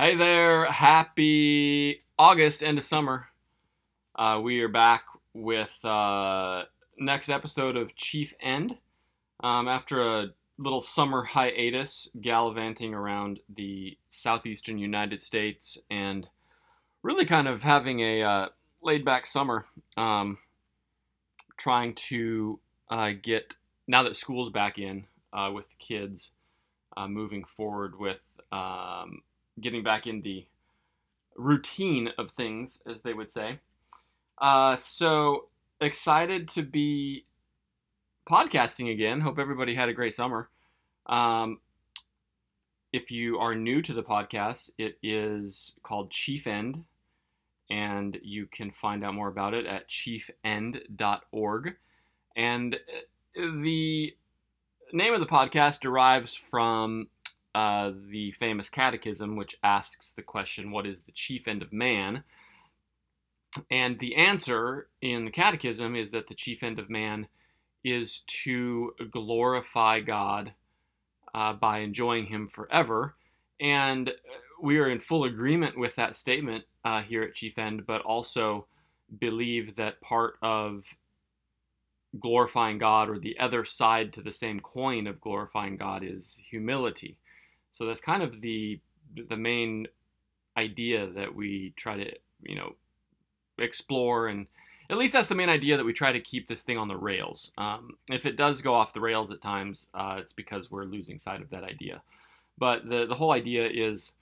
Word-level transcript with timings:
Hey 0.00 0.14
there, 0.14 0.66
happy 0.66 2.02
August, 2.16 2.62
end 2.62 2.78
of 2.78 2.84
summer. 2.84 3.26
Uh, 4.14 4.38
we 4.40 4.60
are 4.60 4.68
back 4.68 5.02
with 5.34 5.84
uh, 5.84 6.62
next 7.00 7.28
episode 7.28 7.76
of 7.76 7.96
Chief 7.96 8.32
End. 8.40 8.78
Um, 9.42 9.66
after 9.66 10.00
a 10.00 10.28
little 10.56 10.80
summer 10.80 11.24
hiatus, 11.24 12.08
gallivanting 12.20 12.94
around 12.94 13.40
the 13.52 13.98
southeastern 14.10 14.78
United 14.78 15.20
States 15.20 15.76
and 15.90 16.28
really 17.02 17.24
kind 17.24 17.48
of 17.48 17.64
having 17.64 17.98
a 17.98 18.22
uh, 18.22 18.48
laid 18.80 19.04
back 19.04 19.26
summer, 19.26 19.66
um, 19.96 20.38
trying 21.56 21.92
to 21.94 22.60
uh, 22.88 23.10
get 23.20 23.56
now 23.88 24.04
that 24.04 24.14
school's 24.14 24.52
back 24.52 24.78
in 24.78 25.06
uh, 25.32 25.50
with 25.52 25.68
the 25.70 25.76
kids, 25.80 26.30
uh, 26.96 27.08
moving 27.08 27.42
forward 27.42 27.98
with 27.98 28.22
um, 28.52 29.22
getting 29.60 29.82
back 29.82 30.06
in 30.06 30.22
the 30.22 30.46
routine 31.36 32.10
of 32.18 32.30
things, 32.30 32.80
as 32.86 33.02
they 33.02 33.14
would 33.14 33.30
say. 33.30 33.60
Uh, 34.38 34.76
so 34.76 35.48
excited 35.80 36.48
to 36.48 36.62
be 36.62 37.24
podcasting 38.28 38.92
again. 38.92 39.20
Hope 39.20 39.38
everybody 39.38 39.74
had 39.74 39.88
a 39.88 39.94
great 39.94 40.14
summer. 40.14 40.48
Um, 41.06 41.60
if 42.92 43.10
you 43.10 43.38
are 43.38 43.54
new 43.54 43.82
to 43.82 43.92
the 43.92 44.02
podcast, 44.02 44.70
it 44.78 44.98
is 45.02 45.76
called 45.82 46.10
Chief 46.10 46.46
End, 46.46 46.84
and 47.70 48.18
you 48.22 48.46
can 48.46 48.70
find 48.70 49.04
out 49.04 49.14
more 49.14 49.28
about 49.28 49.54
it 49.54 49.66
at 49.66 49.88
chiefend.org. 49.88 51.76
And 52.36 52.74
uh, 52.74 53.40
the 53.62 54.14
name 54.92 55.14
of 55.14 55.20
the 55.20 55.26
podcast 55.26 55.80
derives 55.80 56.34
from 56.34 57.08
uh, 57.54 57.92
the 58.10 58.32
famous 58.32 58.68
catechism, 58.68 59.36
which 59.36 59.56
asks 59.62 60.12
the 60.12 60.22
question, 60.22 60.70
What 60.70 60.86
is 60.86 61.02
the 61.02 61.12
chief 61.12 61.48
end 61.48 61.62
of 61.62 61.72
man? 61.72 62.24
And 63.70 63.98
the 63.98 64.16
answer 64.16 64.88
in 65.00 65.24
the 65.24 65.30
catechism 65.30 65.96
is 65.96 66.10
that 66.10 66.28
the 66.28 66.34
chief 66.34 66.62
end 66.62 66.78
of 66.78 66.90
man 66.90 67.28
is 67.82 68.22
to 68.44 68.92
glorify 69.10 70.00
God 70.00 70.52
uh, 71.34 71.54
by 71.54 71.78
enjoying 71.78 72.26
Him 72.26 72.46
forever. 72.46 73.14
And 73.60 74.12
we 74.62 74.78
are 74.78 74.88
in 74.88 75.00
full 75.00 75.24
agreement 75.24 75.78
with 75.78 75.96
that 75.96 76.16
statement 76.16 76.64
uh, 76.84 77.02
here 77.02 77.22
at 77.22 77.34
Chief 77.34 77.58
End, 77.58 77.86
but 77.86 78.02
also 78.02 78.66
believe 79.18 79.76
that 79.76 80.00
part 80.00 80.34
of 80.42 80.84
glorifying 82.18 82.78
God 82.78 83.08
or 83.08 83.18
the 83.18 83.38
other 83.38 83.64
side 83.64 84.12
to 84.14 84.22
the 84.22 84.32
same 84.32 84.60
coin 84.60 85.06
of 85.06 85.20
glorifying 85.20 85.76
God 85.76 86.02
is 86.04 86.40
humility. 86.50 87.18
So 87.72 87.86
that's 87.86 88.00
kind 88.00 88.22
of 88.22 88.40
the 88.40 88.80
the 89.28 89.36
main 89.36 89.86
idea 90.56 91.06
that 91.06 91.34
we 91.34 91.72
try 91.76 91.96
to, 91.96 92.12
you 92.42 92.56
know, 92.56 92.74
explore 93.58 94.28
and 94.28 94.46
at 94.90 94.96
least 94.96 95.12
that's 95.12 95.28
the 95.28 95.34
main 95.34 95.48
idea 95.50 95.76
that 95.76 95.84
we 95.84 95.92
try 95.92 96.12
to 96.12 96.20
keep 96.20 96.48
this 96.48 96.62
thing 96.62 96.78
on 96.78 96.88
the 96.88 96.96
rails. 96.96 97.52
Um, 97.58 97.96
if 98.10 98.24
it 98.24 98.36
does 98.36 98.62
go 98.62 98.74
off 98.74 98.94
the 98.94 99.00
rails 99.00 99.30
at 99.30 99.42
times, 99.42 99.88
uh, 99.92 100.16
it's 100.18 100.32
because 100.32 100.70
we're 100.70 100.84
losing 100.84 101.18
sight 101.18 101.42
of 101.42 101.50
that 101.50 101.62
idea. 101.62 102.02
But 102.56 102.88
the, 102.88 103.06
the 103.06 103.14
whole 103.14 103.32
idea 103.32 103.68
is, 103.68 104.12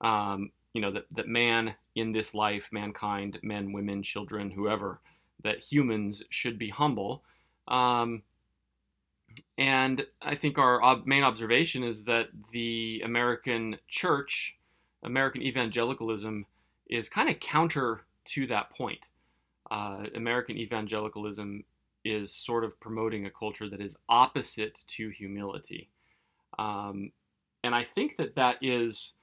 um, 0.00 0.52
you 0.72 0.80
know, 0.80 0.90
that, 0.92 1.04
that 1.12 1.28
man 1.28 1.74
in 1.94 2.12
this 2.12 2.34
life, 2.34 2.70
mankind, 2.72 3.38
men, 3.42 3.72
women, 3.72 4.02
children, 4.02 4.50
whoever, 4.50 5.00
that 5.42 5.58
humans 5.58 6.22
should 6.30 6.58
be 6.58 6.70
humble. 6.70 7.22
Um, 7.68 8.22
and 9.58 10.06
I 10.22 10.34
think 10.34 10.58
our 10.58 10.82
ob- 10.82 11.06
main 11.06 11.22
observation 11.22 11.82
is 11.82 12.04
that 12.04 12.28
the 12.52 13.02
American 13.04 13.78
church, 13.88 14.56
American 15.02 15.42
evangelicalism, 15.42 16.46
is 16.88 17.08
kind 17.08 17.28
of 17.28 17.40
counter 17.40 18.02
to 18.26 18.46
that 18.48 18.70
point. 18.70 19.08
Uh, 19.70 20.04
American 20.14 20.56
evangelicalism 20.56 21.64
is 22.04 22.32
sort 22.32 22.64
of 22.64 22.78
promoting 22.78 23.26
a 23.26 23.30
culture 23.30 23.68
that 23.68 23.80
is 23.80 23.96
opposite 24.08 24.84
to 24.86 25.08
humility. 25.10 25.88
Um, 26.58 27.10
and 27.64 27.74
I 27.74 27.84
think 27.84 28.16
that 28.18 28.36
that 28.36 28.58
is 28.62 29.14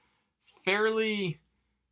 fairly, 0.64 1.40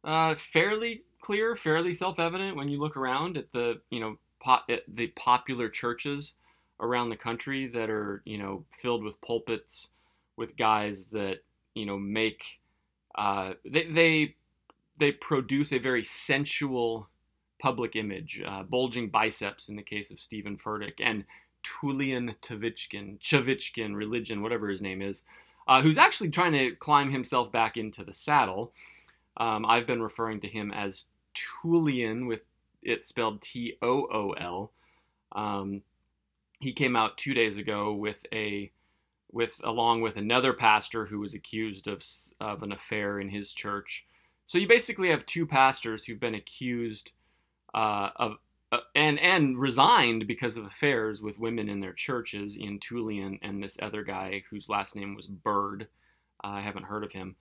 uh, 0.04 0.34
fairly 0.34 1.00
clear, 1.20 1.56
fairly 1.56 1.94
self-evident 1.94 2.56
when 2.56 2.68
you 2.68 2.78
look 2.78 2.96
around 2.96 3.38
at 3.38 3.52
the, 3.52 3.80
you 3.90 4.00
know, 4.00 4.18
po- 4.42 4.60
at 4.68 4.82
the 4.86 5.06
popular 5.08 5.68
churches 5.68 6.34
around 6.82 7.08
the 7.08 7.16
country 7.16 7.66
that 7.68 7.88
are, 7.88 8.20
you 8.26 8.36
know, 8.36 8.64
filled 8.76 9.02
with 9.02 9.20
pulpits 9.22 9.88
with 10.36 10.56
guys 10.56 11.06
that, 11.06 11.38
you 11.74 11.86
know, 11.86 11.98
make, 11.98 12.60
uh, 13.14 13.52
they, 13.64 13.86
they, 13.86 14.34
they 14.98 15.12
produce 15.12 15.72
a 15.72 15.78
very 15.78 16.04
sensual 16.04 17.08
public 17.58 17.96
image, 17.96 18.42
uh, 18.46 18.62
bulging 18.64 19.08
biceps 19.08 19.68
in 19.68 19.76
the 19.76 19.82
case 19.82 20.10
of 20.10 20.20
Steven 20.20 20.56
Furtick, 20.56 20.94
and 21.00 21.24
Tullian 21.62 22.34
Tavitchkin, 22.42 23.20
Chavitchkin, 23.20 23.94
religion, 23.94 24.42
whatever 24.42 24.68
his 24.68 24.82
name 24.82 25.00
is, 25.00 25.22
uh, 25.68 25.80
who's 25.80 25.98
actually 25.98 26.30
trying 26.30 26.52
to 26.52 26.74
climb 26.74 27.10
himself 27.12 27.52
back 27.52 27.76
into 27.76 28.02
the 28.02 28.14
saddle. 28.14 28.72
Um, 29.36 29.64
I've 29.64 29.86
been 29.86 30.02
referring 30.02 30.40
to 30.40 30.48
him 30.48 30.72
as 30.72 31.06
Tullian, 31.34 32.26
with 32.26 32.40
it 32.82 33.04
spelled 33.04 33.40
T 33.40 33.78
O 33.80 34.08
O 34.12 34.32
L. 34.32 34.72
Um, 35.30 35.82
he 36.62 36.72
came 36.72 36.94
out 36.94 37.18
two 37.18 37.34
days 37.34 37.56
ago 37.58 37.92
with 37.92 38.24
a 38.32 38.70
with 39.32 39.60
along 39.64 40.00
with 40.00 40.16
another 40.16 40.52
pastor 40.52 41.06
who 41.06 41.18
was 41.18 41.34
accused 41.34 41.88
of 41.88 42.04
of 42.40 42.62
an 42.62 42.70
affair 42.70 43.18
in 43.18 43.28
his 43.28 43.52
church. 43.52 44.06
So 44.46 44.58
you 44.58 44.68
basically 44.68 45.08
have 45.08 45.26
two 45.26 45.44
pastors 45.44 46.04
who've 46.04 46.20
been 46.20 46.36
accused 46.36 47.10
uh, 47.74 48.10
of 48.14 48.36
uh, 48.70 48.78
and 48.94 49.18
and 49.18 49.58
resigned 49.58 50.28
because 50.28 50.56
of 50.56 50.64
affairs 50.64 51.20
with 51.20 51.40
women 51.40 51.68
in 51.68 51.80
their 51.80 51.92
churches, 51.92 52.56
in 52.56 52.78
Tullian 52.78 53.40
and 53.42 53.60
this 53.60 53.76
other 53.82 54.04
guy 54.04 54.44
whose 54.48 54.68
last 54.68 54.94
name 54.94 55.16
was 55.16 55.26
Bird. 55.26 55.88
Uh, 56.44 56.48
I 56.48 56.60
haven't 56.60 56.84
heard 56.84 57.02
of 57.02 57.12
him 57.12 57.34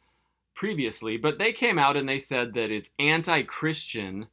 previously, 0.56 1.18
but 1.18 1.38
they 1.38 1.54
came 1.54 1.78
out 1.78 1.96
and 1.96 2.10
they 2.10 2.20
said 2.20 2.54
that 2.56 2.72
it's 2.72 2.90
anti-Christian 2.98 4.28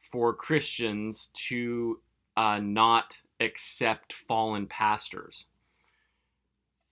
for 0.00 0.32
Christians 0.32 1.28
to 1.48 2.00
uh, 2.36 2.58
not 2.58 3.20
accept 3.40 4.12
fallen 4.12 4.66
pastors. 4.66 5.46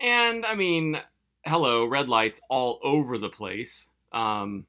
And 0.00 0.46
I 0.46 0.54
mean, 0.54 1.00
hello, 1.44 1.84
red 1.84 2.08
lights 2.08 2.40
all 2.48 2.80
over 2.82 3.18
the 3.18 3.28
place. 3.28 3.88
Um, 4.12 4.66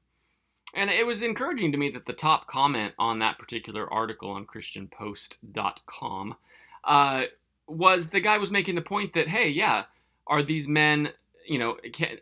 and 0.74 0.90
it 0.90 1.06
was 1.06 1.22
encouraging 1.22 1.72
to 1.72 1.78
me 1.78 1.90
that 1.90 2.06
the 2.06 2.12
top 2.12 2.46
comment 2.46 2.94
on 2.98 3.18
that 3.18 3.38
particular 3.38 3.92
article 3.92 4.30
on 4.30 4.46
christianpost.com 4.46 6.36
uh, 6.84 7.24
was 7.66 8.08
the 8.08 8.20
guy 8.20 8.38
was 8.38 8.50
making 8.50 8.74
the 8.74 8.82
point 8.82 9.12
that 9.12 9.28
hey 9.28 9.48
yeah 9.48 9.84
are 10.26 10.42
these 10.42 10.68
men 10.68 11.10
you 11.46 11.58
know 11.58 11.76
can, 11.92 12.18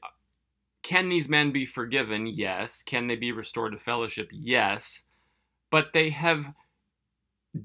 can 0.83 1.09
these 1.09 1.29
men 1.29 1.53
be 1.53 1.67
forgiven 1.67 2.27
yes 2.27 2.83
can 2.83 3.07
they 3.07 3.17
be 3.17 3.33
restored 3.33 3.73
to 3.73 3.79
fellowship 3.79 4.29
yes 4.33 5.03
but 5.71 5.93
they 5.93 6.11
have 6.11 6.53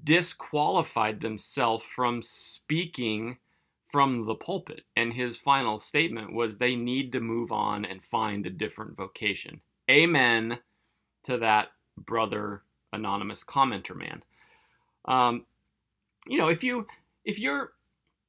disqualified 0.03 1.21
themselves 1.21 1.83
from 1.83 2.21
speaking 2.21 3.37
from 3.91 4.25
the 4.25 4.35
pulpit 4.35 4.81
and 4.95 5.13
his 5.13 5.37
final 5.37 5.77
statement 5.77 6.33
was 6.33 6.57
they 6.57 6.75
need 6.75 7.11
to 7.11 7.19
move 7.19 7.51
on 7.51 7.85
and 7.85 8.03
find 8.03 8.45
a 8.45 8.49
different 8.49 8.97
vocation 8.97 9.61
amen 9.89 10.57
to 11.23 11.37
that 11.37 11.69
brother 11.97 12.63
anonymous 12.93 13.43
commenter 13.43 13.95
man. 13.95 14.23
Um, 15.05 15.45
you 16.27 16.37
know, 16.37 16.49
if 16.49 16.63
you 16.63 16.87
if 17.25 17.39
you're 17.39 17.73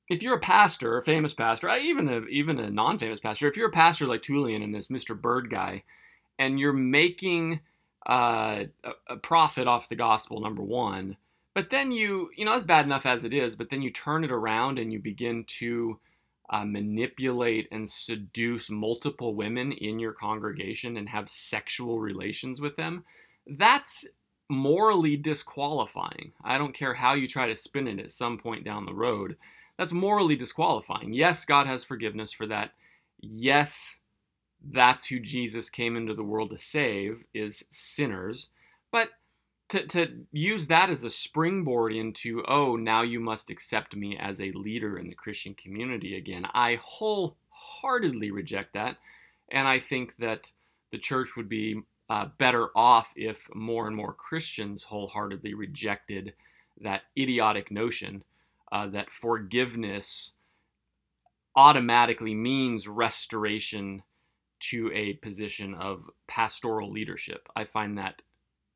if 0.08 0.22
you're 0.22 0.36
a 0.36 0.40
pastor, 0.40 0.98
a 0.98 1.04
famous 1.04 1.34
pastor, 1.34 1.70
even 1.70 2.08
a 2.08 2.22
even 2.22 2.58
a 2.58 2.70
non-famous 2.70 3.20
pastor, 3.20 3.46
if 3.46 3.56
you're 3.56 3.68
a 3.68 3.72
pastor 3.72 4.06
like 4.06 4.22
Tullian 4.22 4.64
and 4.64 4.74
this 4.74 4.88
Mr. 4.88 5.20
Bird 5.20 5.50
guy, 5.50 5.84
and 6.38 6.58
you're 6.58 6.72
making 6.72 7.60
uh, 8.08 8.64
a, 8.82 8.92
a 9.08 9.16
profit 9.16 9.68
off 9.68 9.88
the 9.88 9.96
gospel, 9.96 10.40
number 10.40 10.62
one, 10.62 11.16
but 11.54 11.70
then 11.70 11.92
you 11.92 12.30
you 12.36 12.44
know 12.44 12.54
it's 12.54 12.64
bad 12.64 12.84
enough 12.84 13.06
as 13.06 13.24
it 13.24 13.32
is, 13.32 13.56
but 13.56 13.70
then 13.70 13.82
you 13.82 13.90
turn 13.90 14.24
it 14.24 14.32
around 14.32 14.78
and 14.78 14.92
you 14.92 14.98
begin 14.98 15.44
to 15.60 15.98
uh, 16.50 16.64
manipulate 16.64 17.68
and 17.72 17.88
seduce 17.88 18.70
multiple 18.70 19.34
women 19.34 19.72
in 19.72 19.98
your 19.98 20.12
congregation 20.12 20.96
and 20.96 21.08
have 21.08 21.28
sexual 21.28 22.00
relations 22.00 22.60
with 22.60 22.76
them, 22.76 23.04
that's 23.46 24.06
morally 24.50 25.16
disqualifying. 25.16 26.32
I 26.44 26.58
don't 26.58 26.74
care 26.74 26.94
how 26.94 27.14
you 27.14 27.26
try 27.26 27.48
to 27.48 27.56
spin 27.56 27.88
it 27.88 27.98
at 27.98 28.10
some 28.10 28.38
point 28.38 28.64
down 28.64 28.84
the 28.84 28.94
road. 28.94 29.36
That's 29.78 29.92
morally 29.92 30.36
disqualifying. 30.36 31.12
Yes, 31.14 31.44
God 31.44 31.66
has 31.66 31.82
forgiveness 31.82 32.32
for 32.32 32.46
that. 32.46 32.72
Yes, 33.20 33.98
that's 34.70 35.06
who 35.06 35.20
Jesus 35.20 35.70
came 35.70 35.96
into 35.96 36.14
the 36.14 36.22
world 36.22 36.50
to 36.50 36.58
save 36.58 37.24
is 37.32 37.64
sinners. 37.70 38.50
But 38.92 39.08
to, 39.74 39.86
to 39.88 40.26
use 40.30 40.68
that 40.68 40.88
as 40.88 41.02
a 41.02 41.10
springboard 41.10 41.92
into, 41.92 42.44
oh, 42.46 42.76
now 42.76 43.02
you 43.02 43.18
must 43.18 43.50
accept 43.50 43.96
me 43.96 44.16
as 44.16 44.40
a 44.40 44.52
leader 44.52 44.96
in 44.98 45.08
the 45.08 45.14
Christian 45.14 45.54
community 45.54 46.16
again, 46.16 46.46
I 46.54 46.78
wholeheartedly 46.80 48.30
reject 48.30 48.74
that. 48.74 48.96
And 49.50 49.66
I 49.66 49.80
think 49.80 50.16
that 50.18 50.52
the 50.92 50.98
church 50.98 51.36
would 51.36 51.48
be 51.48 51.82
uh, 52.08 52.26
better 52.38 52.68
off 52.76 53.12
if 53.16 53.48
more 53.52 53.88
and 53.88 53.96
more 53.96 54.12
Christians 54.12 54.84
wholeheartedly 54.84 55.54
rejected 55.54 56.34
that 56.80 57.02
idiotic 57.18 57.72
notion 57.72 58.22
uh, 58.70 58.86
that 58.88 59.10
forgiveness 59.10 60.32
automatically 61.56 62.34
means 62.34 62.86
restoration 62.86 64.02
to 64.60 64.90
a 64.94 65.14
position 65.14 65.74
of 65.74 66.08
pastoral 66.28 66.92
leadership. 66.92 67.48
I 67.56 67.64
find 67.64 67.98
that 67.98 68.22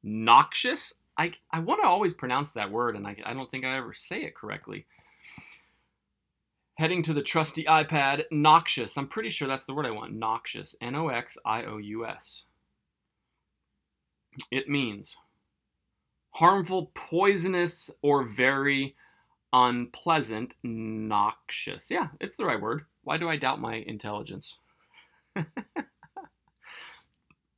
noxious. 0.02 0.94
I, 1.16 1.32
I 1.50 1.60
want 1.60 1.82
to 1.82 1.88
always 1.88 2.14
pronounce 2.14 2.52
that 2.52 2.70
word, 2.70 2.96
and 2.96 3.06
I, 3.06 3.16
I 3.24 3.34
don't 3.34 3.50
think 3.50 3.64
I 3.64 3.76
ever 3.76 3.92
say 3.92 4.22
it 4.22 4.34
correctly. 4.34 4.86
Heading 6.76 7.02
to 7.02 7.12
the 7.12 7.22
trusty 7.22 7.64
iPad, 7.64 8.24
noxious. 8.30 8.96
I'm 8.96 9.08
pretty 9.08 9.30
sure 9.30 9.48
that's 9.48 9.66
the 9.66 9.74
word 9.74 9.86
I 9.86 9.90
want. 9.90 10.12
Noxious. 10.12 10.76
N 10.80 10.94
O 10.94 11.08
X 11.08 11.36
I 11.44 11.64
O 11.64 11.78
U 11.78 12.06
S. 12.06 12.44
It 14.52 14.68
means 14.68 15.16
harmful, 16.32 16.92
poisonous, 16.94 17.90
or 18.00 18.22
very 18.22 18.94
unpleasant, 19.52 20.54
noxious. 20.62 21.90
Yeah, 21.90 22.08
it's 22.20 22.36
the 22.36 22.44
right 22.44 22.60
word. 22.60 22.84
Why 23.02 23.16
do 23.16 23.28
I 23.28 23.36
doubt 23.36 23.60
my 23.60 23.74
intelligence? 23.74 24.58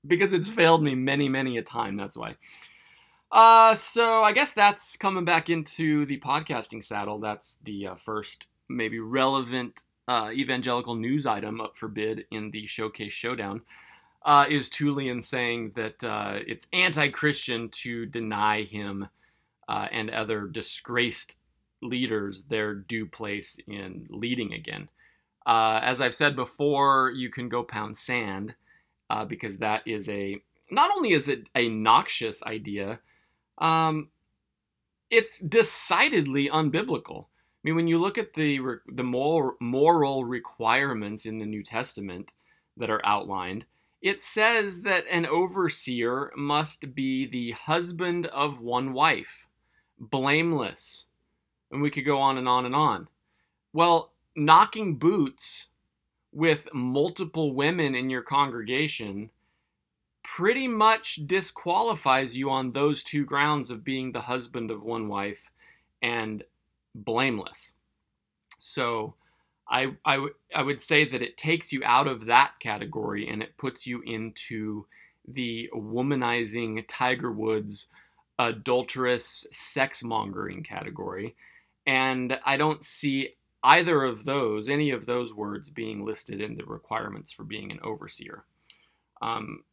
because 0.07 0.33
it's 0.33 0.49
failed 0.49 0.83
me 0.83 0.95
many, 0.95 1.29
many 1.29 1.57
a 1.57 1.63
time. 1.63 1.97
That's 1.97 2.17
why. 2.17 2.37
Uh, 3.33 3.75
so 3.75 4.23
I 4.23 4.33
guess 4.33 4.53
that's 4.53 4.97
coming 4.97 5.25
back 5.25 5.49
into 5.49 6.05
the 6.07 6.19
podcasting 6.19 6.83
saddle. 6.83 7.19
That's 7.19 7.59
the 7.63 7.89
uh, 7.89 7.95
first 7.95 8.47
maybe 8.69 8.99
relevant 8.99 9.83
uh, 10.09 10.31
evangelical 10.33 10.97
news 10.97 11.27
item 11.27 11.61
up 11.61 11.77
for 11.77 11.89
bid 11.89 12.25
in 12.31 12.51
the 12.51 12.67
Showcase 12.67 13.13
Showdown. 13.13 13.63
Uh, 14.25 14.47
is 14.51 14.69
Tullian 14.69 15.23
saying 15.23 15.73
that 15.77 16.03
uh, 16.05 16.41
it's 16.47 16.67
anti-Christian 16.73 17.69
to 17.71 18.07
deny 18.07 18.63
him 18.63 19.09
uh, 19.69 19.87
and 19.93 20.11
other 20.11 20.47
disgraced 20.47 21.37
leaders 21.81 22.43
their 22.43 22.75
due 22.75 23.07
place 23.07 23.57
in 23.67 24.07
leading 24.11 24.53
again? 24.53 24.89
Uh, 25.47 25.81
as 25.83 26.01
I've 26.01 26.15
said 26.15 26.37
before, 26.37 27.13
you 27.15 27.31
can 27.31 27.49
go 27.49 27.63
pound 27.63 27.97
sand 27.97 28.55
uh, 29.11 29.25
because 29.25 29.59
that 29.59 29.83
is 29.87 30.09
a 30.09 30.41
not 30.71 30.91
only 30.97 31.11
is 31.11 31.29
it 31.29 31.49
a 31.57 31.69
noxious 31.69 32.43
idea, 32.45 33.01
um, 33.59 34.09
it's 35.11 35.41
decidedly 35.41 36.49
unbiblical. 36.49 37.25
I 37.25 37.59
mean, 37.65 37.75
when 37.75 37.89
you 37.89 37.99
look 37.99 38.17
at 38.17 38.33
the 38.35 38.61
the 38.87 39.03
moral 39.03 39.57
moral 39.61 40.25
requirements 40.25 41.27
in 41.27 41.39
the 41.39 41.47
New 41.47 41.63
Testament 41.63 42.33
that 42.77 42.89
are 42.89 43.05
outlined, 43.05 43.67
it 44.01 44.23
says 44.23 44.83
that 44.83 45.05
an 45.11 45.27
overseer 45.27 46.33
must 46.37 46.95
be 46.95 47.27
the 47.27 47.51
husband 47.51 48.27
of 48.27 48.61
one 48.61 48.93
wife, 48.93 49.49
blameless, 49.99 51.07
and 51.73 51.83
we 51.83 51.91
could 51.91 52.07
go 52.07 52.19
on 52.19 52.39
and 52.39 52.49
on 52.49 52.65
and 52.65 52.75
on. 52.75 53.09
Well, 53.73 54.13
knocking 54.37 54.97
boots 54.97 55.69
with 56.33 56.69
multiple 56.73 57.55
women 57.55 57.95
in 57.95 58.11
your 58.11 58.23
congregation 58.23 59.31
pretty 60.23 60.69
much 60.69 61.17
disqualifies 61.27 62.37
you 62.37 62.51
on 62.51 62.73
those 62.73 63.03
two 63.03 63.25
grounds 63.25 63.71
of 63.71 63.85
being 63.85 64.13
the 64.13 64.21
husband 64.21 64.71
of 64.71 64.83
one 64.83 65.09
wife 65.09 65.51
and 66.03 66.45
blameless. 66.95 67.73
So 68.59 69.15
I, 69.69 69.97
I, 70.05 70.15
w- 70.17 70.35
I 70.55 70.63
would 70.63 70.81
say 70.81 71.09
that 71.09 71.23
it 71.23 71.37
takes 71.37 71.73
you 71.73 71.83
out 71.85 72.07
of 72.07 72.27
that 72.27 72.53
category 72.61 73.29
and 73.29 73.43
it 73.43 73.57
puts 73.57 73.87
you 73.87 74.03
into 74.03 74.87
the 75.27 75.71
womanizing 75.75 76.85
Tiger 76.89 77.33
Woods 77.33 77.89
adulterous 78.39 79.47
sex 79.53 80.03
mongering 80.03 80.63
category. 80.63 81.37
And 81.87 82.39
I 82.45 82.57
don't 82.57 82.85
see 82.85 83.37
either 83.63 84.05
of 84.05 84.25
those, 84.25 84.69
any 84.69 84.91
of 84.91 85.07
those 85.07 85.35
words 85.35 85.71
being 85.71 86.05
listed 86.05 86.41
in 86.41 86.57
the 86.57 86.65
requirements 86.65 87.33
for 87.33 87.45
being 87.45 87.71
an 87.71 87.81
overseer. 87.83 88.45
Um, 89.21 89.65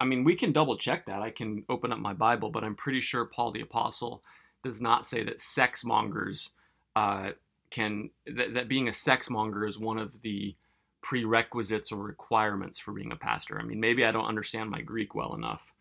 I 0.00 0.04
mean, 0.04 0.24
we 0.24 0.36
can 0.36 0.52
double 0.52 0.76
check 0.76 1.06
that. 1.06 1.22
I 1.22 1.30
can 1.30 1.64
open 1.68 1.92
up 1.92 1.98
my 1.98 2.12
Bible, 2.12 2.50
but 2.50 2.64
I'm 2.64 2.74
pretty 2.74 3.00
sure 3.00 3.24
Paul 3.24 3.52
the 3.52 3.60
Apostle 3.60 4.22
does 4.62 4.80
not 4.80 5.06
say 5.06 5.22
that 5.24 5.40
sex 5.40 5.84
mongers 5.84 6.50
uh, 6.94 7.30
can, 7.70 8.10
that, 8.26 8.54
that 8.54 8.68
being 8.68 8.88
a 8.88 8.92
sex 8.92 9.28
monger 9.30 9.66
is 9.66 9.78
one 9.78 9.98
of 9.98 10.22
the 10.22 10.54
prerequisites 11.02 11.92
or 11.92 12.02
requirements 12.02 12.78
for 12.78 12.92
being 12.92 13.12
a 13.12 13.16
pastor. 13.16 13.60
I 13.60 13.64
mean, 13.64 13.80
maybe 13.80 14.04
I 14.04 14.12
don't 14.12 14.26
understand 14.26 14.70
my 14.70 14.80
Greek 14.80 15.14
well 15.14 15.34
enough, 15.34 15.72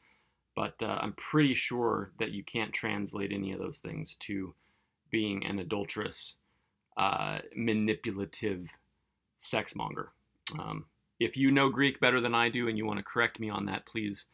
but 0.56 0.76
uh, 0.82 0.98
I'm 1.02 1.14
pretty 1.14 1.56
sure 1.56 2.12
that 2.20 2.32
you 2.32 2.44
can't 2.44 2.74
translate 2.74 3.32
any 3.32 3.52
of 3.52 3.60
those 3.60 3.80
things 3.80 4.16
to 4.22 4.54
being 5.10 5.46
an 5.46 5.60
adulterous 5.60 6.36
uh, 6.98 7.40
manipulative 7.56 8.70
sex 9.40 9.76
monger. 9.76 10.12
Um, 10.60 10.86
if 11.20 11.38
you 11.38 11.52
know 11.52 11.70
Greek 11.70 12.00
better 12.00 12.20
than 12.20 12.36
I 12.36 12.50
do 12.50 12.68
and 12.68 12.78
you 12.78 12.86
want 12.86 13.00
to 13.00 13.04
correct 13.04 13.40
me 13.40 13.50
on 13.50 13.66
that, 13.66 13.86
please 13.86 14.26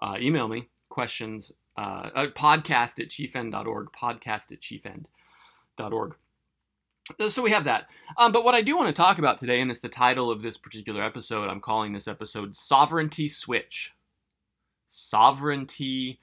uh, 0.00 0.16
email 0.18 0.48
me 0.48 0.68
questions. 0.88 1.52
Uh, 1.76 2.10
uh, 2.14 2.26
podcast 2.26 3.00
at 3.00 3.08
chiefend.org, 3.08 3.88
podcast 3.92 4.52
at 4.52 4.60
chiefend.org. 4.60 6.14
So 7.28 7.42
we 7.42 7.50
have 7.50 7.64
that. 7.64 7.88
Um, 8.18 8.32
but 8.32 8.44
what 8.44 8.54
I 8.54 8.62
do 8.62 8.76
want 8.76 8.94
to 8.94 9.02
talk 9.02 9.18
about 9.18 9.38
today, 9.38 9.60
and 9.60 9.70
it's 9.70 9.80
the 9.80 9.88
title 9.88 10.30
of 10.30 10.42
this 10.42 10.56
particular 10.56 11.02
episode, 11.02 11.48
I'm 11.48 11.60
calling 11.60 11.92
this 11.92 12.06
episode 12.06 12.54
Sovereignty 12.54 13.28
Switch. 13.28 13.94
Sovereignty 14.86 16.20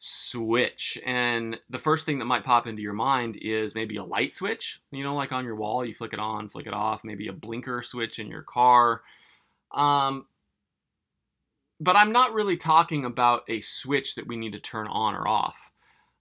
switch. 0.00 0.98
And 1.04 1.60
the 1.68 1.78
first 1.78 2.06
thing 2.06 2.18
that 2.18 2.24
might 2.24 2.42
pop 2.42 2.66
into 2.66 2.82
your 2.82 2.94
mind 2.94 3.36
is 3.40 3.74
maybe 3.74 3.96
a 3.96 4.04
light 4.04 4.34
switch, 4.34 4.80
you 4.90 5.04
know, 5.04 5.14
like 5.14 5.30
on 5.30 5.44
your 5.44 5.54
wall, 5.56 5.84
you 5.84 5.94
flick 5.94 6.14
it 6.14 6.18
on, 6.18 6.48
flick 6.48 6.66
it 6.66 6.72
off, 6.72 7.04
maybe 7.04 7.28
a 7.28 7.32
blinker 7.32 7.82
switch 7.82 8.18
in 8.18 8.26
your 8.26 8.42
car. 8.42 9.02
Um, 9.72 10.26
but 11.78 11.96
I'm 11.96 12.12
not 12.12 12.32
really 12.32 12.56
talking 12.56 13.04
about 13.04 13.44
a 13.48 13.60
switch 13.60 14.14
that 14.14 14.26
we 14.26 14.36
need 14.36 14.52
to 14.52 14.58
turn 14.58 14.88
on 14.88 15.14
or 15.14 15.28
off. 15.28 15.70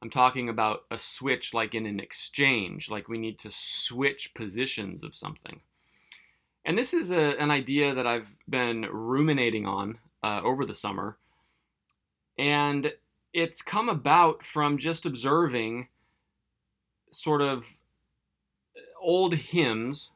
I'm 0.01 0.09
talking 0.09 0.49
about 0.49 0.83
a 0.91 0.99
switch 0.99 1.53
like 1.53 1.73
in 1.73 1.85
an 1.85 1.99
exchange, 1.99 2.89
like 2.89 3.07
we 3.07 3.17
need 3.17 3.39
to 3.39 3.49
switch 3.51 4.33
positions 4.33 5.03
of 5.03 5.15
something. 5.15 5.61
And 6.65 6.77
this 6.77 6.93
is 6.93 7.11
a, 7.11 7.39
an 7.39 7.49
idea 7.49 7.93
that 7.95 8.05
I've 8.05 8.35
been 8.47 8.87
ruminating 8.91 9.65
on 9.65 9.99
uh, 10.21 10.41
over 10.43 10.65
the 10.65 10.75
summer. 10.75 11.17
And 12.37 12.93
it's 13.33 13.61
come 13.61 13.89
about 13.89 14.43
from 14.43 14.77
just 14.77 15.05
observing 15.05 15.87
sort 17.11 17.41
of 17.41 17.77
old 19.01 19.35
hymns 19.35 20.11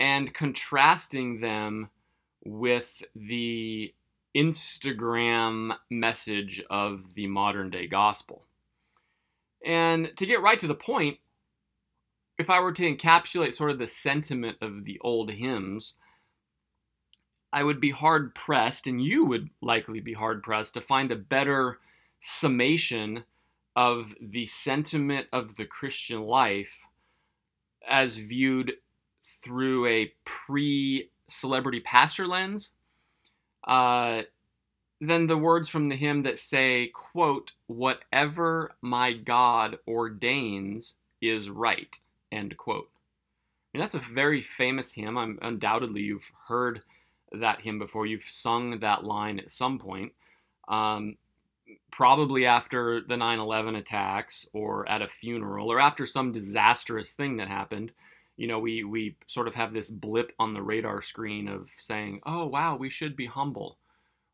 and 0.00 0.34
contrasting 0.34 1.40
them 1.40 1.90
with 2.44 3.02
the 3.14 3.94
Instagram 4.36 5.76
message 5.90 6.62
of 6.70 7.14
the 7.14 7.26
modern 7.26 7.70
day 7.70 7.86
gospel. 7.86 8.44
And 9.64 10.16
to 10.16 10.26
get 10.26 10.42
right 10.42 10.58
to 10.58 10.66
the 10.66 10.74
point, 10.74 11.18
if 12.38 12.50
I 12.50 12.60
were 12.60 12.72
to 12.72 12.82
encapsulate 12.82 13.54
sort 13.54 13.70
of 13.70 13.78
the 13.78 13.86
sentiment 13.86 14.56
of 14.60 14.84
the 14.84 14.98
old 15.00 15.30
hymns, 15.30 15.94
I 17.52 17.62
would 17.62 17.80
be 17.80 17.90
hard 17.90 18.34
pressed, 18.34 18.86
and 18.86 19.00
you 19.00 19.24
would 19.24 19.50
likely 19.60 20.00
be 20.00 20.14
hard 20.14 20.42
pressed 20.42 20.74
to 20.74 20.80
find 20.80 21.12
a 21.12 21.16
better 21.16 21.78
summation 22.22 23.24
of 23.74 24.14
the 24.20 24.46
sentiment 24.46 25.26
of 25.32 25.56
the 25.56 25.64
Christian 25.64 26.22
life 26.22 26.80
as 27.86 28.16
viewed 28.16 28.74
through 29.22 29.86
a 29.86 30.12
pre 30.24 31.10
celebrity 31.26 31.80
pastor 31.80 32.26
lens 32.26 32.70
uh, 33.64 34.22
than 35.00 35.26
the 35.26 35.36
words 35.36 35.68
from 35.68 35.88
the 35.88 35.96
hymn 35.96 36.22
that 36.22 36.38
say, 36.38 36.88
quote, 36.88 37.52
whatever 37.66 38.72
my 38.80 39.12
God 39.12 39.78
ordains 39.88 40.94
is 41.20 41.50
right, 41.50 41.98
end 42.30 42.56
quote. 42.56 42.88
And 43.74 43.82
that's 43.82 43.94
a 43.94 44.00
very 44.00 44.42
famous 44.42 44.92
hymn. 44.92 45.18
I'm 45.18 45.38
undoubtedly 45.42 46.02
you've 46.02 46.30
heard 46.46 46.82
that 47.32 47.62
hymn 47.62 47.78
before. 47.78 48.06
You've 48.06 48.22
sung 48.22 48.78
that 48.80 49.04
line 49.04 49.38
at 49.40 49.50
some 49.50 49.78
point. 49.78 50.12
Um, 50.68 51.16
probably 51.90 52.46
after 52.46 53.00
the 53.00 53.16
9/11 53.16 53.76
attacks 53.76 54.46
or 54.52 54.88
at 54.88 55.02
a 55.02 55.08
funeral 55.08 55.70
or 55.70 55.80
after 55.80 56.06
some 56.06 56.32
disastrous 56.32 57.12
thing 57.12 57.36
that 57.36 57.48
happened 57.48 57.92
you 58.36 58.46
know 58.46 58.58
we 58.58 58.84
we 58.84 59.16
sort 59.26 59.48
of 59.48 59.54
have 59.54 59.72
this 59.72 59.90
blip 59.90 60.32
on 60.38 60.54
the 60.54 60.62
radar 60.62 61.02
screen 61.02 61.48
of 61.48 61.70
saying 61.78 62.20
oh 62.26 62.46
wow 62.46 62.76
we 62.76 62.90
should 62.90 63.16
be 63.16 63.26
humble 63.26 63.78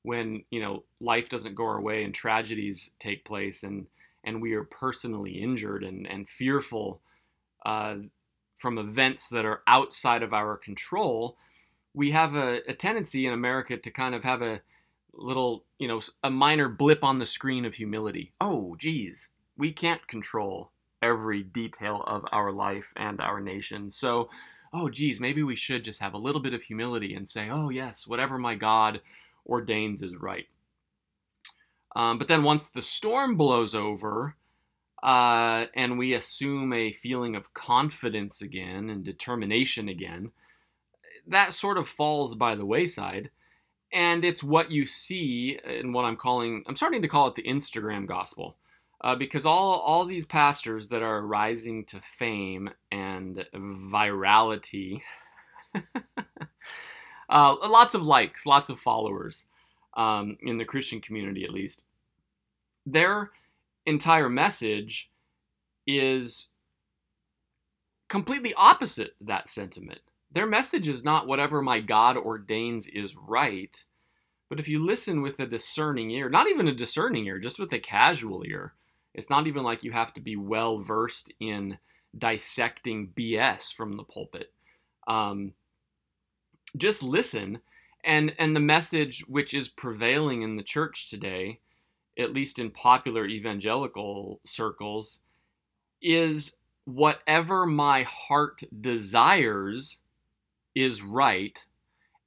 when 0.03 0.43
you 0.51 0.61
know 0.61 0.85
life 1.01 1.29
doesn't 1.29 1.55
go 1.55 1.65
our 1.65 1.81
way 1.81 2.05
and 2.05 2.15
tragedies 2.15 2.91
take 2.99 3.25
place 3.25 3.63
and 3.63 3.87
and 4.25 4.41
we 4.41 4.53
are 4.53 4.65
personally 4.65 5.33
injured 5.33 5.85
and 5.85 6.07
and 6.07 6.29
fearful 6.29 7.01
uh, 7.67 7.97
from 8.57 8.79
events 8.79 9.29
that 9.29 9.45
are 9.45 9.63
outside 9.67 10.23
of 10.23 10.33
our 10.33 10.57
control 10.57 11.37
we 11.95 12.11
have 12.11 12.35
a, 12.35 12.61
a 12.69 12.73
tendency 12.73 13.27
in 13.27 13.33
america 13.33 13.77
to 13.77 13.91
kind 13.91 14.15
of 14.15 14.23
have 14.25 14.43
a 14.43 14.61
little, 15.13 15.65
you 15.79 15.89
know, 15.89 16.01
a 16.23 16.31
minor 16.31 16.69
blip 16.69 17.03
on 17.05 17.19
the 17.19 17.27
screen 17.27 17.65
of 17.65 17.75
humility. 17.75 18.33
Oh, 18.41 18.77
geez, 18.79 19.29
we 19.57 19.73
can't 19.73 20.07
control 20.07 20.71
every 21.03 21.43
detail 21.43 22.03
of 22.07 22.25
our 22.33 22.53
life 22.53 22.93
and 22.97 23.21
our 23.21 23.41
nation. 23.41 23.91
So, 23.91 24.31
oh, 24.73 24.89
geez, 24.89 25.21
maybe 25.21 25.43
we 25.43 25.57
should 25.57 25.85
just 25.85 26.01
have 26.01 26.15
a 26.15 26.19
little 26.19 26.41
bit 26.41 26.55
of 26.55 26.63
humility 26.63 27.15
and 27.15 27.29
say, 27.29 27.49
oh, 27.51 27.69
yes, 27.71 28.07
whatever 28.07 28.39
my 28.39 28.55
God 28.55 29.01
ordains 29.47 30.03
is 30.03 30.15
right. 30.17 30.47
Um, 31.97 32.19
but 32.19 32.29
then 32.29 32.43
once 32.43 32.71
the 32.71 32.83
storm 32.83 33.37
blows 33.37 33.75
over, 33.75 34.37
uh, 35.03 35.67
and 35.75 35.99
we 35.99 36.15
assume 36.15 36.73
a 36.73 36.93
feeling 36.93 37.37
of 37.37 37.55
confidence 37.55 38.43
again 38.43 38.91
and 38.91 39.05
determination 39.05 39.89
again, 39.89 40.33
that 41.27 41.55
sort 41.55 41.79
of 41.79 41.89
falls 41.89 42.35
by 42.35 42.55
the 42.55 42.67
wayside. 42.67 43.31
And 43.93 44.25
it's 44.25 44.43
what 44.43 44.71
you 44.71 44.85
see 44.85 45.59
in 45.65 45.93
what 45.93 46.05
I'm 46.05 46.17
calling, 46.17 46.63
I'm 46.67 46.77
starting 46.77 47.03
to 47.03 47.09
call 47.09 47.29
it 47.29 47.35
the 47.35 47.43
Instagram 47.43 48.07
gospel. 48.07 48.57
Uh, 49.01 49.15
because 49.15 49.47
all, 49.47 49.75
all 49.75 50.05
these 50.05 50.27
pastors 50.27 50.89
that 50.89 51.03
are 51.03 51.25
rising 51.25 51.85
to 51.85 52.01
fame 52.19 52.69
and 52.91 53.47
virality, 53.55 55.01
uh, 57.29 57.57
lots 57.63 57.95
of 57.95 58.03
likes, 58.03 58.45
lots 58.45 58.69
of 58.69 58.81
followers 58.81 59.47
um, 59.97 60.37
in 60.43 60.59
the 60.59 60.65
Christian 60.65 61.01
community 61.01 61.45
at 61.45 61.53
least, 61.53 61.83
their 62.87 63.31
entire 63.87 64.29
message 64.29 65.11
is 65.87 66.49
completely 68.09 68.53
opposite 68.55 69.15
that 69.21 69.49
sentiment. 69.49 70.01
Their 70.33 70.47
message 70.47 70.89
is 70.89 71.05
not 71.05 71.27
whatever 71.27 71.63
my 71.63 71.81
God 71.81 72.17
ordains 72.17 72.87
is 72.87 73.17
right, 73.17 73.85
but 74.49 74.61
if 74.61 74.69
you 74.69 74.85
listen 74.85 75.23
with 75.23 75.41
a 75.41 75.47
discerning 75.47 76.11
ear, 76.11 76.29
not 76.29 76.49
even 76.49 76.69
a 76.69 76.75
discerning 76.75 77.27
ear, 77.27 77.39
just 77.39 77.59
with 77.59 77.73
a 77.73 77.79
casual 77.79 78.45
ear, 78.47 78.75
it's 79.15 79.31
not 79.31 79.47
even 79.47 79.63
like 79.63 79.85
you 79.85 79.93
have 79.93 80.13
to 80.15 80.21
be 80.21 80.37
well 80.37 80.79
versed 80.79 81.33
in 81.41 81.79
dissecting 82.17 83.13
BS 83.17 83.73
from 83.73 83.97
the 83.97 84.05
pulpit. 84.05 84.53
Um, 85.07 85.55
just 86.77 87.03
listen, 87.03 87.61
and 88.05 88.35
and 88.39 88.55
the 88.55 88.61
message 88.61 89.25
which 89.27 89.55
is 89.55 89.69
prevailing 89.69 90.43
in 90.43 90.57
the 90.57 90.63
church 90.63 91.11
today 91.11 91.61
at 92.19 92.33
least 92.33 92.59
in 92.59 92.71
popular 92.71 93.27
evangelical 93.27 94.41
circles, 94.45 95.21
is 96.03 96.53
whatever 96.85 97.65
my 97.65 98.03
heart 98.03 98.63
desires 98.81 99.99
is 100.83 101.03
right. 101.03 101.65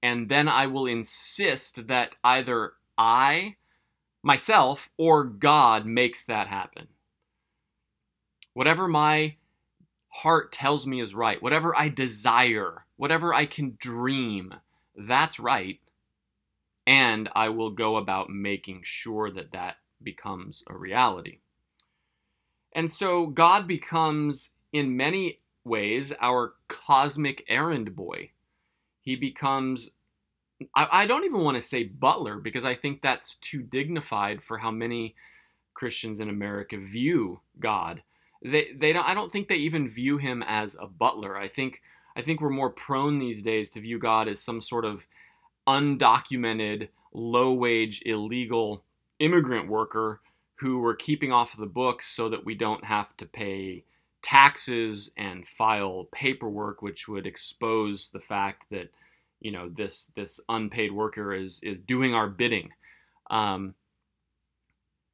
And 0.03 0.29
then 0.29 0.47
I 0.47 0.67
will 0.67 0.85
insist 0.85 1.87
that 1.87 2.15
either 2.23 2.73
I, 2.97 3.55
myself, 4.23 4.89
or 4.97 5.23
God 5.23 5.85
makes 5.85 6.25
that 6.25 6.47
happen. 6.47 6.87
Whatever 8.53 8.87
my 8.87 9.35
heart 10.09 10.51
tells 10.51 10.85
me 10.85 11.01
is 11.01 11.15
right, 11.15 11.41
whatever 11.41 11.77
I 11.77 11.89
desire, 11.89 12.85
whatever 12.97 13.33
I 13.33 13.45
can 13.45 13.77
dream, 13.79 14.53
that's 14.95 15.39
right. 15.39 15.79
And 16.85 17.29
I 17.35 17.49
will 17.49 17.69
go 17.69 17.95
about 17.97 18.29
making 18.29 18.81
sure 18.83 19.31
that 19.31 19.51
that 19.53 19.77
becomes 20.03 20.63
a 20.67 20.75
reality. 20.75 21.37
And 22.73 22.89
so 22.91 23.27
God 23.27 23.67
becomes, 23.67 24.51
in 24.73 24.97
many 24.97 25.39
ways, 25.63 26.11
our 26.19 26.53
cosmic 26.67 27.43
errand 27.47 27.95
boy. 27.95 28.31
He 29.01 29.15
becomes, 29.15 29.89
I, 30.75 30.87
I 30.91 31.05
don't 31.05 31.25
even 31.25 31.43
want 31.43 31.57
to 31.57 31.61
say 31.61 31.83
butler 31.83 32.37
because 32.37 32.65
I 32.65 32.75
think 32.75 33.01
that's 33.01 33.35
too 33.35 33.61
dignified 33.61 34.43
for 34.43 34.57
how 34.57 34.71
many 34.71 35.15
Christians 35.73 36.19
in 36.19 36.29
America 36.29 36.77
view 36.77 37.39
God. 37.59 38.03
They, 38.43 38.69
they 38.75 38.93
don't, 38.93 39.07
I 39.07 39.13
don't 39.13 39.31
think 39.31 39.47
they 39.47 39.55
even 39.55 39.89
view 39.89 40.17
him 40.17 40.43
as 40.47 40.75
a 40.79 40.87
butler. 40.87 41.37
I 41.37 41.47
think, 41.47 41.81
I 42.15 42.21
think 42.21 42.41
we're 42.41 42.49
more 42.49 42.71
prone 42.71 43.19
these 43.19 43.43
days 43.43 43.69
to 43.71 43.81
view 43.81 43.99
God 43.99 44.27
as 44.27 44.41
some 44.41 44.61
sort 44.61 44.85
of 44.85 45.05
undocumented, 45.67 46.89
low 47.13 47.53
wage, 47.53 48.01
illegal 48.05 48.83
immigrant 49.19 49.67
worker 49.67 50.21
who 50.55 50.79
we're 50.79 50.95
keeping 50.95 51.31
off 51.31 51.57
the 51.57 51.65
books 51.65 52.07
so 52.07 52.29
that 52.29 52.45
we 52.45 52.55
don't 52.55 52.83
have 52.83 53.15
to 53.17 53.25
pay 53.25 53.83
taxes 54.21 55.11
and 55.17 55.47
file 55.47 56.07
paperwork 56.11 56.81
which 56.81 57.07
would 57.07 57.25
expose 57.25 58.09
the 58.09 58.19
fact 58.19 58.65
that 58.69 58.89
you 59.39 59.51
know 59.51 59.69
this 59.69 60.11
this 60.15 60.39
unpaid 60.49 60.91
worker 60.91 61.33
is 61.33 61.59
is 61.63 61.81
doing 61.81 62.13
our 62.13 62.27
bidding 62.27 62.69
um, 63.29 63.73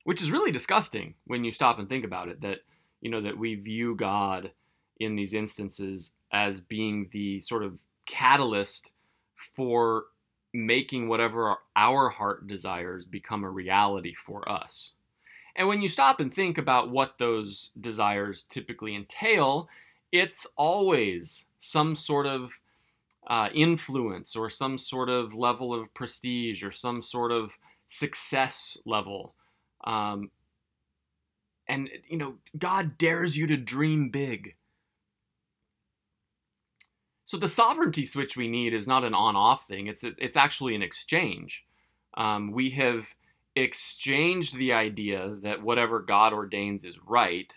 which 0.04 0.22
is 0.22 0.32
really 0.32 0.52
disgusting 0.52 1.14
when 1.26 1.44
you 1.44 1.52
stop 1.52 1.80
and 1.80 1.88
think 1.88 2.04
about 2.04 2.28
it 2.28 2.42
that 2.42 2.60
you 3.02 3.10
know 3.10 3.22
that 3.22 3.38
we 3.38 3.56
view 3.56 3.96
god 3.96 4.52
in 5.00 5.16
these 5.16 5.34
instances 5.34 6.12
as 6.32 6.60
being 6.60 7.08
the 7.12 7.40
sort 7.40 7.64
of 7.64 7.80
catalyst 8.06 8.92
for 9.56 10.06
making 10.54 11.08
whatever 11.08 11.56
our 11.76 12.10
heart 12.10 12.48
desires 12.48 13.06
become 13.06 13.44
a 13.44 13.50
reality 13.50 14.14
for 14.14 14.50
us. 14.50 14.94
And 15.58 15.68
when 15.68 15.82
you 15.82 15.90
stop 15.90 16.20
and 16.20 16.32
think 16.32 16.60
about 16.60 16.92
what 16.92 17.18
those 17.18 17.72
desires 17.80 18.44
typically 18.44 18.96
entail, 18.96 19.68
it's 20.12 20.46
always 20.56 21.48
some 21.58 21.96
sort 21.96 22.28
of 22.28 22.52
uh, 23.26 23.50
influence 23.54 24.36
or 24.36 24.52
some 24.52 24.78
sort 24.78 25.10
of 25.10 25.34
level 25.34 25.74
of 25.74 25.92
prestige 25.96 26.64
or 26.64 26.72
some 26.72 27.02
sort 27.02 27.32
of 27.32 27.58
success 27.88 28.78
level. 28.86 29.34
Um, 29.84 30.30
and, 31.68 31.90
you 32.08 32.18
know, 32.18 32.36
God 32.58 32.98
dares 33.00 33.36
you 33.36 33.48
to 33.48 33.58
dream 33.58 34.10
big. 34.10 34.56
So 37.26 37.36
the 37.36 37.50
sovereignty 37.50 38.06
switch 38.06 38.38
we 38.38 38.48
need 38.48 38.74
is 38.74 38.88
not 38.88 39.04
an 39.04 39.14
on-off 39.14 39.66
thing. 39.68 39.88
It's 39.88 40.04
it's 40.04 40.38
actually 40.38 40.76
an 40.76 40.82
exchange. 40.82 41.66
Um, 42.14 42.52
we 42.52 42.70
have 42.70 43.14
exchanged 43.64 44.58
the 44.58 44.74
idea 44.74 45.36
that 45.42 45.64
whatever 45.64 46.00
God 46.00 46.34
ordains 46.34 46.84
is 46.84 46.96
right, 47.06 47.52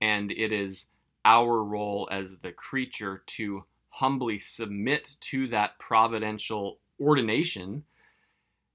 and 0.00 0.30
it 0.30 0.52
is 0.52 0.86
our 1.24 1.62
role 1.62 2.08
as 2.10 2.36
the 2.38 2.52
creature 2.52 3.22
to 3.26 3.64
humbly 3.90 4.38
submit 4.38 5.16
to 5.20 5.48
that 5.48 5.78
providential 5.78 6.78
ordination. 7.00 7.84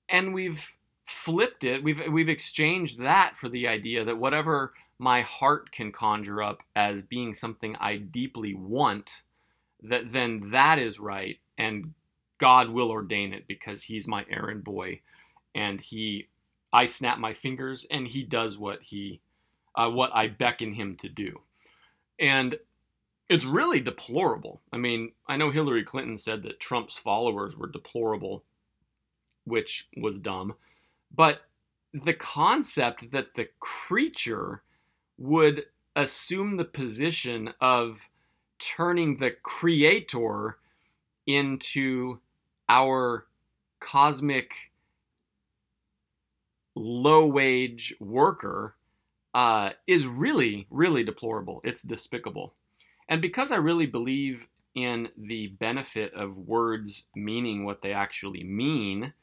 And 0.09 0.33
we've 0.33 0.75
flipped 1.05 1.63
it. 1.63 1.83
We've 1.83 2.01
we've 2.09 2.29
exchanged 2.29 2.99
that 2.99 3.37
for 3.37 3.49
the 3.49 3.67
idea 3.67 4.05
that 4.05 4.17
whatever 4.17 4.73
my 4.97 5.21
heart 5.21 5.71
can 5.71 5.91
conjure 5.91 6.43
up 6.43 6.61
as 6.75 7.01
being 7.01 7.33
something 7.33 7.75
I 7.77 7.97
deeply 7.97 8.53
want 8.53 9.23
that 9.81 10.11
then 10.11 10.51
that 10.51 10.77
is 10.77 10.99
right 10.99 11.39
and 11.57 11.93
God 12.37 12.69
will 12.69 12.91
ordain 12.91 13.33
it 13.33 13.47
because 13.47 13.83
he's 13.83 14.07
my 14.07 14.25
errand 14.29 14.63
boy 14.63 14.99
and 15.55 15.81
he 15.81 16.27
I 16.73 16.85
snap 16.85 17.19
my 17.19 17.33
fingers 17.33 17.85
and 17.89 18.07
he 18.07 18.23
does 18.23 18.57
what 18.57 18.81
he 18.83 19.21
uh, 19.75 19.89
what 19.89 20.11
I 20.13 20.27
beckon 20.27 20.73
him 20.73 20.95
to 20.97 21.09
do. 21.09 21.41
And 22.19 22.57
it's 23.29 23.45
really 23.45 23.79
deplorable. 23.79 24.61
I 24.73 24.77
mean, 24.77 25.13
I 25.27 25.37
know 25.37 25.51
Hillary 25.51 25.83
Clinton 25.83 26.17
said 26.17 26.43
that 26.43 26.59
Trump's 26.59 26.97
followers 26.97 27.57
were 27.57 27.67
deplorable, 27.67 28.43
which 29.45 29.87
was 29.95 30.17
dumb. 30.17 30.55
But 31.15 31.41
the 31.93 32.13
concept 32.13 33.11
that 33.11 33.35
the 33.35 33.47
creature 33.59 34.63
would 35.17 35.65
assume 35.95 36.57
the 36.57 36.65
position 36.65 37.53
of 37.61 38.09
turning 38.59 39.17
the 39.17 39.31
creator 39.31 40.57
into 41.25 42.19
our 42.69 43.27
cosmic 43.79 44.70
low 46.75 47.25
wage 47.25 47.93
worker 47.99 48.75
uh, 49.33 49.71
is 49.87 50.05
really, 50.05 50.67
really 50.69 51.03
deplorable. 51.03 51.61
It's 51.63 51.81
despicable. 51.81 52.53
And 53.07 53.21
because 53.21 53.51
I 53.51 53.57
really 53.57 53.85
believe 53.85 54.47
in 54.73 55.09
the 55.17 55.47
benefit 55.59 56.13
of 56.13 56.37
words 56.37 57.07
meaning 57.15 57.65
what 57.65 57.81
they 57.81 57.93
actually 57.93 58.43
mean, 58.43 59.13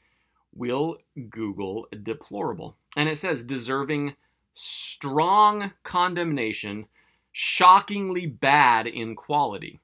we'll 0.54 0.98
Google 1.30 1.86
deplorable. 2.02 2.76
And 2.96 3.08
it 3.08 3.18
says 3.18 3.44
deserving 3.44 4.14
strong 4.54 5.72
condemnation 5.84 6.86
shockingly 7.32 8.26
bad 8.26 8.86
in 8.86 9.14
quality. 9.14 9.80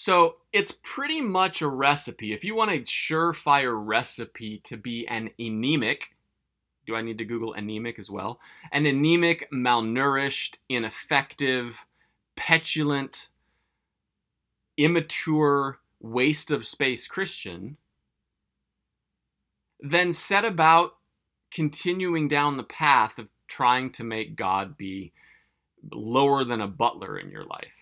So 0.00 0.36
it's 0.50 0.72
pretty 0.82 1.20
much 1.20 1.60
a 1.60 1.68
recipe. 1.68 2.32
If 2.32 2.42
you 2.42 2.54
want 2.54 2.70
a 2.70 2.78
surefire 2.78 3.78
recipe 3.78 4.56
to 4.64 4.78
be 4.78 5.06
an 5.06 5.28
anemic, 5.38 6.16
do 6.86 6.96
I 6.96 7.02
need 7.02 7.18
to 7.18 7.26
Google 7.26 7.52
anemic 7.52 7.98
as 7.98 8.08
well? 8.08 8.40
An 8.72 8.86
anemic, 8.86 9.50
malnourished, 9.52 10.56
ineffective, 10.70 11.84
petulant, 12.34 13.28
immature, 14.78 15.80
waste 16.00 16.50
of 16.50 16.66
space 16.66 17.06
Christian, 17.06 17.76
then 19.80 20.14
set 20.14 20.46
about 20.46 20.96
continuing 21.50 22.26
down 22.26 22.56
the 22.56 22.62
path 22.62 23.18
of 23.18 23.28
trying 23.48 23.90
to 23.92 24.02
make 24.02 24.34
God 24.34 24.78
be 24.78 25.12
lower 25.92 26.42
than 26.42 26.62
a 26.62 26.66
butler 26.66 27.18
in 27.18 27.30
your 27.30 27.44
life. 27.44 27.79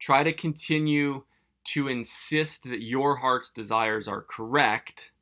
Try 0.00 0.24
to 0.24 0.32
continue 0.32 1.24
to 1.64 1.88
insist 1.88 2.64
that 2.64 2.82
your 2.82 3.16
heart's 3.16 3.50
desires 3.50 4.08
are 4.08 4.22
correct 4.22 5.12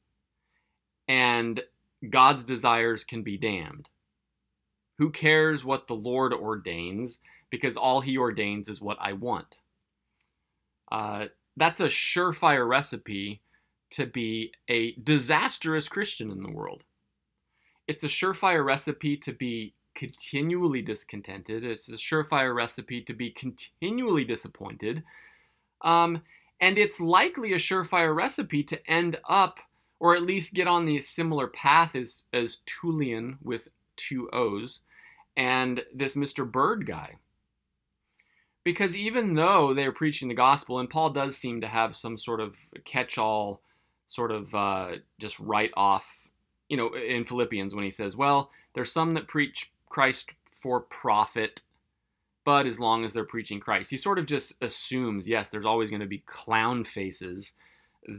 and 1.09 1.61
God's 2.09 2.45
desires 2.45 3.05
can 3.05 3.23
be 3.23 3.37
damned. 3.37 3.89
Who 4.99 5.11
cares 5.11 5.65
what 5.65 5.87
the 5.87 5.95
Lord 5.95 6.33
ordains? 6.33 7.19
Because 7.51 7.77
all 7.77 8.01
he 8.01 8.19
ordains 8.19 8.69
is 8.69 8.81
what 8.81 8.99
I 9.01 9.15
want. 9.15 9.61
Uh, 10.93 11.27
that's 11.57 11.81
a 11.81 11.87
surefire 11.87 12.69
recipe 12.69 13.43
to 13.91 14.07
be 14.07 14.53
a 14.69 14.93
disastrous 14.93 15.89
Christian 15.89 16.31
in 16.31 16.43
the 16.43 16.53
world. 16.53 16.85
It's 17.87 18.05
a 18.05 18.09
surefire 18.09 18.65
recipe 18.65 19.17
to 19.19 19.33
be 19.33 19.75
continually 19.99 20.81
discontented. 20.81 21.65
It's 21.65 21.89
a 21.89 21.95
surefire 21.95 22.55
recipe 22.55 23.03
to 23.03 23.13
be 23.13 23.31
continually 23.31 24.25
disappointed. 24.25 25.03
Um, 25.83 26.23
and 26.61 26.79
it's 26.79 27.01
likely 27.01 27.53
a 27.53 27.57
surefire 27.57 28.15
recipe 28.15 28.63
to 28.65 28.91
end 28.91 29.19
up, 29.29 29.59
or 29.99 30.15
at 30.15 30.23
least 30.23 30.55
get 30.55 30.69
on 30.69 30.87
the 30.87 31.01
similar 31.01 31.49
path 31.49 31.97
as, 31.97 32.23
as 32.33 32.61
Tullian 32.67 33.39
with 33.43 33.69
two 33.97 34.31
O's 34.33 34.81
and 35.37 35.83
this 35.93 36.15
Mr. 36.15 36.51
Bird 36.51 36.87
guy. 36.87 37.17
Because 38.65 38.95
even 38.95 39.35
though 39.35 39.75
they're 39.75 39.93
preaching 39.93 40.29
the 40.29 40.35
gospel, 40.35 40.79
and 40.79 40.91
Paul 40.91 41.11
does 41.11 41.37
seem 41.37 41.61
to 41.63 41.69
have 41.69 41.97
some 41.97 42.17
sort 42.17 42.41
of 42.41 42.57
catch 42.85 43.19
all, 43.19 43.63
sort 44.09 44.31
of 44.31 44.55
uh, 44.55 44.91
just 45.19 45.41
write 45.41 45.71
off, 45.77 46.29
you 46.69 46.77
know, 46.77 46.95
in 46.95 47.25
Philippians 47.25 47.75
when 47.75 47.85
he 47.85 47.91
says, 47.91 48.17
well, 48.17 48.51
there's 48.75 48.93
some 48.93 49.15
that 49.15 49.27
preach 49.27 49.73
Christ 49.89 50.33
for 50.51 50.81
profit, 50.81 51.63
but 52.45 52.67
as 52.67 52.81
long 52.81 53.05
as 53.05 53.13
they're 53.13 53.25
preaching 53.25 53.61
Christ, 53.61 53.91
he 53.91 53.97
sort 53.97 54.19
of 54.19 54.27
just 54.27 54.55
assumes, 54.63 55.29
yes, 55.29 55.51
there's 55.51 55.65
always 55.65 55.91
going 55.91 56.01
to 56.01 56.07
be 56.07 56.23
clown 56.27 56.85
faces 56.85 57.53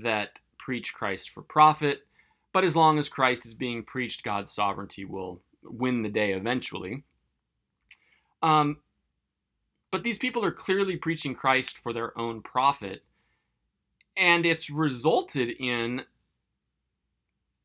that 0.01 0.39
preach 0.57 0.93
Christ 0.93 1.29
for 1.31 1.41
profit, 1.41 2.05
but 2.53 2.63
as 2.63 2.75
long 2.75 2.99
as 2.99 3.09
Christ 3.09 3.45
is 3.45 3.53
being 3.53 3.83
preached, 3.83 4.23
God's 4.23 4.51
sovereignty 4.51 5.05
will 5.05 5.41
win 5.63 6.03
the 6.03 6.09
day 6.09 6.33
eventually. 6.33 7.03
Um, 8.41 8.77
but 9.91 10.03
these 10.03 10.17
people 10.17 10.45
are 10.45 10.51
clearly 10.51 10.95
preaching 10.95 11.35
Christ 11.35 11.77
for 11.77 11.93
their 11.93 12.17
own 12.17 12.41
profit, 12.41 13.03
and 14.15 14.45
it's 14.45 14.69
resulted 14.69 15.49
in 15.59 16.03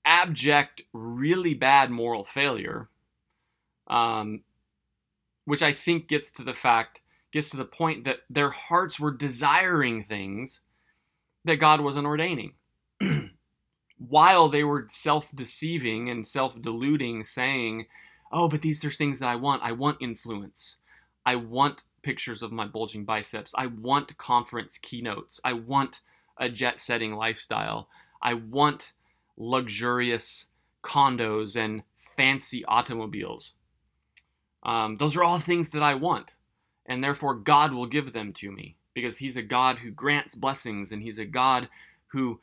abject, 0.04 0.82
really 0.92 1.54
bad 1.54 1.90
moral 1.90 2.24
failure, 2.24 2.88
um, 3.88 4.42
which 5.44 5.62
I 5.62 5.72
think 5.72 6.08
gets 6.08 6.30
to 6.32 6.42
the 6.42 6.54
fact, 6.54 7.00
gets 7.32 7.50
to 7.50 7.56
the 7.56 7.64
point 7.64 8.04
that 8.04 8.20
their 8.30 8.50
hearts 8.50 8.98
were 8.98 9.10
desiring 9.10 10.02
things 10.02 10.60
that 11.44 11.56
God 11.56 11.80
wasn't 11.80 12.06
ordaining. 12.06 12.54
While 13.98 14.48
they 14.48 14.64
were 14.64 14.86
self 14.88 15.30
deceiving 15.34 16.08
and 16.08 16.26
self 16.26 16.60
deluding, 16.60 17.24
saying, 17.24 17.86
Oh, 18.32 18.48
but 18.48 18.62
these 18.62 18.84
are 18.84 18.90
things 18.90 19.20
that 19.20 19.28
I 19.28 19.36
want. 19.36 19.62
I 19.62 19.72
want 19.72 19.98
influence. 20.00 20.76
I 21.24 21.36
want 21.36 21.84
pictures 22.02 22.42
of 22.42 22.52
my 22.52 22.66
bulging 22.66 23.04
biceps. 23.04 23.54
I 23.56 23.66
want 23.66 24.16
conference 24.18 24.78
keynotes. 24.78 25.40
I 25.44 25.52
want 25.52 26.00
a 26.36 26.48
jet 26.48 26.78
setting 26.78 27.14
lifestyle. 27.14 27.88
I 28.20 28.34
want 28.34 28.92
luxurious 29.36 30.48
condos 30.82 31.56
and 31.56 31.82
fancy 31.96 32.64
automobiles. 32.66 33.54
Um, 34.64 34.96
those 34.96 35.16
are 35.16 35.24
all 35.24 35.38
things 35.38 35.70
that 35.70 35.82
I 35.82 35.94
want, 35.94 36.34
and 36.86 37.02
therefore 37.02 37.34
God 37.34 37.72
will 37.72 37.86
give 37.86 38.12
them 38.12 38.32
to 38.34 38.50
me 38.50 38.76
because 38.94 39.18
He's 39.18 39.36
a 39.36 39.42
God 39.42 39.78
who 39.78 39.90
grants 39.90 40.34
blessings 40.34 40.92
and 40.92 41.02
He's 41.02 41.18
a 41.18 41.24
God 41.24 41.68
who 42.08 42.40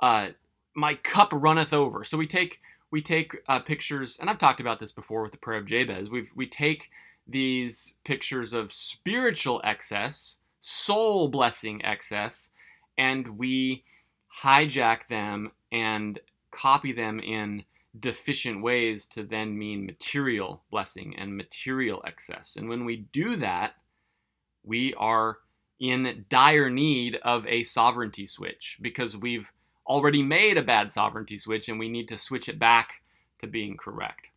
uh, 0.00 0.28
my 0.74 0.94
cup 0.94 1.30
runneth 1.32 1.72
over. 1.72 2.04
So 2.04 2.16
we 2.16 2.26
take 2.26 2.60
we 2.90 3.00
take 3.02 3.32
uh, 3.48 3.58
pictures, 3.60 4.18
and 4.20 4.28
I've 4.28 4.38
talked 4.38 4.60
about 4.60 4.78
this 4.78 4.92
before 4.92 5.22
with 5.22 5.32
the 5.32 5.38
prayer 5.38 5.58
of 5.58 5.66
Jabez. 5.66 6.10
We 6.10 6.28
we 6.34 6.46
take 6.46 6.90
these 7.26 7.94
pictures 8.04 8.52
of 8.52 8.72
spiritual 8.72 9.60
excess, 9.64 10.36
soul 10.60 11.28
blessing 11.28 11.84
excess, 11.84 12.50
and 12.98 13.38
we 13.38 13.84
hijack 14.42 15.08
them 15.08 15.52
and 15.70 16.18
copy 16.50 16.92
them 16.92 17.20
in 17.20 17.64
deficient 17.98 18.62
ways 18.62 19.06
to 19.06 19.22
then 19.22 19.58
mean 19.58 19.84
material 19.84 20.62
blessing 20.70 21.14
and 21.16 21.36
material 21.36 22.02
excess. 22.06 22.56
And 22.56 22.68
when 22.68 22.84
we 22.84 22.96
do 23.12 23.36
that, 23.36 23.74
we 24.64 24.94
are 24.94 25.38
in 25.78 26.24
dire 26.28 26.70
need 26.70 27.18
of 27.22 27.46
a 27.46 27.64
sovereignty 27.64 28.26
switch 28.26 28.78
because 28.80 29.16
we've 29.16 29.50
already 29.86 30.22
made 30.22 30.56
a 30.56 30.62
bad 30.62 30.90
sovereignty 30.90 31.38
switch 31.38 31.68
and 31.68 31.78
we 31.78 31.88
need 31.88 32.08
to 32.08 32.16
switch 32.16 32.48
it 32.48 32.58
back 32.58 33.02
to 33.40 33.46
being 33.46 33.76
correct. 33.76 34.28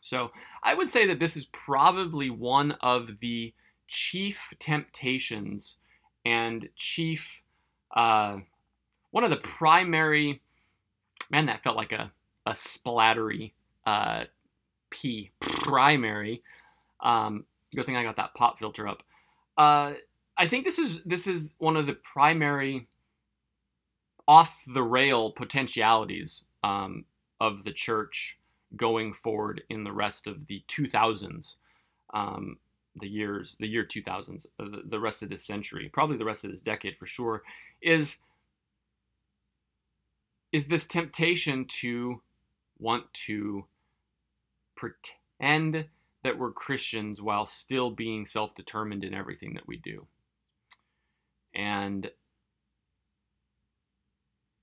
So 0.00 0.32
I 0.62 0.74
would 0.74 0.88
say 0.88 1.06
that 1.06 1.20
this 1.20 1.36
is 1.36 1.46
probably 1.46 2.30
one 2.30 2.72
of 2.80 3.20
the 3.20 3.52
chief 3.88 4.52
temptations 4.58 5.74
and 6.24 6.68
chief, 6.76 7.42
uh, 7.94 8.38
one 9.10 9.24
of 9.24 9.30
the 9.30 9.36
primary, 9.36 10.40
man, 11.30 11.46
that 11.46 11.62
felt 11.62 11.76
like 11.76 11.92
a, 11.92 12.10
a 12.48 12.52
splattery 12.52 13.52
uh, 13.86 14.24
P, 14.90 15.30
primary. 15.40 16.42
Um, 17.00 17.44
good 17.74 17.84
thing 17.84 17.96
I 17.96 18.02
got 18.02 18.16
that 18.16 18.34
pop 18.34 18.58
filter 18.58 18.88
up. 18.88 19.02
Uh, 19.56 19.92
I 20.36 20.46
think 20.46 20.64
this 20.64 20.78
is 20.78 21.02
this 21.04 21.26
is 21.26 21.50
one 21.58 21.76
of 21.76 21.86
the 21.86 21.92
primary 21.92 22.88
off 24.26 24.62
the 24.66 24.82
rail 24.82 25.30
potentialities 25.30 26.44
um, 26.64 27.04
of 27.40 27.64
the 27.64 27.72
church 27.72 28.38
going 28.76 29.12
forward 29.12 29.62
in 29.68 29.84
the 29.84 29.92
rest 29.92 30.26
of 30.26 30.46
the 30.46 30.62
2000s, 30.68 31.56
um, 32.12 32.58
the 33.00 33.08
years, 33.08 33.56
the 33.58 33.66
year 33.66 33.84
2000s, 33.84 34.46
uh, 34.60 34.64
the, 34.64 34.82
the 34.86 35.00
rest 35.00 35.22
of 35.22 35.30
this 35.30 35.44
century, 35.44 35.90
probably 35.92 36.16
the 36.16 36.24
rest 36.24 36.44
of 36.44 36.50
this 36.50 36.60
decade 36.60 36.96
for 36.96 37.06
sure, 37.06 37.42
is 37.82 38.16
is 40.50 40.68
this 40.68 40.86
temptation 40.86 41.66
to 41.66 42.22
want 42.78 43.12
to 43.12 43.66
pretend 44.76 45.86
that 46.24 46.38
we're 46.38 46.52
Christians 46.52 47.22
while 47.22 47.46
still 47.46 47.90
being 47.90 48.26
self-determined 48.26 49.04
in 49.04 49.14
everything 49.14 49.54
that 49.54 49.66
we 49.66 49.76
do. 49.76 50.06
And 51.54 52.10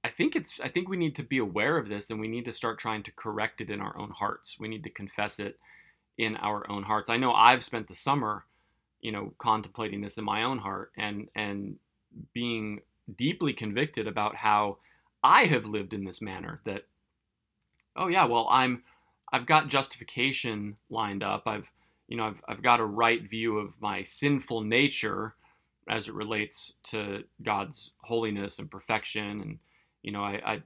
I 0.03 0.09
think 0.09 0.35
it's 0.35 0.59
I 0.59 0.69
think 0.69 0.87
we 0.87 0.97
need 0.97 1.15
to 1.15 1.23
be 1.23 1.39
aware 1.39 1.77
of 1.77 1.89
this 1.89 2.11
and 2.11 2.19
we 2.19 2.27
need 2.27 2.45
to 2.45 2.53
start 2.53 2.77
trying 2.77 3.01
to 3.03 3.11
correct 3.11 3.59
it 3.59 3.71
in 3.71 3.81
our 3.81 3.97
own 3.97 4.11
hearts. 4.11 4.59
We 4.59 4.67
need 4.67 4.83
to 4.83 4.89
confess 4.91 5.39
it 5.39 5.57
in 6.17 6.35
our 6.35 6.69
own 6.69 6.83
hearts. 6.83 7.09
I 7.09 7.17
know 7.17 7.33
I've 7.33 7.63
spent 7.63 7.87
the 7.87 7.95
summer, 7.95 8.45
you 9.01 9.11
know, 9.11 9.33
contemplating 9.39 10.01
this 10.01 10.19
in 10.19 10.23
my 10.23 10.43
own 10.43 10.59
heart 10.59 10.91
and 10.95 11.29
and 11.35 11.77
being 12.33 12.81
deeply 13.13 13.53
convicted 13.53 14.07
about 14.07 14.35
how 14.35 14.77
I 15.23 15.45
have 15.45 15.65
lived 15.65 15.93
in 15.93 16.05
this 16.05 16.21
manner 16.21 16.61
that 16.65 16.85
oh 17.95 18.07
yeah, 18.07 18.25
well 18.25 18.47
I'm 18.49 18.83
I've 19.31 19.45
got 19.45 19.69
justification 19.69 20.77
lined 20.89 21.23
up. 21.23 21.43
I've 21.45 21.71
you 22.07 22.17
know 22.17 22.25
I've 22.25 22.41
I've 22.47 22.61
got 22.61 22.79
a 22.79 22.85
right 22.85 23.27
view 23.27 23.57
of 23.59 23.79
my 23.81 24.03
sinful 24.03 24.61
nature 24.61 25.35
as 25.87 26.07
it 26.07 26.15
relates 26.15 26.73
to 26.83 27.23
God's 27.43 27.91
holiness 28.01 28.57
and 28.59 28.71
perfection 28.71 29.41
and 29.41 29.59
you 30.05 30.11
know, 30.11 30.23
I, 30.23 30.61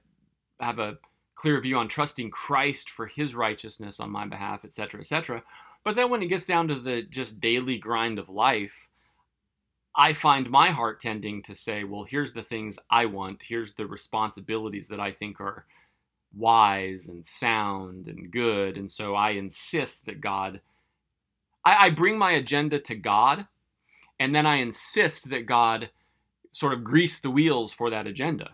I 0.60 0.64
have 0.64 0.78
a 0.78 0.98
clear 1.34 1.58
view 1.62 1.78
on 1.78 1.88
trusting 1.88 2.30
Christ 2.30 2.90
for 2.90 3.06
his 3.06 3.34
righteousness 3.34 3.98
on 3.98 4.10
my 4.10 4.26
behalf, 4.26 4.66
etc., 4.66 5.00
etc. 5.00 5.42
But 5.82 5.96
then 5.96 6.10
when 6.10 6.22
it 6.22 6.26
gets 6.26 6.44
down 6.44 6.68
to 6.68 6.74
the 6.74 7.02
just 7.02 7.40
daily 7.40 7.78
grind 7.78 8.18
of 8.18 8.28
life, 8.28 8.86
I 9.96 10.12
find 10.12 10.50
my 10.50 10.68
heart 10.68 11.00
tending 11.00 11.42
to 11.44 11.54
say, 11.54 11.84
well, 11.84 12.04
here's 12.04 12.34
the 12.34 12.42
things 12.42 12.78
I 12.90 13.06
want. 13.06 13.42
Here's 13.42 13.72
the 13.72 13.86
responsibilities 13.86 14.88
that 14.88 15.00
I 15.00 15.10
think 15.10 15.40
are 15.40 15.64
wise 16.36 17.08
and 17.08 17.24
sound 17.24 18.06
and 18.08 18.30
good. 18.30 18.76
And 18.76 18.90
so 18.90 19.14
I 19.14 19.30
insist 19.30 20.06
that 20.06 20.20
God, 20.20 20.60
I, 21.64 21.86
I 21.86 21.90
bring 21.90 22.18
my 22.18 22.32
agenda 22.32 22.78
to 22.80 22.94
God, 22.94 23.46
and 24.18 24.34
then 24.34 24.46
I 24.46 24.56
insist 24.56 25.30
that 25.30 25.46
God 25.46 25.90
sort 26.52 26.72
of 26.72 26.84
grease 26.84 27.20
the 27.20 27.30
wheels 27.30 27.72
for 27.72 27.90
that 27.90 28.06
agenda. 28.06 28.50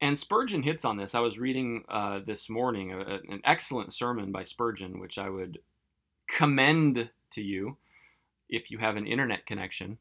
And 0.00 0.18
Spurgeon 0.18 0.62
hits 0.62 0.84
on 0.84 0.98
this. 0.98 1.14
I 1.14 1.20
was 1.20 1.38
reading 1.38 1.84
uh, 1.88 2.20
this 2.24 2.50
morning 2.50 2.92
a, 2.92 2.98
a, 2.98 3.14
an 3.28 3.40
excellent 3.44 3.94
sermon 3.94 4.30
by 4.30 4.42
Spurgeon, 4.42 5.00
which 5.00 5.18
I 5.18 5.30
would 5.30 5.58
commend 6.28 7.10
to 7.30 7.42
you 7.42 7.76
if 8.48 8.70
you 8.70 8.78
have 8.78 8.96
an 8.96 9.06
internet 9.06 9.46
connection 9.46 9.98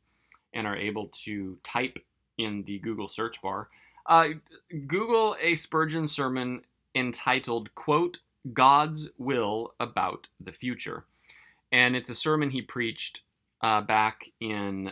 and 0.53 0.67
are 0.67 0.75
able 0.75 1.07
to 1.23 1.57
type 1.63 1.99
in 2.37 2.63
the 2.63 2.79
Google 2.79 3.07
search 3.07 3.41
bar. 3.41 3.69
Uh, 4.05 4.29
Google 4.87 5.35
a 5.41 5.55
Spurgeon 5.55 6.07
sermon 6.07 6.61
entitled, 6.93 7.73
quote, 7.75 8.19
God's 8.53 9.09
Will 9.17 9.73
About 9.79 10.27
the 10.39 10.51
Future. 10.51 11.05
And 11.71 11.95
it's 11.95 12.11
a 12.11 12.15
sermon 12.15 12.51
he 12.51 12.61
preached 12.61 13.21
uh, 13.61 13.81
back 13.81 14.29
in 14.39 14.91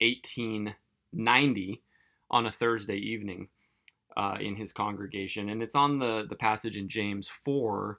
1890 0.00 1.82
on 2.30 2.46
a 2.46 2.52
Thursday 2.52 2.96
evening 2.96 3.48
uh, 4.16 4.36
in 4.40 4.54
his 4.56 4.72
congregation. 4.72 5.48
And 5.48 5.62
it's 5.62 5.74
on 5.74 5.98
the, 5.98 6.24
the 6.28 6.36
passage 6.36 6.76
in 6.76 6.88
James 6.88 7.28
4 7.28 7.98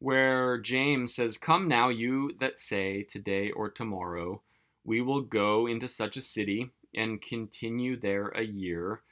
where 0.00 0.58
James 0.58 1.14
says, 1.14 1.38
Come 1.38 1.68
now, 1.68 1.88
you 1.88 2.34
that 2.40 2.58
say, 2.58 3.04
today 3.04 3.52
or 3.52 3.70
tomorrow, 3.70 4.42
we 4.84 5.00
will 5.00 5.20
go 5.20 5.68
into 5.68 5.86
such 5.86 6.16
a 6.16 6.22
city 6.22 6.72
and 6.92 7.22
continue 7.22 7.98
there 7.98 8.28
a 8.30 8.42
year 8.42 9.02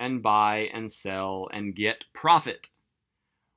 and 0.00 0.22
buy 0.22 0.70
and 0.72 0.90
sell 0.90 1.48
and 1.52 1.76
get 1.76 2.04
profit. 2.12 2.68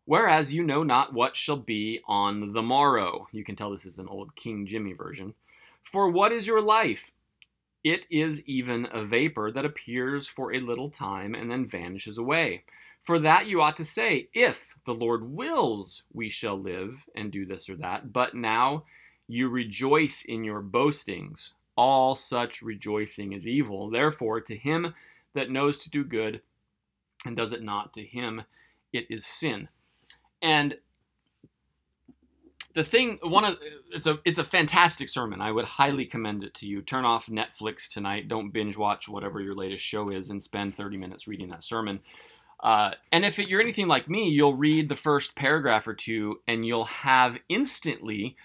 Whereas 0.06 0.54
you 0.54 0.64
know 0.64 0.84
not 0.84 1.14
what 1.14 1.38
shall 1.38 1.58
be 1.58 2.02
on 2.06 2.52
the 2.52 2.62
morrow. 2.62 3.28
You 3.32 3.46
can 3.46 3.56
tell 3.56 3.72
this 3.72 3.86
is 3.86 3.98
an 3.98 4.10
old 4.10 4.36
King 4.36 4.68
Jimmy 4.68 4.94
version. 4.94 5.34
For 5.84 6.10
what 6.10 6.34
is 6.34 6.46
your 6.46 6.62
life? 6.62 7.12
It 7.84 8.06
is 8.10 8.44
even 8.44 8.88
a 8.92 9.04
vapor 9.04 9.52
that 9.52 9.66
appears 9.66 10.28
for 10.28 10.54
a 10.54 10.60
little 10.60 10.90
time 10.90 11.36
and 11.36 11.50
then 11.50 11.66
vanishes 11.66 12.18
away. 12.18 12.64
For 13.04 13.20
that 13.20 13.48
you 13.48 13.62
ought 13.62 13.76
to 13.78 13.86
say, 13.86 14.30
If 14.34 14.76
the 14.86 14.94
Lord 14.94 15.24
wills, 15.24 16.04
we 16.14 16.30
shall 16.30 16.60
live 16.60 17.06
and 17.16 17.32
do 17.32 17.46
this 17.46 17.70
or 17.70 17.76
that. 17.78 18.14
But 18.14 18.36
now 18.36 18.84
you 19.28 19.50
rejoice 19.50 20.24
in 20.26 20.44
your 20.44 20.62
boastings. 20.62 21.54
All 21.76 22.16
such 22.16 22.62
rejoicing 22.62 23.34
is 23.34 23.48
evil. 23.48 23.90
Therefore, 23.90 24.40
to 24.42 24.56
him 24.56 24.94
that 25.34 25.50
knows 25.50 25.78
to 25.80 25.90
do 25.90 26.04
good 26.04 26.42
and 27.26 27.36
does 27.36 27.52
it 27.52 27.64
not, 27.64 27.94
to 27.94 28.04
him 28.04 28.44
it 28.92 29.08
is 29.10 29.26
sin. 29.26 29.68
And 30.42 30.78
the 32.74 32.84
thing 32.84 33.20
one 33.22 33.46
of 33.46 33.60
it's 33.92 34.08
a 34.08 34.20
it's 34.26 34.40
a 34.40 34.44
fantastic 34.44 35.10
sermon. 35.10 35.42
I 35.42 35.52
would 35.52 35.66
highly 35.66 36.06
commend 36.06 36.44
it 36.44 36.54
to 36.56 36.68
you. 36.68 36.82
Turn 36.82 37.06
off 37.06 37.28
Netflix 37.28 37.88
tonight. 37.88 38.28
Don't 38.28 38.52
binge 38.52 38.78
watch 38.78 39.08
whatever 39.08 39.40
your 39.42 39.56
latest 39.56 39.86
show 39.86 40.10
is 40.10 40.30
and 40.30 40.42
spend 40.42 40.76
30 40.76 40.98
minutes 40.98 41.28
reading 41.28 41.50
that 41.50 41.64
sermon. 41.64 42.00
Uh, 42.62 42.92
and 43.12 43.26
if 43.26 43.38
you're 43.38 43.62
anything 43.62 43.88
like 43.88 44.10
me, 44.10 44.30
you'll 44.30 44.56
read 44.56 44.88
the 44.88 44.96
first 44.96 45.36
paragraph 45.36 45.88
or 45.88 45.94
two 45.94 46.40
and 46.48 46.66
you'll 46.66 46.86
have 46.86 47.38
instantly 47.50 48.38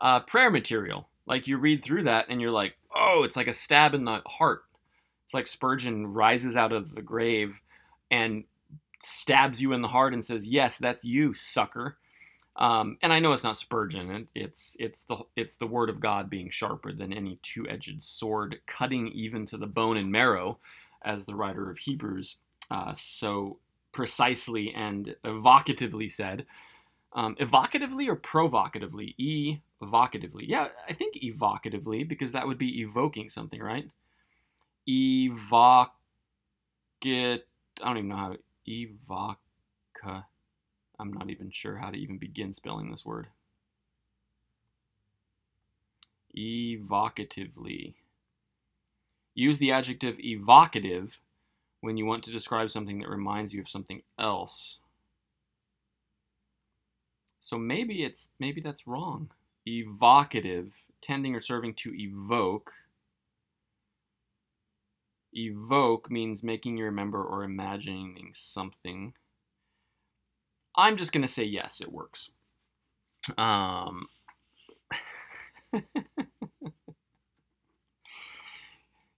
uh, 0.00 0.20
prayer 0.20 0.50
material. 0.50 1.08
Like 1.26 1.46
you 1.46 1.58
read 1.58 1.84
through 1.84 2.04
that 2.04 2.26
and 2.28 2.40
you're 2.40 2.50
like, 2.50 2.76
oh, 2.94 3.22
it's 3.24 3.36
like 3.36 3.48
a 3.48 3.52
stab 3.52 3.94
in 3.94 4.04
the 4.04 4.22
heart. 4.26 4.62
It's 5.26 5.34
like 5.34 5.48
Spurgeon 5.48 6.06
rises 6.06 6.56
out 6.56 6.72
of 6.72 6.94
the 6.94 7.02
grave 7.02 7.60
and 8.10 8.44
stabs 9.02 9.60
you 9.60 9.72
in 9.72 9.82
the 9.82 9.88
heart 9.88 10.14
and 10.14 10.24
says, 10.24 10.48
yes, 10.48 10.78
that's 10.78 11.04
you, 11.04 11.34
sucker. 11.34 11.98
Um, 12.56 12.96
and 13.02 13.12
I 13.12 13.18
know 13.18 13.32
it's 13.32 13.44
not 13.44 13.58
Spurgeon. 13.58 14.28
It's 14.34 14.76
it's 14.78 15.04
the 15.04 15.18
it's 15.36 15.58
the 15.58 15.66
word 15.66 15.90
of 15.90 16.00
God 16.00 16.30
being 16.30 16.48
sharper 16.48 16.92
than 16.92 17.12
any 17.12 17.38
two-edged 17.42 18.02
sword, 18.02 18.60
cutting 18.66 19.08
even 19.08 19.44
to 19.46 19.58
the 19.58 19.66
bone 19.66 19.98
and 19.98 20.10
marrow, 20.10 20.58
as 21.04 21.26
the 21.26 21.34
writer 21.34 21.70
of 21.70 21.78
Hebrews 21.78 22.36
uh, 22.70 22.94
so 22.96 23.58
precisely 23.92 24.72
and 24.74 25.16
evocatively 25.24 26.10
said. 26.10 26.46
Um, 27.12 27.34
evocatively 27.36 28.08
or 28.08 28.16
provocatively? 28.16 29.14
Evocatively. 29.82 30.44
Yeah, 30.46 30.68
I 30.88 30.92
think 30.92 31.16
evocatively 31.16 32.08
because 32.08 32.32
that 32.32 32.46
would 32.46 32.58
be 32.58 32.80
evoking 32.80 33.28
something, 33.28 33.60
right? 33.60 33.90
Evoc. 34.88 35.90
I 37.04 37.40
don't 37.80 37.98
even 37.98 38.08
know 38.08 38.16
how. 38.16 38.36
Evoca. 38.68 40.24
I'm 40.98 41.12
not 41.12 41.30
even 41.30 41.50
sure 41.50 41.76
how 41.76 41.90
to 41.90 41.98
even 41.98 42.18
begin 42.18 42.52
spelling 42.52 42.90
this 42.90 43.04
word. 43.04 43.28
Evocatively. 46.36 47.94
Use 49.34 49.58
the 49.58 49.70
adjective 49.70 50.18
evocative 50.18 51.20
when 51.80 51.96
you 51.96 52.06
want 52.06 52.24
to 52.24 52.32
describe 52.32 52.70
something 52.70 52.98
that 53.00 53.08
reminds 53.08 53.52
you 53.52 53.60
of 53.60 53.68
something 53.68 54.02
else. 54.18 54.78
So 57.40 57.58
maybe 57.58 58.02
it's 58.02 58.30
maybe 58.40 58.60
that's 58.60 58.86
wrong. 58.86 59.30
Evocative, 59.66 60.84
tending 61.00 61.34
or 61.34 61.40
serving 61.40 61.74
to 61.74 61.94
evoke. 61.94 62.72
Evoke 65.32 66.10
means 66.10 66.42
making 66.42 66.76
you 66.76 66.84
remember 66.84 67.22
or 67.22 67.42
imagining 67.42 68.32
something. 68.34 69.14
I'm 70.76 70.96
just 70.96 71.12
gonna 71.12 71.28
say 71.28 71.44
yes, 71.44 71.80
it 71.80 71.92
works. 71.92 72.30
Um, 73.38 74.06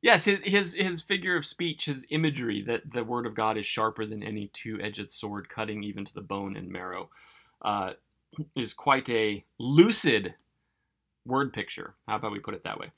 yes, 0.02 0.24
his 0.24 0.40
his 0.42 0.74
his 0.74 1.02
figure 1.02 1.36
of 1.36 1.44
speech, 1.46 1.86
his 1.86 2.04
imagery 2.10 2.62
that 2.62 2.92
the 2.92 3.04
word 3.04 3.26
of 3.26 3.34
God 3.34 3.58
is 3.58 3.66
sharper 3.66 4.06
than 4.06 4.22
any 4.22 4.50
two-edged 4.52 5.10
sword, 5.10 5.48
cutting 5.48 5.82
even 5.82 6.04
to 6.04 6.14
the 6.14 6.20
bone 6.20 6.56
and 6.56 6.68
marrow, 6.68 7.10
uh, 7.62 7.92
is 8.56 8.72
quite 8.74 9.08
a 9.08 9.44
lucid 9.58 10.34
word 11.24 11.52
picture. 11.52 11.94
How 12.06 12.16
about 12.16 12.32
we 12.32 12.38
put 12.40 12.54
it 12.54 12.64
that 12.64 12.78
way? 12.78 12.92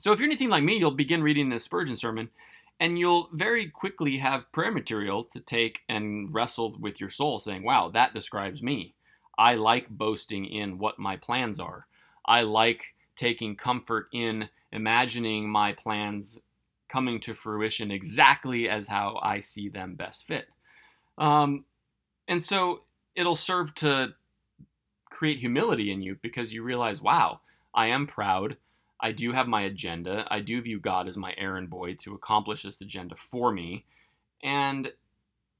So 0.00 0.12
if 0.12 0.20
you're 0.20 0.28
anything 0.28 0.48
like 0.48 0.62
me, 0.62 0.76
you'll 0.76 0.92
begin 0.92 1.22
reading 1.22 1.48
the 1.48 1.58
Spurgeon 1.58 1.96
sermon 1.96 2.30
and 2.78 2.98
you'll 2.98 3.28
very 3.32 3.68
quickly 3.68 4.18
have 4.18 4.50
prayer 4.52 4.70
material 4.70 5.24
to 5.24 5.40
take 5.40 5.80
and 5.88 6.32
wrestle 6.32 6.76
with 6.78 7.00
your 7.00 7.10
soul, 7.10 7.38
saying, 7.38 7.64
Wow, 7.64 7.88
that 7.88 8.14
describes 8.14 8.62
me. 8.62 8.94
I 9.36 9.54
like 9.54 9.88
boasting 9.88 10.44
in 10.44 10.78
what 10.78 10.98
my 10.98 11.16
plans 11.16 11.58
are. 11.58 11.86
I 12.24 12.42
like 12.42 12.94
taking 13.16 13.56
comfort 13.56 14.08
in 14.12 14.48
imagining 14.70 15.48
my 15.48 15.72
plans 15.72 16.38
coming 16.88 17.20
to 17.20 17.34
fruition 17.34 17.90
exactly 17.90 18.68
as 18.68 18.86
how 18.88 19.18
I 19.22 19.40
see 19.40 19.68
them 19.68 19.94
best 19.94 20.24
fit. 20.24 20.46
Um, 21.16 21.64
and 22.28 22.42
so 22.42 22.84
it'll 23.16 23.36
serve 23.36 23.74
to 23.76 24.14
create 25.10 25.38
humility 25.38 25.90
in 25.90 26.02
you 26.02 26.16
because 26.22 26.52
you 26.52 26.62
realize, 26.62 27.02
wow, 27.02 27.40
I 27.74 27.88
am 27.88 28.06
proud. 28.06 28.56
I 29.00 29.12
do 29.12 29.32
have 29.32 29.46
my 29.46 29.62
agenda. 29.62 30.26
I 30.30 30.40
do 30.40 30.60
view 30.60 30.80
God 30.80 31.08
as 31.08 31.16
my 31.16 31.34
errand 31.36 31.70
boy 31.70 31.94
to 32.00 32.14
accomplish 32.14 32.62
this 32.62 32.80
agenda 32.80 33.14
for 33.16 33.52
me. 33.52 33.84
And 34.42 34.92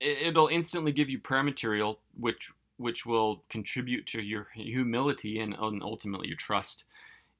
it'll 0.00 0.48
instantly 0.48 0.92
give 0.92 1.10
you 1.10 1.18
prayer 1.18 1.42
material 1.42 2.00
which 2.18 2.52
which 2.76 3.04
will 3.04 3.42
contribute 3.48 4.06
to 4.06 4.22
your 4.22 4.46
humility 4.54 5.40
and, 5.40 5.52
and 5.58 5.82
ultimately 5.82 6.28
your 6.28 6.36
trust 6.36 6.84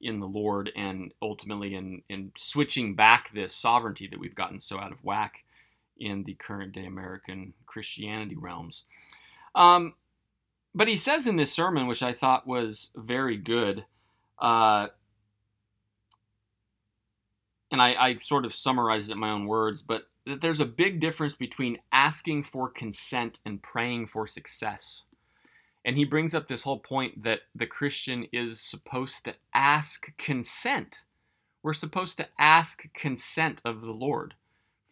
in 0.01 0.19
the 0.19 0.27
Lord 0.27 0.69
and 0.75 1.13
ultimately 1.21 1.75
in, 1.75 2.03
in 2.09 2.31
switching 2.37 2.93
back 2.93 3.31
this 3.33 3.55
sovereignty 3.55 4.05
that 4.07 4.19
we've 4.19 4.35
gotten 4.35 4.59
so 4.59 4.79
out 4.79 4.91
of 4.91 5.03
whack 5.03 5.45
in 5.97 6.23
the 6.23 6.33
current 6.33 6.73
day 6.73 6.85
American 6.85 7.53
Christianity 7.65 8.35
realms. 8.35 8.83
Um, 9.55 9.93
but 10.75 10.87
he 10.87 10.97
says 10.97 11.25
in 11.25 11.37
this 11.37 11.53
sermon, 11.53 11.87
which 11.87 12.03
I 12.03 12.13
thought 12.13 12.47
was 12.47 12.91
very 12.95 13.37
good, 13.37 13.85
uh, 14.39 14.87
and 17.71 17.81
I, 17.81 17.93
I 17.93 18.15
sort 18.17 18.45
of 18.45 18.53
summarized 18.53 19.09
it 19.09 19.13
in 19.13 19.19
my 19.19 19.31
own 19.31 19.45
words, 19.45 19.81
but 19.81 20.07
that 20.25 20.41
there's 20.41 20.59
a 20.59 20.65
big 20.65 20.99
difference 20.99 21.35
between 21.35 21.79
asking 21.91 22.43
for 22.43 22.69
consent 22.69 23.39
and 23.45 23.61
praying 23.61 24.07
for 24.07 24.27
success. 24.27 25.03
And 25.85 25.97
he 25.97 26.03
brings 26.03 26.35
up 26.35 26.47
this 26.47 26.63
whole 26.63 26.79
point 26.79 27.23
that 27.23 27.41
the 27.55 27.65
Christian 27.65 28.27
is 28.31 28.59
supposed 28.59 29.23
to 29.25 29.35
ask 29.53 30.15
consent. 30.17 31.05
We're 31.63 31.73
supposed 31.73 32.17
to 32.17 32.27
ask 32.37 32.83
consent 32.93 33.61
of 33.65 33.81
the 33.81 33.93
Lord 33.93 34.35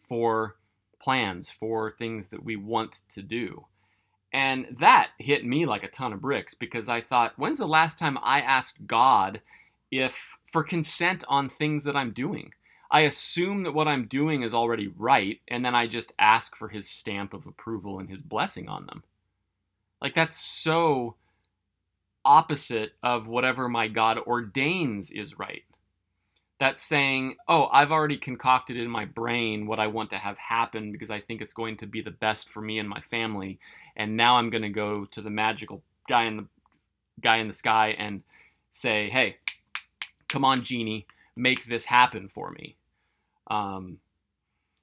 for 0.08 0.56
plans, 1.00 1.50
for 1.50 1.90
things 1.90 2.30
that 2.30 2.44
we 2.44 2.56
want 2.56 3.02
to 3.10 3.22
do. 3.22 3.66
And 4.32 4.76
that 4.78 5.10
hit 5.18 5.44
me 5.44 5.66
like 5.66 5.82
a 5.82 5.88
ton 5.88 6.12
of 6.12 6.20
bricks 6.20 6.54
because 6.54 6.88
I 6.88 7.00
thought, 7.00 7.34
when's 7.36 7.58
the 7.58 7.66
last 7.66 7.98
time 7.98 8.18
I 8.22 8.40
asked 8.40 8.86
God 8.86 9.40
if 9.90 10.18
for 10.46 10.62
consent 10.62 11.24
on 11.28 11.48
things 11.48 11.84
that 11.84 11.96
I'm 11.96 12.12
doing? 12.12 12.52
I 12.90 13.00
assume 13.00 13.64
that 13.64 13.74
what 13.74 13.88
I'm 13.88 14.06
doing 14.06 14.42
is 14.42 14.54
already 14.54 14.88
right, 14.88 15.40
and 15.46 15.64
then 15.64 15.74
I 15.74 15.86
just 15.86 16.12
ask 16.18 16.56
for 16.56 16.68
his 16.68 16.88
stamp 16.88 17.34
of 17.34 17.46
approval 17.46 17.98
and 17.98 18.08
his 18.08 18.22
blessing 18.22 18.68
on 18.68 18.86
them. 18.86 19.02
Like, 20.00 20.14
that's 20.14 20.38
so 20.38 21.16
opposite 22.24 22.92
of 23.02 23.26
whatever 23.26 23.68
my 23.68 23.88
God 23.88 24.18
ordains 24.18 25.10
is 25.10 25.38
right. 25.38 25.64
That's 26.58 26.82
saying, 26.82 27.36
oh, 27.46 27.68
I've 27.72 27.92
already 27.92 28.16
concocted 28.16 28.76
in 28.76 28.88
my 28.88 29.04
brain 29.04 29.66
what 29.66 29.78
I 29.78 29.86
want 29.86 30.10
to 30.10 30.16
have 30.16 30.36
happen 30.38 30.90
because 30.90 31.10
I 31.10 31.20
think 31.20 31.40
it's 31.40 31.52
going 31.52 31.76
to 31.78 31.86
be 31.86 32.00
the 32.00 32.10
best 32.10 32.48
for 32.48 32.60
me 32.60 32.78
and 32.78 32.88
my 32.88 33.00
family, 33.00 33.58
and 33.96 34.16
now 34.16 34.36
I'm 34.36 34.50
going 34.50 34.62
to 34.62 34.68
go 34.70 35.04
to 35.04 35.20
the 35.20 35.30
magical 35.30 35.82
guy 36.08 36.24
in 36.24 36.38
the 36.38 36.46
guy 37.20 37.36
in 37.36 37.48
the 37.48 37.54
sky 37.54 37.94
and 37.98 38.22
say, 38.72 39.10
hey, 39.10 39.36
come 40.28 40.44
on, 40.44 40.62
genie, 40.62 41.06
make 41.38 41.64
this 41.66 41.86
happen 41.86 42.28
for 42.28 42.50
me. 42.50 42.76
Um, 43.48 43.98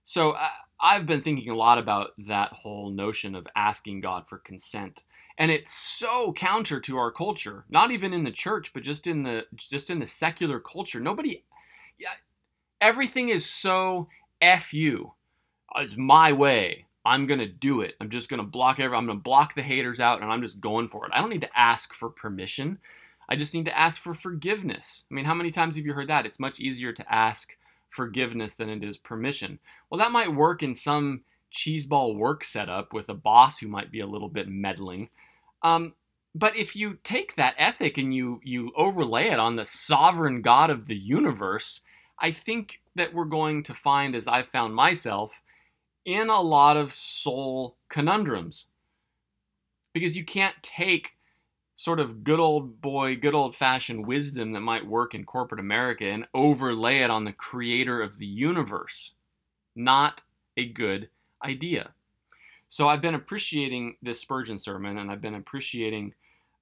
so 0.03 0.33
I, 0.33 0.49
I've 0.79 1.05
been 1.05 1.21
thinking 1.21 1.49
a 1.49 1.55
lot 1.55 1.77
about 1.77 2.11
that 2.27 2.53
whole 2.53 2.89
notion 2.89 3.35
of 3.35 3.47
asking 3.55 4.01
God 4.01 4.27
for 4.27 4.37
consent. 4.37 5.03
And 5.37 5.51
it's 5.51 5.73
so 5.73 6.31
counter 6.33 6.79
to 6.81 6.97
our 6.97 7.11
culture, 7.11 7.65
not 7.69 7.91
even 7.91 8.13
in 8.13 8.23
the 8.23 8.31
church, 8.31 8.71
but 8.73 8.83
just 8.83 9.05
in 9.05 9.23
the 9.23 9.45
just 9.57 9.89
in 9.89 9.99
the 9.99 10.07
secular 10.07 10.59
culture. 10.59 10.99
Nobody 10.99 11.43
yeah, 11.97 12.13
everything 12.81 13.29
is 13.29 13.45
so 13.45 14.07
F 14.41 14.73
you. 14.73 15.13
It's 15.77 15.97
my 15.97 16.31
way. 16.31 16.85
I'm 17.05 17.27
gonna 17.27 17.47
do 17.47 17.81
it. 17.81 17.95
I'm 17.99 18.09
just 18.09 18.29
gonna 18.29 18.43
block 18.43 18.79
every 18.79 18.95
I'm 18.95 19.07
gonna 19.07 19.19
block 19.19 19.55
the 19.55 19.61
haters 19.61 19.99
out 19.99 20.21
and 20.21 20.31
I'm 20.31 20.41
just 20.41 20.61
going 20.61 20.87
for 20.87 21.05
it. 21.05 21.11
I 21.13 21.19
don't 21.19 21.29
need 21.29 21.41
to 21.41 21.59
ask 21.59 21.93
for 21.93 22.09
permission. 22.09 22.79
I 23.27 23.35
just 23.35 23.53
need 23.53 23.65
to 23.65 23.77
ask 23.77 24.01
for 24.01 24.13
forgiveness. 24.13 25.03
I 25.09 25.13
mean, 25.13 25.25
how 25.25 25.33
many 25.33 25.51
times 25.51 25.75
have 25.75 25.85
you 25.85 25.93
heard 25.93 26.09
that? 26.09 26.25
It's 26.25 26.39
much 26.39 26.59
easier 26.59 26.93
to 26.93 27.13
ask 27.13 27.55
forgiveness 27.89 28.55
than 28.55 28.69
it 28.69 28.83
is 28.83 28.97
permission. 28.97 29.59
Well, 29.89 29.99
that 29.99 30.11
might 30.11 30.33
work 30.33 30.61
in 30.61 30.75
some 30.75 31.21
cheeseball 31.53 32.15
work 32.15 32.43
setup 32.43 32.93
with 32.93 33.09
a 33.09 33.13
boss 33.13 33.59
who 33.59 33.67
might 33.67 33.91
be 33.91 34.01
a 34.01 34.07
little 34.07 34.27
bit 34.29 34.47
meddling. 34.47 35.09
Um, 35.63 35.93
but 36.35 36.57
if 36.57 36.75
you 36.75 36.97
take 37.03 37.35
that 37.35 37.55
ethic 37.57 37.97
and 37.97 38.13
you 38.13 38.41
you 38.43 38.71
overlay 38.75 39.27
it 39.27 39.39
on 39.39 39.55
the 39.55 39.65
sovereign 39.65 40.41
God 40.41 40.69
of 40.69 40.87
the 40.87 40.97
universe, 40.97 41.81
I 42.19 42.31
think 42.31 42.81
that 42.95 43.13
we're 43.13 43.25
going 43.25 43.63
to 43.63 43.73
find, 43.73 44.15
as 44.15 44.27
I've 44.27 44.47
found 44.47 44.75
myself, 44.75 45.41
in 46.03 46.29
a 46.29 46.41
lot 46.41 46.77
of 46.77 46.93
soul 46.93 47.77
conundrums. 47.89 48.65
Because 49.93 50.17
you 50.17 50.25
can't 50.25 50.55
take 50.61 51.14
sort 51.75 51.99
of 51.99 52.23
good 52.23 52.39
old 52.39 52.81
boy, 52.81 53.17
good 53.17 53.35
old 53.35 53.55
fashioned 53.55 54.07
wisdom 54.07 54.53
that 54.53 54.61
might 54.61 54.87
work 54.87 55.13
in 55.13 55.25
corporate 55.25 55.59
America 55.59 56.05
and 56.05 56.25
overlay 56.33 56.99
it 56.99 57.09
on 57.09 57.25
the 57.25 57.33
creator 57.33 58.01
of 58.01 58.17
the 58.17 58.25
universe. 58.25 59.13
Not 59.75 60.23
a 60.55 60.65
good 60.65 61.09
idea. 61.43 61.91
So 62.69 62.87
I've 62.87 63.01
been 63.01 63.15
appreciating 63.15 63.97
this 64.01 64.21
Spurgeon 64.21 64.57
sermon 64.57 64.97
and 64.97 65.11
I've 65.11 65.21
been 65.21 65.35
appreciating, 65.35 66.13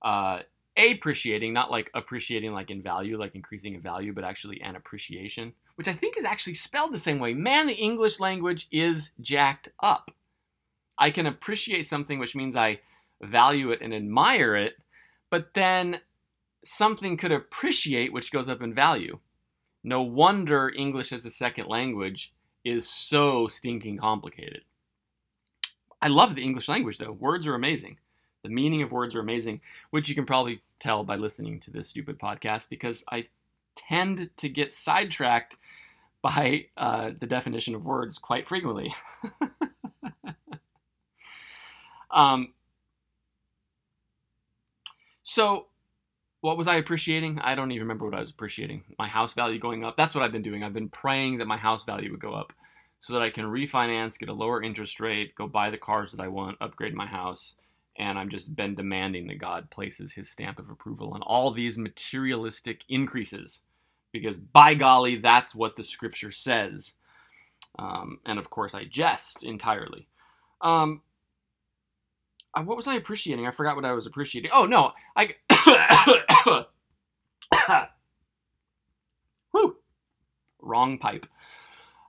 uh, 0.01 0.39
appreciating, 0.75 1.53
not 1.53 1.69
like 1.69 1.91
appreciating 1.93 2.51
like 2.51 2.71
in 2.71 2.81
value, 2.81 3.19
like 3.19 3.35
increasing 3.35 3.75
in 3.75 3.81
value, 3.81 4.13
but 4.13 4.23
actually 4.23 4.61
an 4.61 4.75
appreciation, 4.75 5.53
which 5.75 5.87
I 5.87 5.93
think 5.93 6.17
is 6.17 6.25
actually 6.25 6.55
spelled 6.55 6.91
the 6.91 6.99
same 6.99 7.19
way. 7.19 7.35
Man, 7.35 7.67
the 7.67 7.75
English 7.75 8.19
language 8.19 8.67
is 8.71 9.11
jacked 9.21 9.69
up. 9.79 10.09
I 10.97 11.11
can 11.11 11.27
appreciate 11.27 11.85
something, 11.85 12.17
which 12.17 12.35
means 12.35 12.55
I 12.55 12.79
value 13.21 13.71
it 13.71 13.81
and 13.81 13.93
admire 13.93 14.55
it, 14.55 14.73
but 15.33 15.55
then 15.55 15.99
something 16.63 17.17
could 17.17 17.31
appreciate, 17.31 18.13
which 18.13 18.31
goes 18.31 18.47
up 18.47 18.61
in 18.61 18.71
value. 18.71 19.17
No 19.83 20.03
wonder 20.03 20.69
English 20.69 21.11
as 21.11 21.25
a 21.25 21.31
second 21.31 21.65
language 21.65 22.31
is 22.63 22.87
so 22.87 23.47
stinking 23.47 23.97
complicated. 23.97 24.61
I 25.99 26.09
love 26.09 26.35
the 26.35 26.43
English 26.43 26.69
language 26.69 26.99
though. 26.99 27.11
Words 27.11 27.47
are 27.47 27.55
amazing. 27.55 27.97
The 28.43 28.49
meaning 28.49 28.83
of 28.83 28.91
words 28.91 29.15
are 29.15 29.21
amazing, 29.21 29.61
which 29.89 30.07
you 30.07 30.13
can 30.13 30.27
probably 30.27 30.61
tell 30.77 31.03
by 31.03 31.15
listening 31.15 31.59
to 31.61 31.71
this 31.71 31.89
stupid 31.89 32.19
podcast 32.19 32.69
because 32.69 33.03
I 33.11 33.29
tend 33.75 34.29
to 34.37 34.47
get 34.47 34.71
sidetracked 34.71 35.57
by 36.21 36.67
uh, 36.77 37.09
the 37.19 37.25
definition 37.25 37.73
of 37.73 37.85
words 37.85 38.19
quite 38.19 38.47
frequently. 38.47 38.93
um, 42.11 42.53
so, 45.33 45.65
what 46.41 46.57
was 46.57 46.67
I 46.67 46.75
appreciating? 46.75 47.39
I 47.39 47.55
don't 47.55 47.71
even 47.71 47.81
remember 47.81 48.05
what 48.05 48.13
I 48.13 48.19
was 48.19 48.29
appreciating. 48.29 48.83
My 48.99 49.07
house 49.07 49.33
value 49.33 49.57
going 49.57 49.83
up. 49.83 49.97
That's 49.97 50.13
what 50.13 50.23
I've 50.23 50.31
been 50.31 50.43
doing. 50.43 50.63
I've 50.63 50.75
been 50.75 50.89
praying 50.89 51.39
that 51.39 51.47
my 51.47 51.57
house 51.57 51.85
value 51.85 52.11
would 52.11 52.19
go 52.19 52.35
up 52.35 52.53
so 52.99 53.13
that 53.13 53.23
I 53.23 53.31
can 53.31 53.45
refinance, 53.45 54.19
get 54.19 54.29
a 54.29 54.33
lower 54.33 54.61
interest 54.61 54.99
rate, 54.99 55.33
go 55.33 55.47
buy 55.47 55.71
the 55.71 55.77
cars 55.79 56.11
that 56.11 56.21
I 56.21 56.27
want, 56.27 56.59
upgrade 56.61 56.93
my 56.93 57.07
house. 57.07 57.55
And 57.97 58.19
I've 58.19 58.29
just 58.29 58.55
been 58.55 58.75
demanding 58.75 59.25
that 59.25 59.39
God 59.39 59.71
places 59.71 60.13
his 60.13 60.29
stamp 60.29 60.59
of 60.59 60.69
approval 60.69 61.15
on 61.15 61.23
all 61.23 61.49
these 61.49 61.79
materialistic 61.79 62.83
increases. 62.87 63.61
Because 64.11 64.37
by 64.37 64.75
golly, 64.75 65.15
that's 65.15 65.55
what 65.55 65.77
the 65.77 65.83
scripture 65.83 66.29
says. 66.29 66.93
Um, 67.79 68.19
and 68.23 68.37
of 68.37 68.51
course, 68.51 68.75
I 68.75 68.83
jest 68.83 69.43
entirely. 69.43 70.05
Um, 70.61 71.01
what 72.61 72.77
was 72.77 72.87
I 72.87 72.95
appreciating? 72.95 73.47
I 73.47 73.51
forgot 73.51 73.75
what 73.75 73.85
I 73.85 73.93
was 73.93 74.05
appreciating. 74.05 74.51
Oh 74.53 74.65
no, 74.65 74.91
I. 75.15 75.35
Whew. 79.51 79.77
Wrong 80.61 80.97
pipe. 80.97 81.25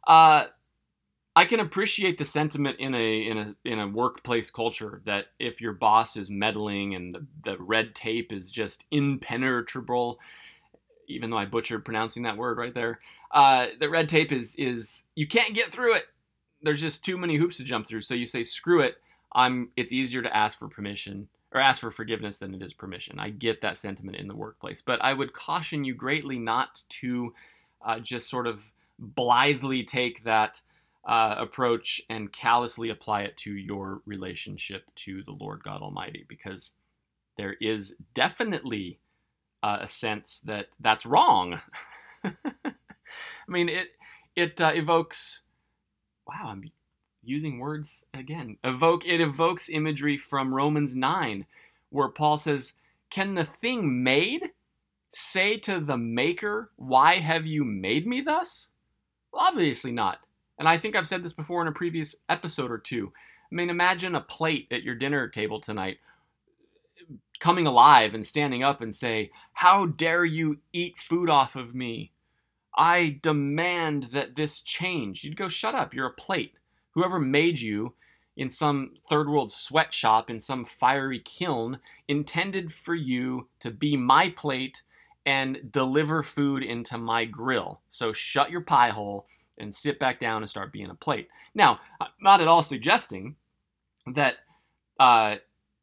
Uh, 0.06 0.46
I 1.36 1.44
can 1.44 1.60
appreciate 1.60 2.18
the 2.18 2.24
sentiment 2.24 2.78
in 2.78 2.94
a 2.94 3.26
in 3.26 3.38
a 3.38 3.54
in 3.64 3.78
a 3.80 3.88
workplace 3.88 4.50
culture 4.50 5.02
that 5.04 5.26
if 5.38 5.60
your 5.60 5.72
boss 5.72 6.16
is 6.16 6.30
meddling 6.30 6.94
and 6.94 7.14
the, 7.14 7.26
the 7.42 7.56
red 7.58 7.94
tape 7.94 8.32
is 8.32 8.50
just 8.50 8.84
impenetrable, 8.90 10.20
even 11.08 11.30
though 11.30 11.38
I 11.38 11.46
butchered 11.46 11.84
pronouncing 11.84 12.22
that 12.22 12.36
word 12.36 12.58
right 12.58 12.74
there, 12.74 13.00
uh, 13.32 13.68
the 13.80 13.90
red 13.90 14.08
tape 14.08 14.30
is 14.30 14.54
is 14.56 15.02
you 15.16 15.26
can't 15.26 15.54
get 15.54 15.72
through 15.72 15.94
it. 15.96 16.06
There's 16.62 16.80
just 16.80 17.04
too 17.04 17.18
many 17.18 17.36
hoops 17.36 17.56
to 17.56 17.64
jump 17.64 17.88
through. 17.88 18.02
So 18.02 18.14
you 18.14 18.26
say 18.26 18.44
screw 18.44 18.80
it. 18.80 18.96
I'm 19.34 19.70
it's 19.76 19.92
easier 19.92 20.22
to 20.22 20.36
ask 20.36 20.58
for 20.58 20.68
permission 20.68 21.28
or 21.52 21.60
ask 21.60 21.80
for 21.80 21.90
forgiveness 21.90 22.38
than 22.38 22.54
it 22.54 22.62
is 22.62 22.72
permission. 22.72 23.18
I 23.18 23.30
get 23.30 23.60
that 23.62 23.76
sentiment 23.76 24.16
in 24.16 24.28
the 24.28 24.34
workplace, 24.34 24.82
but 24.82 25.02
I 25.02 25.12
would 25.12 25.32
caution 25.32 25.84
you 25.84 25.94
greatly 25.94 26.38
not 26.38 26.82
to 27.00 27.32
uh, 27.84 28.00
just 28.00 28.28
sort 28.28 28.46
of 28.46 28.60
blithely 28.98 29.84
take 29.84 30.24
that 30.24 30.60
uh, 31.04 31.36
approach 31.38 32.02
and 32.08 32.32
callously 32.32 32.90
apply 32.90 33.22
it 33.22 33.36
to 33.36 33.52
your 33.52 34.00
relationship 34.06 34.84
to 34.96 35.22
the 35.22 35.32
Lord 35.32 35.62
God 35.62 35.82
Almighty, 35.82 36.24
because 36.28 36.72
there 37.36 37.54
is 37.60 37.94
definitely 38.14 38.98
uh, 39.62 39.78
a 39.82 39.86
sense 39.86 40.40
that 40.40 40.68
that's 40.80 41.06
wrong. 41.06 41.60
I 42.24 42.72
mean, 43.48 43.68
it 43.68 43.88
it 44.34 44.60
uh, 44.60 44.72
evokes. 44.74 45.42
Wow, 46.26 46.48
I'm 46.48 46.70
using 47.26 47.58
words 47.58 48.04
again. 48.12 48.58
Evoke 48.64 49.06
it 49.06 49.20
evokes 49.20 49.68
imagery 49.68 50.18
from 50.18 50.54
Romans 50.54 50.94
9 50.94 51.46
where 51.90 52.08
Paul 52.08 52.38
says, 52.38 52.74
"Can 53.10 53.34
the 53.34 53.44
thing 53.44 54.02
made 54.02 54.52
say 55.10 55.56
to 55.58 55.78
the 55.78 55.96
maker, 55.96 56.72
"Why 56.76 57.16
have 57.16 57.46
you 57.46 57.64
made 57.64 58.06
me 58.06 58.20
thus?" 58.20 58.68
Well, 59.30 59.46
obviously 59.46 59.92
not. 59.92 60.20
And 60.58 60.68
I 60.68 60.78
think 60.78 60.96
I've 60.96 61.08
said 61.08 61.22
this 61.22 61.32
before 61.32 61.62
in 61.62 61.68
a 61.68 61.72
previous 61.72 62.14
episode 62.28 62.70
or 62.70 62.78
two. 62.78 63.12
I 63.50 63.54
mean, 63.54 63.70
imagine 63.70 64.14
a 64.14 64.20
plate 64.20 64.68
at 64.70 64.82
your 64.82 64.94
dinner 64.94 65.28
table 65.28 65.60
tonight 65.60 65.98
coming 67.40 67.66
alive 67.66 68.14
and 68.14 68.24
standing 68.24 68.62
up 68.62 68.80
and 68.80 68.94
say, 68.94 69.30
"How 69.52 69.86
dare 69.86 70.24
you 70.24 70.60
eat 70.72 70.98
food 70.98 71.30
off 71.30 71.54
of 71.56 71.74
me?" 71.74 72.12
I 72.76 73.20
demand 73.22 74.04
that 74.04 74.34
this 74.34 74.60
change. 74.60 75.22
You'd 75.22 75.36
go, 75.36 75.48
shut 75.48 75.74
up, 75.74 75.94
you're 75.94 76.06
a 76.06 76.12
plate 76.12 76.54
whoever 76.94 77.18
made 77.18 77.60
you 77.60 77.94
in 78.36 78.48
some 78.48 78.92
third 79.08 79.28
world 79.28 79.52
sweatshop 79.52 80.28
in 80.28 80.40
some 80.40 80.64
fiery 80.64 81.20
kiln 81.20 81.78
intended 82.08 82.72
for 82.72 82.94
you 82.94 83.48
to 83.60 83.70
be 83.70 83.96
my 83.96 84.28
plate 84.28 84.82
and 85.26 85.70
deliver 85.70 86.22
food 86.22 86.62
into 86.62 86.98
my 86.98 87.24
grill. 87.24 87.80
So 87.90 88.12
shut 88.12 88.50
your 88.50 88.60
pie 88.60 88.90
hole 88.90 89.26
and 89.56 89.74
sit 89.74 89.98
back 89.98 90.18
down 90.18 90.42
and 90.42 90.50
start 90.50 90.72
being 90.72 90.90
a 90.90 90.94
plate. 90.94 91.28
Now, 91.54 91.80
not 92.20 92.40
at 92.40 92.48
all 92.48 92.62
suggesting 92.62 93.36
that 94.06 94.36
uh, 94.98 95.36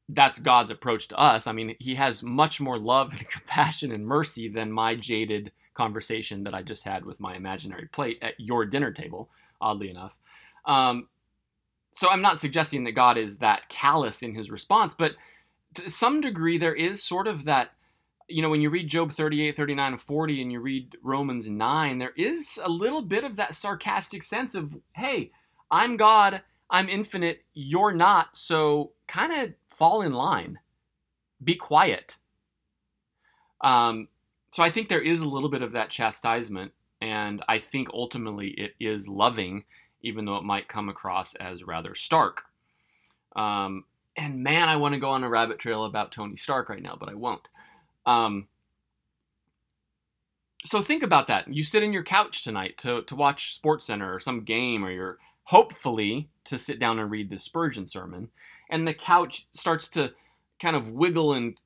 that's 0.10 0.40
God's 0.40 0.72
approach 0.72 1.08
to 1.08 1.18
us. 1.18 1.48
I 1.48 1.54
mean, 1.54 1.76
He 1.80 1.96
has 1.96 2.22
much 2.22 2.60
more 2.60 2.78
love 2.78 3.14
and 3.14 3.28
compassion 3.30 3.92
and 3.92 4.06
mercy 4.06 4.48
than 4.48 4.72
my 4.72 4.96
jaded 4.96 5.52
conversation 5.74 6.44
that 6.44 6.54
I 6.54 6.62
just 6.62 6.84
had 6.84 7.06
with 7.06 7.20
my 7.20 7.36
imaginary 7.36 7.88
plate 7.88 8.20
at 8.22 8.34
your 8.38 8.66
dinner 8.66 8.92
table, 8.92 9.30
oddly 9.62 9.90
enough. 9.90 10.14
Um, 10.66 11.08
so 11.92 12.10
I'm 12.10 12.22
not 12.22 12.38
suggesting 12.38 12.84
that 12.86 12.94
God 12.94 13.18
is 13.18 13.38
that 13.38 13.70
callous 13.70 14.24
in 14.24 14.34
his 14.34 14.50
response, 14.50 14.94
but 14.94 15.16
to 15.76 15.90
some 15.90 16.22
degree, 16.22 16.58
there 16.58 16.76
is 16.76 17.04
sort 17.04 17.28
of 17.28 17.46
that, 17.46 17.72
you 18.28 18.42
know, 18.42 18.50
when 18.50 18.62
you 18.62 18.70
read 18.70 18.88
Job 18.88 19.12
38, 19.12 19.56
39, 19.56 19.94
and 19.94 20.02
40, 20.02 20.42
and 20.42 20.52
you 20.52 20.60
read 20.60 20.98
Romans 21.04 21.50
9, 21.50 21.98
there 21.98 22.14
is 22.16 22.60
a 22.64 22.70
little 22.70 23.02
bit 23.02 23.24
of 23.24 23.36
that 23.36 23.56
sarcastic 23.56 24.24
sense 24.24 24.56
of, 24.56 24.78
hey, 24.94 25.32
I'm 25.70 25.98
God, 25.98 26.42
I'm 26.70 26.90
infinite, 26.90 27.44
you're 27.54 27.94
not, 27.94 28.38
so 28.38 28.92
kind 29.08 29.34
of 29.34 29.54
fall 29.70 30.02
in 30.02 30.14
line, 30.14 30.60
be 31.44 31.56
quiet. 31.56 32.18
Um, 33.62 34.08
so 34.52 34.64
I 34.64 34.70
think 34.70 34.90
there 34.90 35.02
is 35.02 35.20
a 35.20 35.28
little 35.28 35.50
bit 35.50 35.62
of 35.62 35.74
that 35.74 35.90
chastisement, 35.90 36.72
and 37.02 37.44
I 37.48 37.60
think 37.60 37.90
ultimately 37.94 38.50
it 38.50 38.74
is 38.80 39.08
loving 39.08 39.66
even 40.02 40.26
though 40.26 40.38
it 40.38 40.44
might 40.44 40.68
come 40.68 40.90
across 40.90 41.36
as 41.36 41.64
rather 41.64 41.96
stark. 41.96 42.44
Um, 43.36 43.86
and 44.18 44.44
man, 44.44 44.70
I 44.70 44.76
want 44.76 44.94
to 44.94 45.00
go 45.00 45.12
on 45.12 45.24
a 45.24 45.30
rabbit 45.30 45.60
trail 45.60 45.86
about 45.86 46.12
Tony 46.12 46.36
Stark 46.36 46.70
right 46.70 46.82
now, 46.82 46.98
but 47.00 47.10
I 47.10 47.14
won't. 47.14 47.48
Um, 48.06 48.48
so 50.66 50.82
think 50.82 51.02
about 51.02 51.28
that. 51.28 51.52
You 51.54 51.64
sit 51.64 51.84
in 51.84 51.94
your 51.94 52.04
couch 52.04 52.44
tonight 52.44 52.78
to, 52.80 53.04
to 53.04 53.16
watch 53.16 53.60
SportsCenter 53.60 54.16
or 54.16 54.20
some 54.20 54.44
game, 54.44 54.86
or 54.86 54.92
you're 54.92 55.18
hopefully, 55.46 56.30
to 56.46 56.60
sit 56.60 56.80
down 56.80 57.00
and 57.00 57.10
read 57.10 57.30
the 57.30 57.40
Spurgeon 57.40 57.88
sermon. 57.88 58.30
And 58.70 58.88
the 58.88 58.94
couch 58.94 59.48
starts 59.54 59.88
to 59.90 60.14
kind 60.62 60.76
of 60.76 60.92
wiggle 60.92 61.34
and 61.34 61.60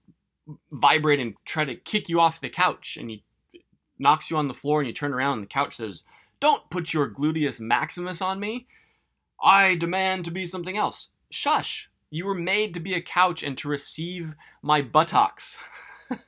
vibrate 0.72 1.20
and 1.20 1.36
try 1.46 1.66
to 1.66 1.76
kick 1.76 2.10
you 2.10 2.20
off 2.20 2.40
the 2.40 2.50
couch. 2.50 2.98
And 3.00 3.10
he 3.10 3.24
knocks 4.00 4.30
you 4.30 4.38
on 4.38 4.48
the 4.48 4.54
floor 4.54 4.80
and 4.80 4.88
you 4.88 4.94
turn 4.94 5.14
around 5.14 5.34
and 5.34 5.44
the 5.44 5.48
couch 5.48 5.76
says, 5.76 6.04
Don't 6.46 6.70
put 6.70 6.94
your 6.94 7.10
gluteus 7.10 7.60
maximus 7.60 8.22
on 8.22 8.40
me. 8.40 8.68
I 9.42 9.74
demand 9.74 10.26
to 10.26 10.32
be 10.32 10.46
something 10.46 10.78
else. 10.78 11.10
Shush. 11.32 11.90
You 12.12 12.28
were 12.28 12.36
made 12.36 12.76
to 12.76 12.80
be 12.80 12.94
a 12.94 13.02
couch 13.02 13.42
and 13.42 13.58
to 13.58 13.68
receive 13.68 14.36
my 14.62 14.84
buttocks. 14.84 15.58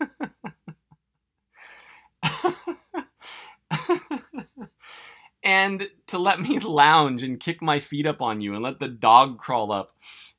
and 5.43 5.87
to 6.07 6.17
let 6.17 6.41
me 6.41 6.57
lounge 6.61 7.21
and 7.21 7.39
kick 7.39 7.61
my 7.61 7.79
feet 7.79 8.07
up 8.07 8.19
on 8.19 8.41
you 8.41 8.55
and 8.55 8.63
let 8.63 8.79
the 8.79 8.87
dog 8.87 9.37
crawl 9.37 9.71
up 9.71 9.95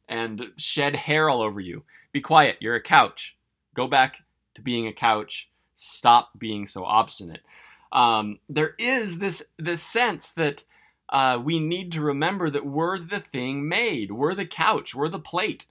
and 0.08 0.46
shed 0.56 0.96
hair 0.96 1.30
all 1.30 1.40
over 1.40 1.60
you. 1.60 1.84
Be 2.10 2.20
quiet, 2.20 2.56
you're 2.58 2.74
a 2.74 2.82
couch. 2.82 3.36
Go 3.74 3.86
back 3.86 4.24
to 4.56 4.60
being 4.60 4.88
a 4.88 4.92
couch. 4.92 5.48
Stop 5.76 6.30
being 6.36 6.66
so 6.66 6.84
obstinate. 6.84 7.42
Um, 7.92 8.38
there 8.48 8.74
is 8.78 9.18
this 9.18 9.42
this 9.58 9.82
sense 9.82 10.32
that 10.32 10.64
uh, 11.08 11.40
we 11.42 11.58
need 11.58 11.92
to 11.92 12.00
remember 12.00 12.50
that 12.50 12.66
we're 12.66 12.98
the 12.98 13.20
thing 13.20 13.68
made. 13.68 14.12
We're 14.12 14.34
the 14.34 14.46
couch. 14.46 14.94
We're 14.94 15.08
the 15.08 15.18
plate. 15.18 15.66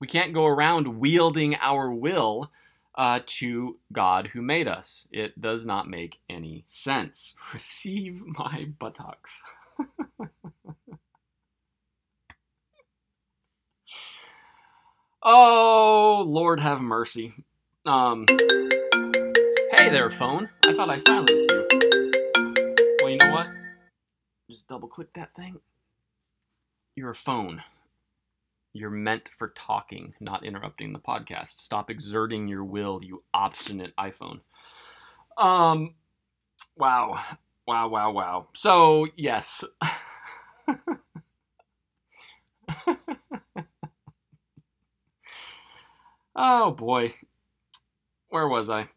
We 0.00 0.06
can't 0.06 0.32
go 0.32 0.46
around 0.46 0.98
wielding 1.00 1.56
our 1.56 1.90
will 1.90 2.50
uh, 2.94 3.20
to 3.26 3.78
God 3.92 4.28
who 4.28 4.40
made 4.42 4.68
us. 4.68 5.06
It 5.10 5.40
does 5.40 5.66
not 5.66 5.88
make 5.88 6.18
any 6.28 6.64
sense. 6.66 7.34
Receive 7.54 8.22
my 8.24 8.68
buttocks. 8.78 9.42
oh, 15.22 16.24
Lord 16.26 16.60
have 16.60 16.80
mercy. 16.80 17.34
Um, 17.84 18.24
hey 19.86 19.92
there, 19.92 20.10
phone. 20.10 20.48
I 20.64 20.74
thought 20.74 20.90
I 20.90 20.98
silenced 20.98 21.48
you. 21.48 21.68
Well, 23.00 23.08
you 23.08 23.18
know 23.18 23.30
what? 23.30 23.46
Just 24.50 24.66
double 24.66 24.88
click 24.88 25.12
that 25.12 25.32
thing. 25.36 25.60
You're 26.96 27.10
a 27.10 27.14
phone. 27.14 27.62
You're 28.72 28.90
meant 28.90 29.28
for 29.28 29.50
talking, 29.50 30.14
not 30.18 30.44
interrupting 30.44 30.92
the 30.92 30.98
podcast. 30.98 31.60
Stop 31.60 31.88
exerting 31.88 32.48
your 32.48 32.64
will, 32.64 32.98
you 33.00 33.22
obstinate 33.32 33.94
iPhone. 33.94 34.40
Um, 35.38 35.94
wow, 36.76 37.22
wow, 37.64 37.86
wow, 37.86 38.10
wow. 38.10 38.48
So 38.56 39.06
yes. 39.14 39.62
oh 46.34 46.72
boy, 46.72 47.14
where 48.30 48.48
was 48.48 48.68
I? 48.68 48.88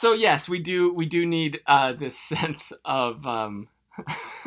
So 0.00 0.12
yes, 0.12 0.48
we 0.48 0.60
do 0.60 0.94
we 0.94 1.06
do 1.06 1.26
need 1.26 1.60
uh, 1.66 1.92
this 1.92 2.16
sense 2.20 2.72
of 2.84 3.26
um, 3.26 3.66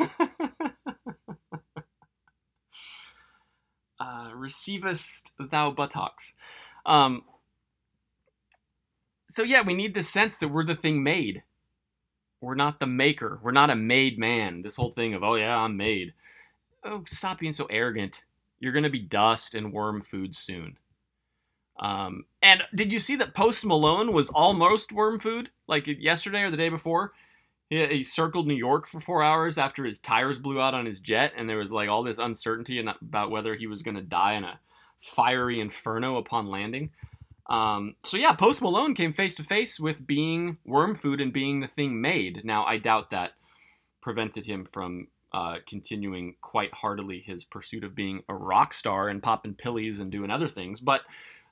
uh, 4.00 4.30
receivest 4.34 5.32
thou 5.38 5.70
buttocks. 5.70 6.32
Um, 6.86 7.24
so 9.28 9.42
yeah, 9.42 9.60
we 9.60 9.74
need 9.74 9.92
the 9.92 10.02
sense 10.02 10.38
that 10.38 10.48
we're 10.48 10.64
the 10.64 10.74
thing 10.74 11.02
made. 11.02 11.42
We're 12.40 12.54
not 12.54 12.80
the 12.80 12.86
maker. 12.86 13.38
We're 13.42 13.52
not 13.52 13.68
a 13.68 13.76
made 13.76 14.18
man. 14.18 14.62
This 14.62 14.76
whole 14.76 14.90
thing 14.90 15.12
of 15.12 15.22
oh 15.22 15.34
yeah, 15.34 15.54
I'm 15.54 15.76
made. 15.76 16.14
Oh, 16.82 17.04
stop 17.06 17.40
being 17.40 17.52
so 17.52 17.66
arrogant. 17.66 18.24
You're 18.58 18.72
gonna 18.72 18.88
be 18.88 19.00
dust 19.00 19.54
and 19.54 19.70
worm 19.70 20.00
food 20.00 20.34
soon. 20.34 20.78
Um, 21.82 22.26
and 22.40 22.62
did 22.74 22.92
you 22.92 23.00
see 23.00 23.16
that 23.16 23.34
Post 23.34 23.66
Malone 23.66 24.12
was 24.12 24.30
almost 24.30 24.92
worm 24.92 25.18
food 25.18 25.50
like 25.66 25.86
yesterday 25.86 26.42
or 26.42 26.50
the 26.50 26.56
day 26.56 26.68
before? 26.68 27.12
He, 27.68 27.84
he 27.86 28.02
circled 28.04 28.46
New 28.46 28.54
York 28.54 28.86
for 28.86 29.00
four 29.00 29.22
hours 29.22 29.58
after 29.58 29.84
his 29.84 29.98
tires 29.98 30.38
blew 30.38 30.60
out 30.60 30.74
on 30.74 30.86
his 30.86 31.00
jet, 31.00 31.32
and 31.36 31.50
there 31.50 31.58
was 31.58 31.72
like 31.72 31.88
all 31.88 32.04
this 32.04 32.18
uncertainty 32.18 32.78
about 32.78 33.32
whether 33.32 33.56
he 33.56 33.66
was 33.66 33.82
going 33.82 33.96
to 33.96 34.02
die 34.02 34.34
in 34.34 34.44
a 34.44 34.60
fiery 35.00 35.58
inferno 35.58 36.18
upon 36.18 36.46
landing. 36.46 36.90
Um, 37.50 37.96
so 38.04 38.16
yeah, 38.16 38.32
Post 38.34 38.62
Malone 38.62 38.94
came 38.94 39.12
face 39.12 39.34
to 39.34 39.42
face 39.42 39.80
with 39.80 40.06
being 40.06 40.58
worm 40.64 40.94
food 40.94 41.20
and 41.20 41.32
being 41.32 41.58
the 41.58 41.66
thing 41.66 42.00
made. 42.00 42.44
Now 42.44 42.64
I 42.64 42.78
doubt 42.78 43.10
that 43.10 43.32
prevented 44.00 44.46
him 44.46 44.66
from 44.72 45.08
uh, 45.32 45.56
continuing 45.68 46.36
quite 46.40 46.72
heartily 46.72 47.24
his 47.26 47.42
pursuit 47.44 47.82
of 47.82 47.96
being 47.96 48.22
a 48.28 48.34
rock 48.34 48.72
star 48.72 49.08
and 49.08 49.20
popping 49.20 49.54
pillies 49.54 49.98
and 49.98 50.12
doing 50.12 50.30
other 50.30 50.48
things, 50.48 50.78
but 50.78 51.00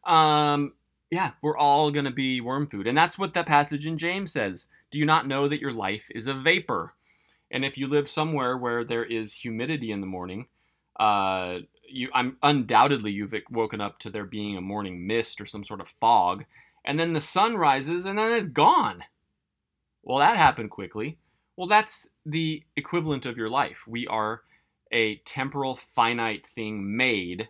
um, 0.05 0.73
yeah, 1.11 1.33
we're 1.43 1.57
all 1.57 1.91
going 1.91 2.05
to 2.05 2.11
be 2.11 2.41
worm 2.41 2.67
food. 2.67 2.87
And 2.87 2.97
that's 2.97 3.19
what 3.19 3.35
that 3.35 3.47
passage 3.47 3.87
in 3.87 3.99
James 3.99 4.33
says. 4.33 4.69
Do 4.91 4.99
you 4.99 5.07
not 5.07 5.27
know 5.27 5.49
that 5.49 5.61
your 5.61 5.73
life 5.73 6.07
is 6.15 6.27
a 6.27 6.35
vapor? 6.35 6.95
And 7.51 7.65
if 7.65 7.77
you 7.77 7.89
live 7.89 8.09
somewhere 8.09 8.57
where 8.57 8.85
there 8.85 9.05
is 9.05 9.33
humidity 9.33 9.91
in 9.91 10.01
the 10.01 10.07
morning, 10.07 10.47
uh, 10.99 11.59
you, 11.89 12.09
I'm 12.15 12.37
undoubtedly 12.43 13.11
you've 13.11 13.35
woken 13.51 13.81
up 13.81 13.99
to 14.01 14.11
there 14.11 14.25
being 14.25 14.57
a 14.57 14.61
morning 14.61 15.07
mist 15.07 15.41
or 15.41 15.47
some 15.47 15.65
sort 15.65 15.81
of 15.81 15.89
fog, 16.01 16.45
and 16.85 16.99
then 16.99 17.13
the 17.13 17.21
sun 17.21 17.57
rises 17.57 18.07
and 18.07 18.19
then 18.19 18.33
it's 18.33 18.49
gone. 18.49 19.03
Well, 20.03 20.19
that 20.19 20.37
happened 20.37 20.71
quickly. 20.71 21.19
Well, 21.57 21.67
that's 21.67 22.07
the 22.25 22.63
equivalent 22.77 23.27
of 23.27 23.37
your 23.37 23.51
life. 23.51 23.85
We 23.87 24.07
are 24.07 24.43
a 24.93 25.17
temporal, 25.17 25.77
finite 25.77 26.47
thing 26.47 26.97
made 26.97 27.49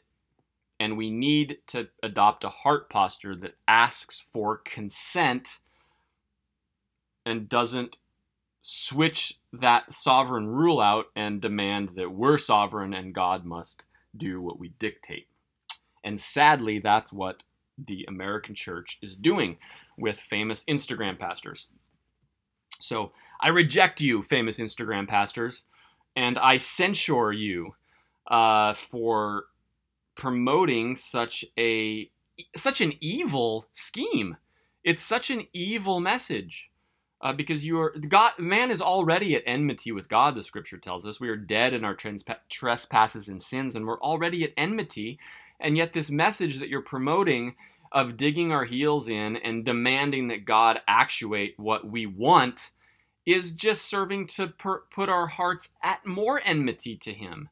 and 0.80 0.96
we 0.96 1.10
need 1.10 1.58
to 1.66 1.88
adopt 2.02 2.42
a 2.42 2.48
heart 2.48 2.88
posture 2.88 3.36
that 3.36 3.54
asks 3.68 4.24
for 4.32 4.56
consent 4.56 5.58
and 7.26 7.50
doesn't 7.50 7.98
switch 8.62 9.38
that 9.52 9.92
sovereign 9.92 10.46
rule 10.46 10.80
out 10.80 11.06
and 11.14 11.42
demand 11.42 11.90
that 11.96 12.12
we're 12.12 12.38
sovereign 12.38 12.94
and 12.94 13.14
God 13.14 13.44
must 13.44 13.84
do 14.16 14.40
what 14.40 14.58
we 14.58 14.70
dictate. 14.78 15.28
And 16.02 16.18
sadly, 16.18 16.78
that's 16.78 17.12
what 17.12 17.42
the 17.76 18.06
American 18.08 18.54
church 18.54 18.98
is 19.02 19.14
doing 19.14 19.58
with 19.98 20.18
famous 20.18 20.64
Instagram 20.64 21.18
pastors. 21.18 21.66
So 22.80 23.12
I 23.38 23.48
reject 23.48 24.00
you, 24.00 24.22
famous 24.22 24.58
Instagram 24.58 25.06
pastors, 25.06 25.64
and 26.16 26.38
I 26.38 26.56
censure 26.56 27.32
you 27.32 27.74
uh, 28.30 28.72
for 28.74 29.44
promoting 30.14 30.96
such 30.96 31.44
a 31.58 32.10
such 32.56 32.80
an 32.80 32.94
evil 33.00 33.66
scheme. 33.72 34.36
It's 34.82 35.02
such 35.02 35.30
an 35.30 35.46
evil 35.52 36.00
message. 36.00 36.70
Uh, 37.22 37.34
because 37.34 37.66
you 37.66 37.78
are 37.78 37.90
God, 38.08 38.32
man 38.38 38.70
is 38.70 38.80
already 38.80 39.34
at 39.36 39.42
enmity 39.44 39.92
with 39.92 40.08
God. 40.08 40.34
The 40.34 40.42
Scripture 40.42 40.78
tells 40.78 41.04
us 41.04 41.20
we 41.20 41.28
are 41.28 41.36
dead 41.36 41.74
in 41.74 41.84
our 41.84 41.96
trespasses 42.48 43.28
and 43.28 43.42
sins, 43.42 43.76
and 43.76 43.86
we're 43.86 44.00
already 44.00 44.42
at 44.42 44.54
enmity. 44.56 45.18
And 45.58 45.76
yet, 45.76 45.92
this 45.92 46.10
message 46.10 46.58
that 46.58 46.70
you're 46.70 46.80
promoting 46.80 47.56
of 47.92 48.16
digging 48.16 48.52
our 48.52 48.64
heels 48.64 49.06
in 49.06 49.36
and 49.36 49.64
demanding 49.64 50.28
that 50.28 50.46
God 50.46 50.80
actuate 50.88 51.58
what 51.58 51.86
we 51.86 52.06
want 52.06 52.70
is 53.26 53.52
just 53.52 53.82
serving 53.82 54.26
to 54.26 54.48
per- 54.48 54.84
put 54.90 55.08
our 55.08 55.26
hearts 55.26 55.68
at 55.82 56.06
more 56.06 56.40
enmity 56.44 56.96
to 56.96 57.12
Him. 57.12 57.50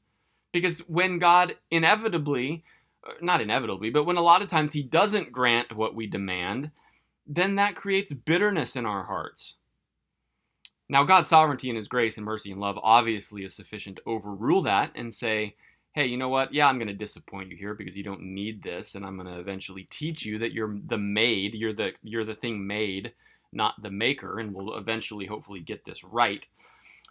Because 0.61 0.81
when 0.81 1.19
God 1.19 1.57
inevitably, 1.71 2.65
uh, 3.07 3.13
not 3.21 3.41
inevitably, 3.41 3.91
but 3.91 4.05
when 4.05 4.17
a 4.17 4.23
lot 4.23 4.43
of 4.43 4.49
times 4.49 4.73
He 4.73 4.83
doesn't 4.83 5.33
grant 5.33 5.77
what 5.77 5.95
we 5.95 6.07
demand, 6.07 6.71
then 7.27 7.57
that 7.57 7.77
creates 7.77 8.13
bitterness 8.13 8.77
in 8.77 8.87
our 8.87 9.05
hearts. 9.05 9.57
Now, 10.89 11.05
God's 11.05 11.29
sovereignty 11.29 11.69
and 11.69 11.77
His 11.77 11.89
grace 11.89 12.17
and 12.17 12.25
mercy 12.25 12.51
and 12.51 12.61
love 12.61 12.79
obviously 12.83 13.45
is 13.45 13.55
sufficient 13.55 13.97
to 13.97 14.03
overrule 14.07 14.63
that 14.63 14.93
and 14.95 15.13
say, 15.13 15.55
hey, 15.93 16.07
you 16.07 16.17
know 16.17 16.29
what? 16.29 16.55
Yeah, 16.55 16.69
I'm 16.69 16.79
going 16.79 16.89
to 16.89 16.95
disappoint 16.95 17.51
you 17.51 17.57
here 17.57 17.75
because 17.75 17.97
you 17.97 18.05
don't 18.05 18.23
need 18.23 18.63
this, 18.63 18.95
and 18.95 19.05
I'm 19.05 19.17
going 19.17 19.27
to 19.27 19.41
eventually 19.41 19.85
teach 19.91 20.25
you 20.25 20.39
that 20.39 20.53
you're 20.53 20.79
the 20.87 20.99
made, 20.99 21.55
you're 21.55 21.73
the 21.73 21.93
you're 22.03 22.25
the 22.25 22.35
thing 22.35 22.67
made, 22.67 23.13
not 23.53 23.83
the 23.83 23.91
maker, 23.91 24.39
and 24.39 24.55
we'll 24.55 24.77
eventually, 24.77 25.27
hopefully, 25.27 25.61
get 25.61 25.85
this 25.85 26.05
right. 26.05 26.47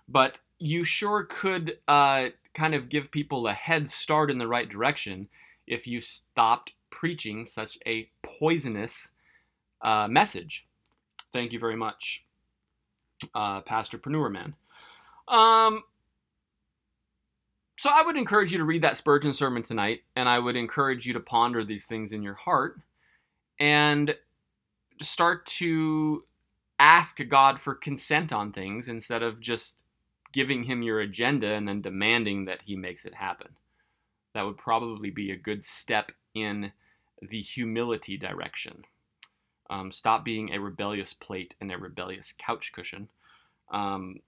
But 0.08 0.40
you 0.58 0.84
sure 0.86 1.24
could 1.24 1.80
uh, 1.88 2.30
kind 2.58 2.74
of 2.74 2.90
give 2.90 3.12
people 3.12 3.48
a 3.48 3.54
head 3.54 3.88
start 3.88 4.32
in 4.32 4.40
the 4.40 4.48
right 4.48 4.68
direction 4.68 5.30
if 5.68 5.86
you 5.86 6.02
stopped 6.02 6.74
preaching 6.90 7.46
such 7.46 7.78
a 7.86 8.10
poisonous 8.24 9.12
uh, 9.82 10.08
message. 10.08 10.68
Thank 11.32 11.54
you 11.54 11.60
very 11.60 11.76
much, 11.76 12.26
uh, 13.36 13.62
Pastor 13.62 13.98
Preneur 13.98 14.32
Man. 14.32 14.56
Um, 15.28 15.84
so 17.78 17.92
I 17.94 18.02
would 18.04 18.18
encourage 18.18 18.52
you 18.52 18.58
to 18.58 18.64
read 18.64 18.82
that 18.82 18.98
Spurgeon 18.98 19.34
sermon 19.34 19.62
tonight, 19.62 20.02
and 20.16 20.28
I 20.28 20.40
would 20.40 20.56
encourage 20.56 21.06
you 21.06 21.14
to 21.14 21.20
ponder 21.20 21.64
these 21.64 21.86
things 21.86 22.12
in 22.12 22.24
your 22.24 22.34
heart 22.34 22.80
and 23.60 24.16
start 25.00 25.46
to 25.46 26.24
ask 26.80 27.20
God 27.30 27.60
for 27.60 27.76
consent 27.76 28.34
on 28.34 28.52
things 28.52 28.88
instead 28.88 29.22
of 29.22 29.40
just 29.40 29.84
giving 30.38 30.64
him 30.66 30.84
your 30.84 31.00
agenda 31.00 31.48
and 31.48 31.68
then 31.68 31.82
demanding 31.82 32.46
that 32.46 32.60
he 32.64 32.76
makes 32.76 33.06
it 33.06 33.16
happen. 33.16 33.48
That 34.36 34.46
would 34.46 34.60
probably 34.60 35.10
be 35.10 35.32
a 35.32 35.36
good 35.36 35.66
step 35.66 36.12
in 36.36 36.74
the 37.28 37.42
humility 37.42 38.20
direction. 38.20 38.84
Um, 39.72 39.92
stop 39.92 40.24
being 40.24 40.54
a 40.54 40.60
rebellious 40.60 41.12
plate 41.12 41.56
and 41.60 41.72
a 41.72 41.78
rebellious 41.80 42.36
couch 42.38 42.72
cushion. 42.72 43.10
Um, 43.72 44.20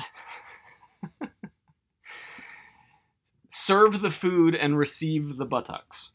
serve 3.48 4.00
the 4.00 4.10
food 4.10 4.56
and 4.56 4.76
receive 4.76 5.36
the 5.36 5.46
buttocks, 5.46 6.10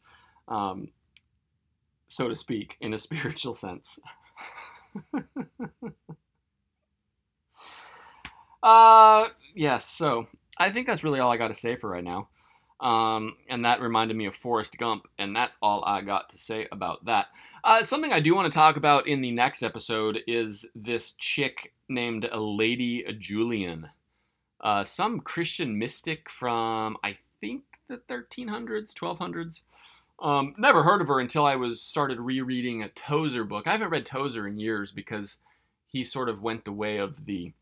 um, 0.46 0.90
so 2.06 2.28
to 2.28 2.36
speak, 2.36 2.76
in 2.82 2.92
a 2.92 2.98
spiritual 3.06 3.54
sense. 3.54 3.98
uh, 8.62 9.28
yes, 9.54 9.86
so 9.86 10.26
I 10.58 10.70
think 10.70 10.86
that's 10.86 11.04
really 11.04 11.20
all 11.20 11.32
I 11.32 11.36
got 11.36 11.48
to 11.48 11.54
say 11.54 11.76
for 11.76 11.90
right 11.90 12.04
now. 12.04 12.28
Um, 12.80 13.36
and 13.48 13.64
that 13.64 13.80
reminded 13.80 14.16
me 14.16 14.26
of 14.26 14.34
Forrest 14.34 14.76
Gump, 14.76 15.06
and 15.18 15.34
that's 15.36 15.56
all 15.62 15.84
I 15.84 16.00
got 16.00 16.30
to 16.30 16.38
say 16.38 16.66
about 16.72 17.04
that. 17.04 17.26
Uh, 17.64 17.84
something 17.84 18.12
I 18.12 18.18
do 18.18 18.34
want 18.34 18.52
to 18.52 18.56
talk 18.56 18.76
about 18.76 19.06
in 19.06 19.20
the 19.20 19.30
next 19.30 19.62
episode 19.62 20.18
is 20.26 20.66
this 20.74 21.12
chick 21.12 21.72
named 21.88 22.28
Lady 22.34 23.04
Julian. 23.20 23.90
Uh, 24.60 24.82
some 24.82 25.20
Christian 25.20 25.78
mystic 25.78 26.28
from, 26.28 26.96
I 27.04 27.18
think, 27.40 27.62
the 27.88 27.98
1300s, 27.98 28.92
1200s. 28.94 29.62
Um, 30.18 30.54
never 30.58 30.82
heard 30.82 31.00
of 31.00 31.08
her 31.08 31.20
until 31.20 31.46
I 31.46 31.56
was 31.56 31.80
started 31.80 32.20
rereading 32.20 32.82
a 32.82 32.88
Tozer 32.88 33.44
book. 33.44 33.66
I 33.66 33.72
haven't 33.72 33.90
read 33.90 34.06
Tozer 34.06 34.46
in 34.46 34.58
years 34.58 34.90
because 34.90 35.36
he 35.86 36.04
sort 36.04 36.28
of 36.28 36.42
went 36.42 36.64
the 36.64 36.72
way 36.72 36.98
of 36.98 37.26
the 37.26 37.52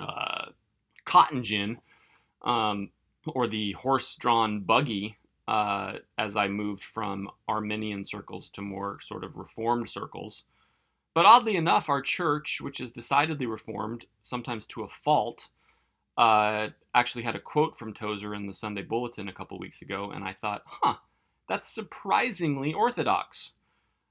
uh, 0.00 0.46
cotton 1.04 1.44
gin. 1.44 1.78
Um, 2.42 2.90
or 3.26 3.46
the 3.46 3.72
horse-drawn 3.72 4.60
buggy 4.60 5.16
uh, 5.48 5.94
as 6.18 6.36
I 6.36 6.48
moved 6.48 6.84
from 6.84 7.30
Arminian 7.48 8.04
circles 8.04 8.50
to 8.50 8.60
more 8.60 8.98
sort 9.06 9.24
of 9.24 9.36
reformed 9.36 9.88
circles. 9.88 10.44
But 11.14 11.26
oddly 11.26 11.56
enough, 11.56 11.88
our 11.88 12.02
church, 12.02 12.60
which 12.60 12.80
is 12.80 12.92
decidedly 12.92 13.46
reformed, 13.46 14.06
sometimes 14.22 14.66
to 14.66 14.82
a 14.82 14.88
fault, 14.88 15.48
uh, 16.18 16.68
actually 16.94 17.24
had 17.24 17.36
a 17.36 17.40
quote 17.40 17.78
from 17.78 17.94
Tozer 17.94 18.34
in 18.34 18.46
the 18.46 18.54
Sunday 18.54 18.82
Bulletin 18.82 19.28
a 19.28 19.32
couple 19.32 19.58
weeks 19.58 19.80
ago, 19.80 20.10
and 20.10 20.24
I 20.24 20.34
thought, 20.34 20.62
huh, 20.66 20.96
that's 21.48 21.74
surprisingly 21.74 22.74
orthodox. 22.74 23.52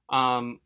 Um, 0.10 0.60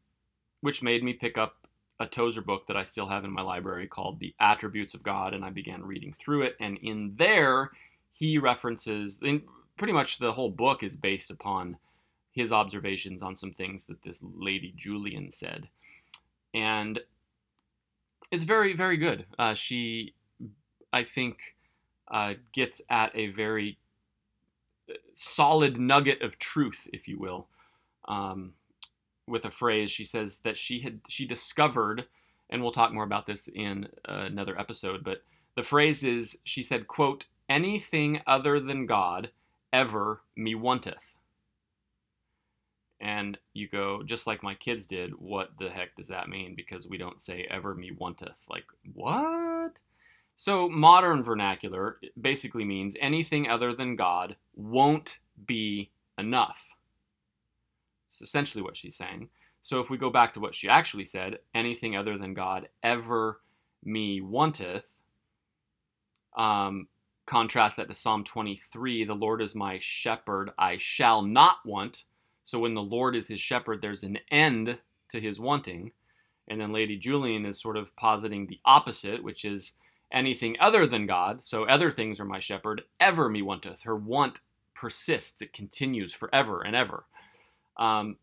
which 0.61 0.81
made 0.81 1.03
me 1.03 1.13
pick 1.13 1.37
up 1.37 1.56
a 1.99 2.05
Tozer 2.05 2.41
book 2.41 2.67
that 2.67 2.77
I 2.77 2.83
still 2.83 3.07
have 3.07 3.25
in 3.25 3.31
my 3.31 3.41
library 3.41 3.87
called 3.87 4.19
The 4.19 4.35
Attributes 4.39 4.93
of 4.93 5.03
God, 5.03 5.33
and 5.33 5.43
I 5.43 5.49
began 5.49 5.83
reading 5.83 6.13
through 6.13 6.43
it. 6.43 6.55
And 6.59 6.77
in 6.81 7.15
there, 7.17 7.71
he 8.13 8.37
references 8.37 9.19
pretty 9.77 9.93
much 9.93 10.17
the 10.17 10.33
whole 10.33 10.49
book 10.49 10.83
is 10.83 10.95
based 10.95 11.31
upon 11.31 11.77
his 12.31 12.51
observations 12.51 13.23
on 13.23 13.35
some 13.35 13.51
things 13.51 13.85
that 13.85 14.03
this 14.03 14.21
lady 14.21 14.73
Julian 14.75 15.31
said, 15.31 15.69
and 16.53 16.99
it's 18.31 18.43
very 18.43 18.73
very 18.73 18.97
good. 18.97 19.25
Uh, 19.39 19.55
she, 19.55 20.13
I 20.93 21.03
think, 21.03 21.37
uh, 22.09 22.35
gets 22.53 22.81
at 22.89 23.11
a 23.15 23.27
very 23.27 23.77
uh, 24.89 24.93
solid 25.15 25.79
nugget 25.79 26.21
of 26.21 26.37
truth, 26.37 26.87
if 26.93 27.07
you 27.07 27.17
will. 27.17 27.47
Um, 28.07 28.53
with 29.27 29.45
a 29.45 29.51
phrase, 29.51 29.91
she 29.91 30.05
says 30.05 30.39
that 30.39 30.57
she 30.57 30.81
had 30.81 31.01
she 31.09 31.25
discovered, 31.25 32.05
and 32.49 32.61
we'll 32.61 32.71
talk 32.71 32.93
more 32.93 33.03
about 33.03 33.27
this 33.27 33.47
in 33.53 33.87
another 34.05 34.59
episode. 34.59 35.03
But 35.03 35.23
the 35.55 35.63
phrase 35.63 36.03
is, 36.03 36.37
she 36.43 36.63
said, 36.63 36.87
"quote 36.87 37.25
anything 37.49 38.21
other 38.27 38.59
than 38.59 38.85
God 38.85 39.29
ever 39.71 40.21
me 40.35 40.55
wanteth. 40.55 41.15
And 42.99 43.37
you 43.53 43.67
go, 43.67 44.01
just 44.03 44.25
like 44.25 44.41
my 44.41 44.55
kids 44.55 44.87
did, 44.87 45.19
what 45.19 45.51
the 45.59 45.69
heck 45.69 45.95
does 45.95 46.07
that 46.07 46.29
mean? 46.29 46.55
Because 46.55 46.87
we 46.87 46.97
don't 46.97 47.21
say 47.21 47.47
ever 47.49 47.75
me 47.75 47.91
wanteth. 47.91 48.45
Like, 48.49 48.65
what? 48.93 49.73
So, 50.35 50.67
modern 50.67 51.23
vernacular 51.23 51.99
basically 52.19 52.65
means 52.65 52.95
anything 52.99 53.47
other 53.47 53.73
than 53.73 53.95
God 53.95 54.35
won't 54.55 55.19
be 55.45 55.91
enough. 56.17 56.65
It's 58.19 58.29
essentially 58.29 58.63
what 58.63 58.77
she's 58.77 58.95
saying. 58.95 59.29
So, 59.61 59.79
if 59.79 59.89
we 59.89 59.97
go 59.97 60.09
back 60.09 60.33
to 60.33 60.39
what 60.39 60.55
she 60.55 60.69
actually 60.69 61.05
said, 61.05 61.39
anything 61.53 61.95
other 61.95 62.17
than 62.17 62.33
God 62.33 62.69
ever 62.83 63.41
me 63.83 64.21
wanteth, 64.21 65.01
um, 66.35 66.87
Contrast 67.27 67.75
that 67.75 67.89
to 67.89 67.93
Psalm 67.93 68.23
23 68.23 69.03
the 69.03 69.13
Lord 69.13 69.41
is 69.41 69.53
my 69.53 69.79
shepherd, 69.81 70.51
I 70.57 70.77
shall 70.77 71.21
not 71.21 71.57
want. 71.65 72.05
So 72.45 72.57
when 72.57 72.73
the 72.73 72.81
Lord 72.81 73.17
is 73.17 73.27
his 73.27 73.41
shepherd, 73.41 73.81
there's 73.81 74.03
an 74.03 74.19
end 74.31 74.77
to 75.09 75.19
his 75.19 75.37
wanting. 75.37 75.91
And 76.47 76.61
then 76.61 76.71
Lady 76.71 76.95
Julian 76.95 77.45
is 77.45 77.59
sort 77.59 77.75
of 77.75 77.93
positing 77.97 78.47
the 78.47 78.61
opposite, 78.63 79.21
which 79.23 79.43
is 79.43 79.73
anything 80.09 80.55
other 80.61 80.87
than 80.87 81.05
God, 81.05 81.43
so 81.43 81.65
other 81.65 81.91
things 81.91 82.21
are 82.21 82.25
my 82.25 82.39
shepherd, 82.39 82.83
ever 82.97 83.27
me 83.27 83.41
wanteth. 83.41 83.81
Her 83.81 83.97
want 83.97 84.39
persists, 84.73 85.41
it 85.41 85.51
continues 85.51 86.13
forever 86.13 86.61
and 86.61 86.77
ever. 86.77 87.03
Um, 87.77 88.17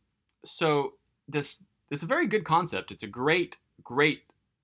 so 0.44 0.94
this 1.28 1.60
it's 1.90 2.02
a 2.02 2.06
very 2.06 2.26
good 2.26 2.44
concept. 2.44 2.90
It's 2.90 3.02
a 3.02 3.08
great, 3.08 3.56
great 3.82 4.22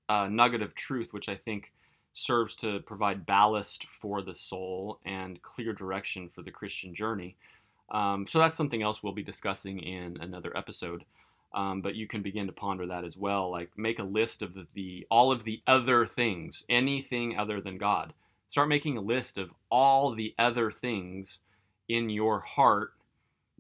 uh, 0.09 0.28
nugget 0.28 0.62
of 0.62 0.74
truth, 0.74 1.12
which 1.12 1.28
I 1.28 1.36
think 1.36 1.72
serves 2.12 2.57
to 2.57 2.80
provide 2.80 3.26
ballast 3.26 3.86
for 3.86 4.20
the 4.20 4.34
soul 4.34 4.99
and 5.05 5.41
clear 5.43 5.72
direction 5.72 6.28
for 6.28 6.43
the 6.43 6.51
Christian 6.51 6.95
journey. 6.95 7.36
Um, 7.91 8.26
so 8.26 8.38
that's 8.38 8.57
something 8.57 8.82
else 8.82 9.03
we'll 9.03 9.12
be 9.12 9.22
discussing 9.22 9.78
in 9.78 10.18
another 10.20 10.57
episode. 10.57 11.05
Um, 11.53 11.80
but 11.82 11.97
you 11.97 12.07
can 12.07 12.22
begin 12.22 12.47
to 12.47 12.53
ponder 12.53 12.86
that 12.86 13.05
as 13.05 13.16
well. 13.16 13.51
Like 13.51 13.70
make 13.76 13.99
a 13.99 14.05
list 14.05 14.43
of 14.43 14.57
the 14.74 15.07
all 15.11 15.32
of 15.32 15.45
the 15.45 15.61
other 15.66 16.07
things, 16.07 16.64
anything 16.68 17.36
other 17.36 17.61
than 17.61 17.78
God. 17.78 18.12
Start 18.51 18.68
making 18.68 18.97
a 18.97 19.01
list 19.03 19.38
of 19.38 19.51
all 19.70 20.12
the 20.12 20.34
other 20.38 20.70
things 20.70 21.38
in 21.88 22.09
your 22.09 22.41
heart 22.41 22.93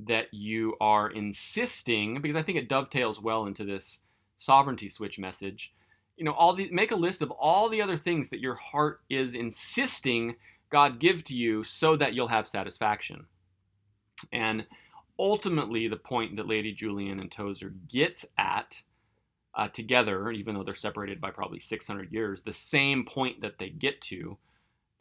that 0.06 0.32
you 0.32 0.76
are 0.80 1.08
insisting, 1.08 2.20
because 2.20 2.36
I 2.36 2.42
think 2.42 2.58
it 2.58 2.68
dovetails 2.68 3.20
well 3.20 3.46
into 3.46 3.64
this 3.64 4.00
sovereignty 4.38 4.88
switch 4.88 5.18
message 5.18 5.72
you 6.16 6.24
know 6.24 6.32
all 6.32 6.52
the 6.52 6.68
make 6.70 6.90
a 6.90 6.96
list 6.96 7.22
of 7.22 7.30
all 7.30 7.70
the 7.70 7.80
other 7.80 7.96
things 7.96 8.28
that 8.28 8.40
your 8.40 8.54
heart 8.54 9.00
is 9.08 9.34
insisting 9.34 10.36
God 10.70 10.98
give 10.98 11.24
to 11.24 11.34
you 11.36 11.64
so 11.64 11.96
that 11.96 12.14
you'll 12.14 12.28
have 12.28 12.48
satisfaction. 12.48 13.26
And 14.32 14.66
ultimately, 15.18 15.88
the 15.88 15.96
point 15.96 16.36
that 16.36 16.46
Lady 16.46 16.72
Julian 16.72 17.20
and 17.20 17.30
Tozer 17.30 17.72
gets 17.88 18.24
at 18.38 18.82
uh, 19.54 19.68
together, 19.68 20.30
even 20.30 20.54
though 20.54 20.62
they're 20.62 20.74
separated 20.74 21.20
by 21.20 21.30
probably 21.30 21.58
600 21.58 22.12
years, 22.12 22.42
the 22.42 22.52
same 22.52 23.04
point 23.04 23.40
that 23.40 23.58
they 23.58 23.68
get 23.68 24.00
to 24.02 24.38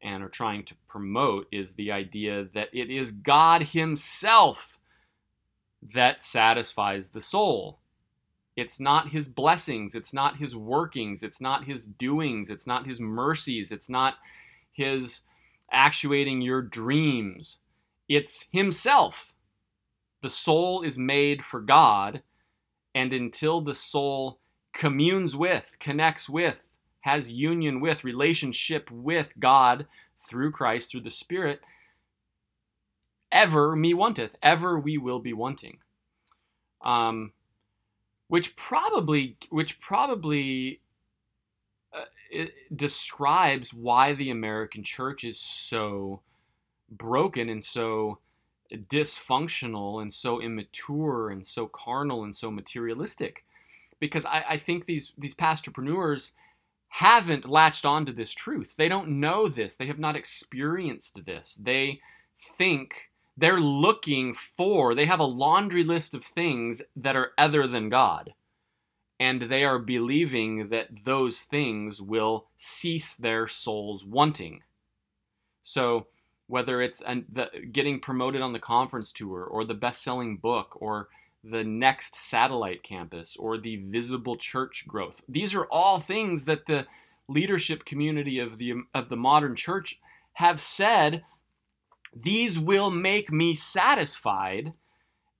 and 0.01 0.23
are 0.23 0.29
trying 0.29 0.63
to 0.63 0.75
promote 0.87 1.47
is 1.51 1.73
the 1.73 1.91
idea 1.91 2.47
that 2.53 2.69
it 2.73 2.89
is 2.89 3.11
God 3.11 3.63
Himself 3.63 4.78
that 5.81 6.23
satisfies 6.23 7.09
the 7.09 7.21
soul. 7.21 7.79
It's 8.55 8.79
not 8.79 9.09
his 9.09 9.29
blessings. 9.29 9.95
It's 9.95 10.13
not 10.13 10.37
his 10.37 10.55
workings. 10.55 11.23
It's 11.23 11.39
not 11.39 11.65
his 11.65 11.85
doings. 11.85 12.49
It's 12.49 12.67
not 12.67 12.85
his 12.85 12.99
mercies. 12.99 13.71
It's 13.71 13.89
not 13.89 14.15
his 14.71 15.21
actuating 15.71 16.41
your 16.41 16.61
dreams. 16.61 17.59
It's 18.09 18.47
himself. 18.51 19.33
The 20.21 20.29
soul 20.29 20.81
is 20.81 20.97
made 20.97 21.45
for 21.45 21.61
God, 21.61 22.21
and 22.93 23.13
until 23.13 23.61
the 23.61 23.75
soul 23.75 24.39
communes 24.73 25.35
with, 25.35 25.77
connects 25.79 26.27
with, 26.27 26.65
has 27.01 27.31
union 27.31 27.79
with, 27.79 28.03
relationship 28.03 28.91
with 28.91 29.33
God 29.39 29.87
through 30.27 30.51
Christ, 30.51 30.91
through 30.91 31.01
the 31.01 31.11
Spirit, 31.11 31.61
ever 33.31 33.75
me 33.75 33.93
wanteth, 33.93 34.35
ever 34.41 34.79
we 34.79 34.97
will 34.97 35.19
be 35.19 35.33
wanting. 35.33 35.79
Um, 36.81 37.33
which 38.27 38.55
probably 38.55 39.37
which 39.49 39.79
probably 39.79 40.81
uh, 41.93 42.45
describes 42.73 43.73
why 43.73 44.13
the 44.13 44.29
American 44.29 44.83
church 44.83 45.23
is 45.23 45.39
so 45.39 46.21
broken 46.89 47.49
and 47.49 47.63
so 47.63 48.19
dysfunctional 48.71 50.01
and 50.01 50.13
so 50.13 50.39
immature 50.39 51.29
and 51.29 51.45
so 51.45 51.67
carnal 51.67 52.23
and 52.23 52.35
so 52.35 52.51
materialistic 52.51 53.43
because 53.99 54.25
I, 54.25 54.45
I 54.49 54.57
think 54.57 54.85
these 54.85 55.13
these 55.17 55.35
pastorpreneurs 55.35 56.31
haven't 56.89 57.47
latched 57.47 57.85
onto 57.85 58.11
this 58.13 58.31
truth. 58.31 58.75
They 58.75 58.89
don't 58.89 59.19
know 59.19 59.47
this. 59.47 59.75
They 59.75 59.87
have 59.87 59.99
not 59.99 60.15
experienced 60.15 61.25
this. 61.25 61.57
They 61.61 62.01
think 62.57 63.08
they're 63.39 63.59
looking 63.59 64.33
for, 64.33 64.95
they 64.95 65.05
have 65.05 65.19
a 65.21 65.25
laundry 65.25 65.83
list 65.83 66.13
of 66.15 66.25
things 66.25 66.81
that 66.95 67.15
are 67.15 67.31
other 67.37 67.67
than 67.67 67.89
God. 67.89 68.33
and 69.19 69.43
they 69.43 69.63
are 69.65 69.79
believing 69.79 70.69
that 70.69 70.89
those 71.05 71.39
things 71.39 72.01
will 72.01 72.47
cease 72.57 73.15
their 73.15 73.47
souls 73.47 74.05
wanting. 74.05 74.63
So, 75.63 76.07
whether 76.47 76.81
it's 76.81 77.01
an, 77.01 77.25
the, 77.29 77.49
getting 77.71 77.99
promoted 77.99 78.41
on 78.41 78.53
the 78.53 78.59
conference 78.59 79.11
tour, 79.11 79.43
or 79.43 79.65
the 79.65 79.75
best 79.75 80.03
selling 80.03 80.37
book, 80.37 80.77
or 80.81 81.09
the 81.43 81.63
next 81.63 82.15
satellite 82.15 82.83
campus, 82.83 83.37
or 83.37 83.57
the 83.57 83.77
visible 83.77 84.37
church 84.37 84.85
growth, 84.87 85.21
these 85.29 85.55
are 85.55 85.67
all 85.71 85.99
things 85.99 86.45
that 86.45 86.65
the 86.67 86.87
leadership 87.27 87.85
community 87.85 88.39
of 88.39 88.57
the, 88.59 88.73
of 88.95 89.09
the 89.09 89.17
modern 89.17 89.55
church 89.55 89.99
have 90.33 90.59
said 90.61 91.23
these 92.15 92.59
will 92.59 92.89
make 92.91 93.31
me 93.31 93.55
satisfied 93.55 94.73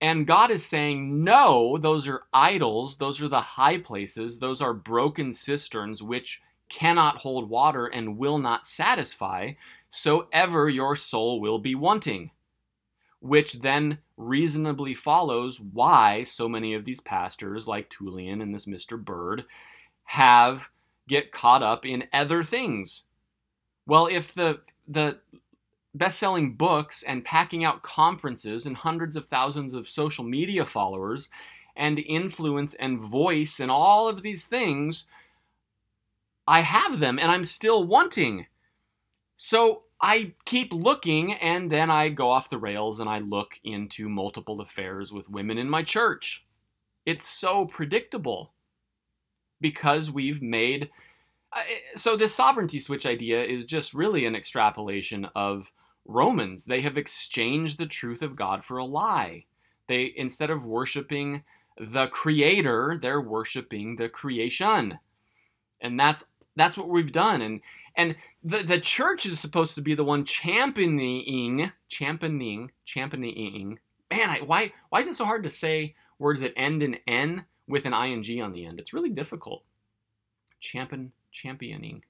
and 0.01 0.27
God 0.27 0.49
is 0.49 0.65
saying, 0.65 1.23
no, 1.23 1.77
those 1.77 2.07
are 2.07 2.23
idols. 2.33 2.97
Those 2.97 3.21
are 3.21 3.27
the 3.27 3.41
high 3.41 3.77
places. 3.77 4.39
Those 4.39 4.61
are 4.61 4.73
broken 4.73 5.33
cisterns 5.33 6.01
which 6.01 6.41
cannot 6.69 7.17
hold 7.17 7.49
water 7.49 7.87
and 7.87 8.17
will 8.17 8.37
not 8.37 8.65
satisfy. 8.65 9.53
So 9.89 10.27
ever 10.31 10.69
your 10.69 10.95
soul 10.95 11.41
will 11.41 11.59
be 11.59 11.75
wanting. 11.75 12.31
Which 13.19 13.53
then 13.53 13.97
reasonably 14.15 14.93
follows 14.93 15.59
why 15.59 16.23
so 16.23 16.47
many 16.47 16.73
of 16.73 16.85
these 16.85 17.01
pastors, 17.01 17.67
like 17.67 17.89
Tullian 17.89 18.41
and 18.41 18.53
this 18.55 18.65
Mr. 18.65 19.03
Bird, 19.03 19.43
have 20.05 20.69
get 21.09 21.33
caught 21.33 21.61
up 21.61 21.85
in 21.85 22.05
other 22.13 22.45
things. 22.45 23.03
Well, 23.85 24.07
if 24.07 24.33
the 24.33 24.61
the 24.87 25.19
best-selling 25.95 26.53
books 26.53 27.03
and 27.03 27.25
packing 27.25 27.63
out 27.63 27.81
conferences 27.81 28.65
and 28.65 28.77
hundreds 28.77 29.15
of 29.15 29.27
thousands 29.27 29.73
of 29.73 29.89
social 29.89 30.23
media 30.23 30.65
followers 30.65 31.29
and 31.75 31.99
influence 31.99 32.73
and 32.75 32.99
voice 32.99 33.59
and 33.59 33.71
all 33.71 34.07
of 34.07 34.21
these 34.21 34.45
things 34.45 35.05
I 36.49 36.61
have 36.61 36.97
them 36.97 37.19
and 37.19 37.31
I'm 37.31 37.45
still 37.45 37.83
wanting. 37.83 38.47
So 39.37 39.83
I 40.01 40.33
keep 40.45 40.73
looking 40.73 41.33
and 41.33 41.71
then 41.71 41.91
I 41.91 42.09
go 42.09 42.31
off 42.31 42.49
the 42.49 42.57
rails 42.57 42.99
and 42.99 43.07
I 43.07 43.19
look 43.19 43.59
into 43.63 44.09
multiple 44.09 44.59
affairs 44.59 45.13
with 45.13 45.29
women 45.29 45.59
in 45.59 45.69
my 45.69 45.83
church. 45.83 46.45
It's 47.05 47.27
so 47.27 47.65
predictable 47.65 48.51
because 49.61 50.09
we've 50.09 50.41
made 50.41 50.89
so 51.95 52.15
this 52.15 52.33
sovereignty 52.33 52.79
switch 52.79 53.05
idea 53.05 53.43
is 53.43 53.65
just 53.65 53.93
really 53.93 54.25
an 54.25 54.35
extrapolation 54.35 55.27
of 55.35 55.71
Romans. 56.05 56.65
They 56.65 56.81
have 56.81 56.97
exchanged 56.97 57.77
the 57.77 57.85
truth 57.85 58.21
of 58.21 58.35
God 58.35 58.63
for 58.65 58.77
a 58.77 58.85
lie. 58.85 59.45
They 59.87 60.13
instead 60.15 60.49
of 60.49 60.65
worshiping 60.65 61.43
the 61.79 62.07
creator, 62.07 62.97
they're 63.01 63.21
worshiping 63.21 63.95
the 63.95 64.09
creation. 64.09 64.99
And 65.81 65.99
that's 65.99 66.25
that's 66.59 66.77
what 66.77 66.89
we've 66.89 67.11
done 67.11 67.41
and 67.41 67.61
and 67.95 68.15
the 68.43 68.63
the 68.63 68.79
church 68.79 69.25
is 69.25 69.39
supposed 69.39 69.75
to 69.75 69.81
be 69.81 69.95
the 69.95 70.03
one 70.03 70.25
championing 70.25 71.71
championing 71.87 72.71
championing 72.85 73.79
man 74.11 74.29
I, 74.29 74.39
why 74.41 74.73
why 74.89 74.99
is 74.99 75.07
it 75.07 75.15
so 75.15 75.25
hard 75.25 75.43
to 75.43 75.49
say 75.49 75.95
words 76.19 76.41
that 76.41 76.53
end 76.57 76.83
in 76.83 76.97
n 77.07 77.45
with 77.67 77.85
an 77.85 77.93
ing 77.93 78.41
on 78.41 78.51
the 78.51 78.65
end 78.65 78.79
it's 78.79 78.93
really 78.93 79.09
difficult 79.09 79.63
champion 80.59 81.13
championing 81.31 82.03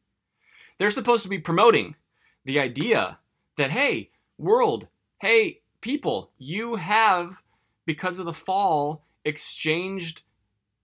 they're 0.78 0.92
supposed 0.92 1.24
to 1.24 1.30
be 1.30 1.40
promoting 1.40 1.96
the 2.46 2.60
idea 2.60 3.20
that, 3.60 3.72
hey, 3.72 4.10
world, 4.38 4.88
hey, 5.22 5.60
people, 5.82 6.32
you 6.38 6.78
have, 6.78 7.44
because 7.86 8.18
of 8.18 8.26
the 8.26 8.34
fall, 8.34 9.04
exchanged 9.26 10.24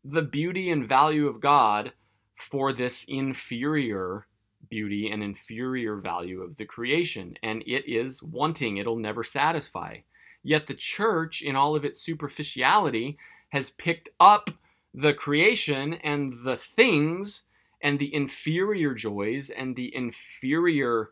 the 0.04 0.22
beauty 0.22 0.70
and 0.70 0.88
value 0.88 1.28
of 1.28 1.40
God 1.40 1.94
for 2.36 2.74
this 2.74 3.06
inferior 3.08 4.28
beauty 4.70 5.10
and 5.10 5.24
inferior 5.24 5.96
value 5.96 6.42
of 6.42 6.58
the 6.58 6.66
creation. 6.66 7.36
And 7.42 7.64
it 7.66 7.88
is 7.88 8.22
wanting, 8.22 8.78
it'll 8.78 8.98
never 8.98 9.24
satisfy. 9.24 10.00
Yet 10.44 10.68
the 10.68 10.74
church, 10.74 11.42
in 11.42 11.56
all 11.56 11.78
of 11.78 11.86
its 11.86 12.02
superficiality, 12.02 13.18
has 13.50 13.70
picked 13.70 14.10
up 14.20 14.50
the 14.94 15.14
creation 15.14 15.94
and 15.94 16.34
the 16.44 16.58
things 16.58 17.44
and 17.82 18.00
the 18.00 18.14
inferior 18.14 18.94
joys 18.94 19.50
and 19.50 19.76
the 19.78 19.96
inferior 19.96 21.12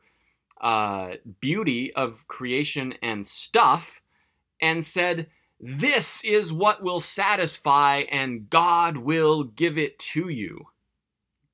uh, 0.61 1.11
beauty 1.39 1.93
of 1.93 2.27
creation 2.27 2.93
and 3.01 3.25
stuff 3.25 4.01
and 4.61 4.83
said, 4.83 5.27
This 5.59 6.23
is 6.23 6.53
what 6.53 6.83
will 6.83 7.01
satisfy, 7.01 8.03
and 8.11 8.49
God 8.49 8.97
will 8.97 9.43
give 9.43 9.77
it 9.77 9.99
to 9.99 10.29
you. 10.29 10.67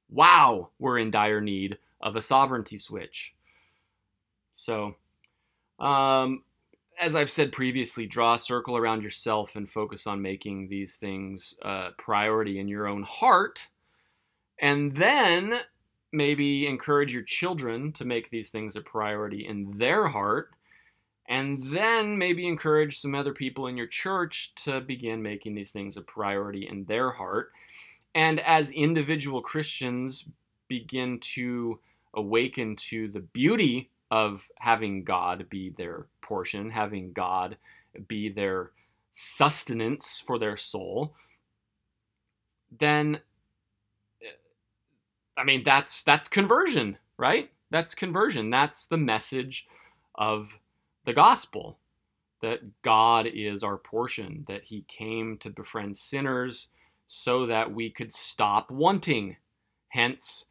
Wow, 0.09 0.69
we're 0.79 0.97
in 0.97 1.11
dire 1.11 1.41
need 1.41 1.77
of 2.01 2.15
a 2.15 2.21
sovereignty 2.21 2.77
switch. 2.77 3.35
So, 4.55 4.95
um, 5.79 6.43
as 6.99 7.15
I've 7.15 7.29
said 7.29 7.51
previously, 7.51 8.05
draw 8.05 8.33
a 8.33 8.39
circle 8.39 8.75
around 8.75 9.03
yourself 9.03 9.55
and 9.55 9.69
focus 9.69 10.05
on 10.05 10.21
making 10.21 10.67
these 10.67 10.97
things 10.97 11.55
a 11.63 11.67
uh, 11.67 11.89
priority 11.97 12.59
in 12.59 12.67
your 12.67 12.87
own 12.87 13.03
heart. 13.03 13.67
And 14.61 14.95
then 14.95 15.61
maybe 16.11 16.67
encourage 16.67 17.13
your 17.13 17.23
children 17.23 17.91
to 17.93 18.05
make 18.05 18.29
these 18.29 18.49
things 18.49 18.75
a 18.75 18.81
priority 18.81 19.45
in 19.45 19.77
their 19.77 20.07
heart 20.07 20.51
and 21.29 21.61
then 21.61 22.17
maybe 22.17 22.47
encourage 22.47 22.99
some 22.99 23.13
other 23.13 23.33
people 23.33 23.67
in 23.67 23.77
your 23.77 23.87
church 23.87 24.53
to 24.55 24.81
begin 24.81 25.21
making 25.21 25.53
these 25.53 25.69
things 25.69 25.95
a 25.95 26.01
priority 26.01 26.67
in 26.67 26.85
their 26.85 27.11
heart. 27.11 27.51
And 28.15 28.39
as 28.39 28.71
individual 28.71 29.41
christians 29.41 30.25
begin 30.67 31.19
to 31.19 31.79
awaken 32.13 32.75
to 32.75 33.07
the 33.09 33.19
beauty 33.19 33.91
of 34.09 34.47
having 34.57 35.03
god 35.03 35.47
be 35.49 35.69
their 35.69 36.07
portion 36.21 36.71
having 36.71 37.13
god 37.13 37.57
be 38.07 38.29
their 38.29 38.71
sustenance 39.11 40.21
for 40.25 40.39
their 40.39 40.57
soul 40.57 41.13
then 42.77 43.19
I 45.39 45.43
mean, 45.45 45.63
that's 45.63 46.03
that's 46.03 46.27
conversion, 46.27 46.97
right? 47.17 47.49
That's 47.71 47.95
conversion. 47.95 48.49
That's 48.49 48.85
the 48.85 48.97
message 48.97 49.67
of 50.15 50.59
the 51.05 51.13
gospel 51.13 51.77
that 52.41 52.81
God 52.81 53.25
is 53.25 53.63
our 53.63 53.77
portion, 53.77 54.45
that 54.47 54.65
he 54.65 54.85
came 54.87 55.37
to 55.39 55.49
befriend 55.49 55.97
sinners 55.97 56.67
so 57.07 57.45
that 57.45 57.73
we 57.73 57.89
could 57.89 58.13
stop 58.13 58.69
wanting. 58.69 59.37
Hence, 59.89 60.45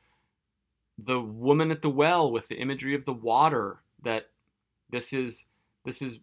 the 0.98 1.20
woman 1.20 1.70
at 1.70 1.82
the 1.82 1.90
well 1.90 2.30
with 2.30 2.48
the 2.48 2.56
imagery 2.56 2.94
of 2.94 3.04
the 3.04 3.12
water 3.12 3.80
that 4.02 4.30
this 4.90 5.12
is 5.12 5.46
this 5.84 6.00
is 6.02 6.20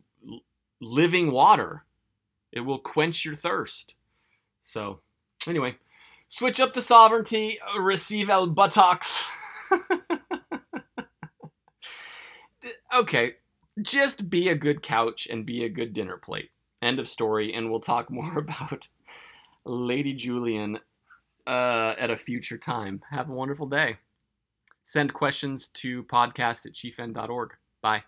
living 0.82 1.32
water. 1.32 1.84
It 2.52 2.62
will 2.62 2.80
quench 2.80 3.26
your 3.26 3.36
thirst. 3.36 3.94
So, 4.64 5.02
anyway, 5.48 5.76
Switch 6.28 6.60
up 6.60 6.74
the 6.74 6.82
sovereignty, 6.82 7.60
receive 7.80 8.30
el 8.30 8.48
buttocks. 8.48 9.24
okay, 12.96 13.36
just 13.82 14.30
be 14.30 14.50
a 14.50 14.56
good 14.56 14.82
couch 14.82 15.28
and 15.30 15.46
be 15.46 15.64
a 15.64 15.70
good 15.70 15.94
dinner 15.94 16.18
plate. 16.18 16.50
End 16.82 17.00
of 17.00 17.08
story, 17.08 17.54
and 17.54 17.70
we'll 17.70 17.80
talk 17.80 18.10
more 18.12 18.38
about 18.38 18.90
Lady 19.66 20.14
Julian 20.14 20.80
uh, 21.48 21.96
at 21.98 22.10
a 22.10 22.18
future 22.18 22.58
time. 22.58 23.02
Have 23.12 23.30
a 23.30 23.34
wonderful 23.34 23.68
day. 23.68 23.98
Send 24.84 25.14
questions 25.14 25.68
to 25.70 26.04
podcast 26.04 26.66
at 26.66 26.74
chiefend.org. 26.74 27.56
Bye. 27.82 28.04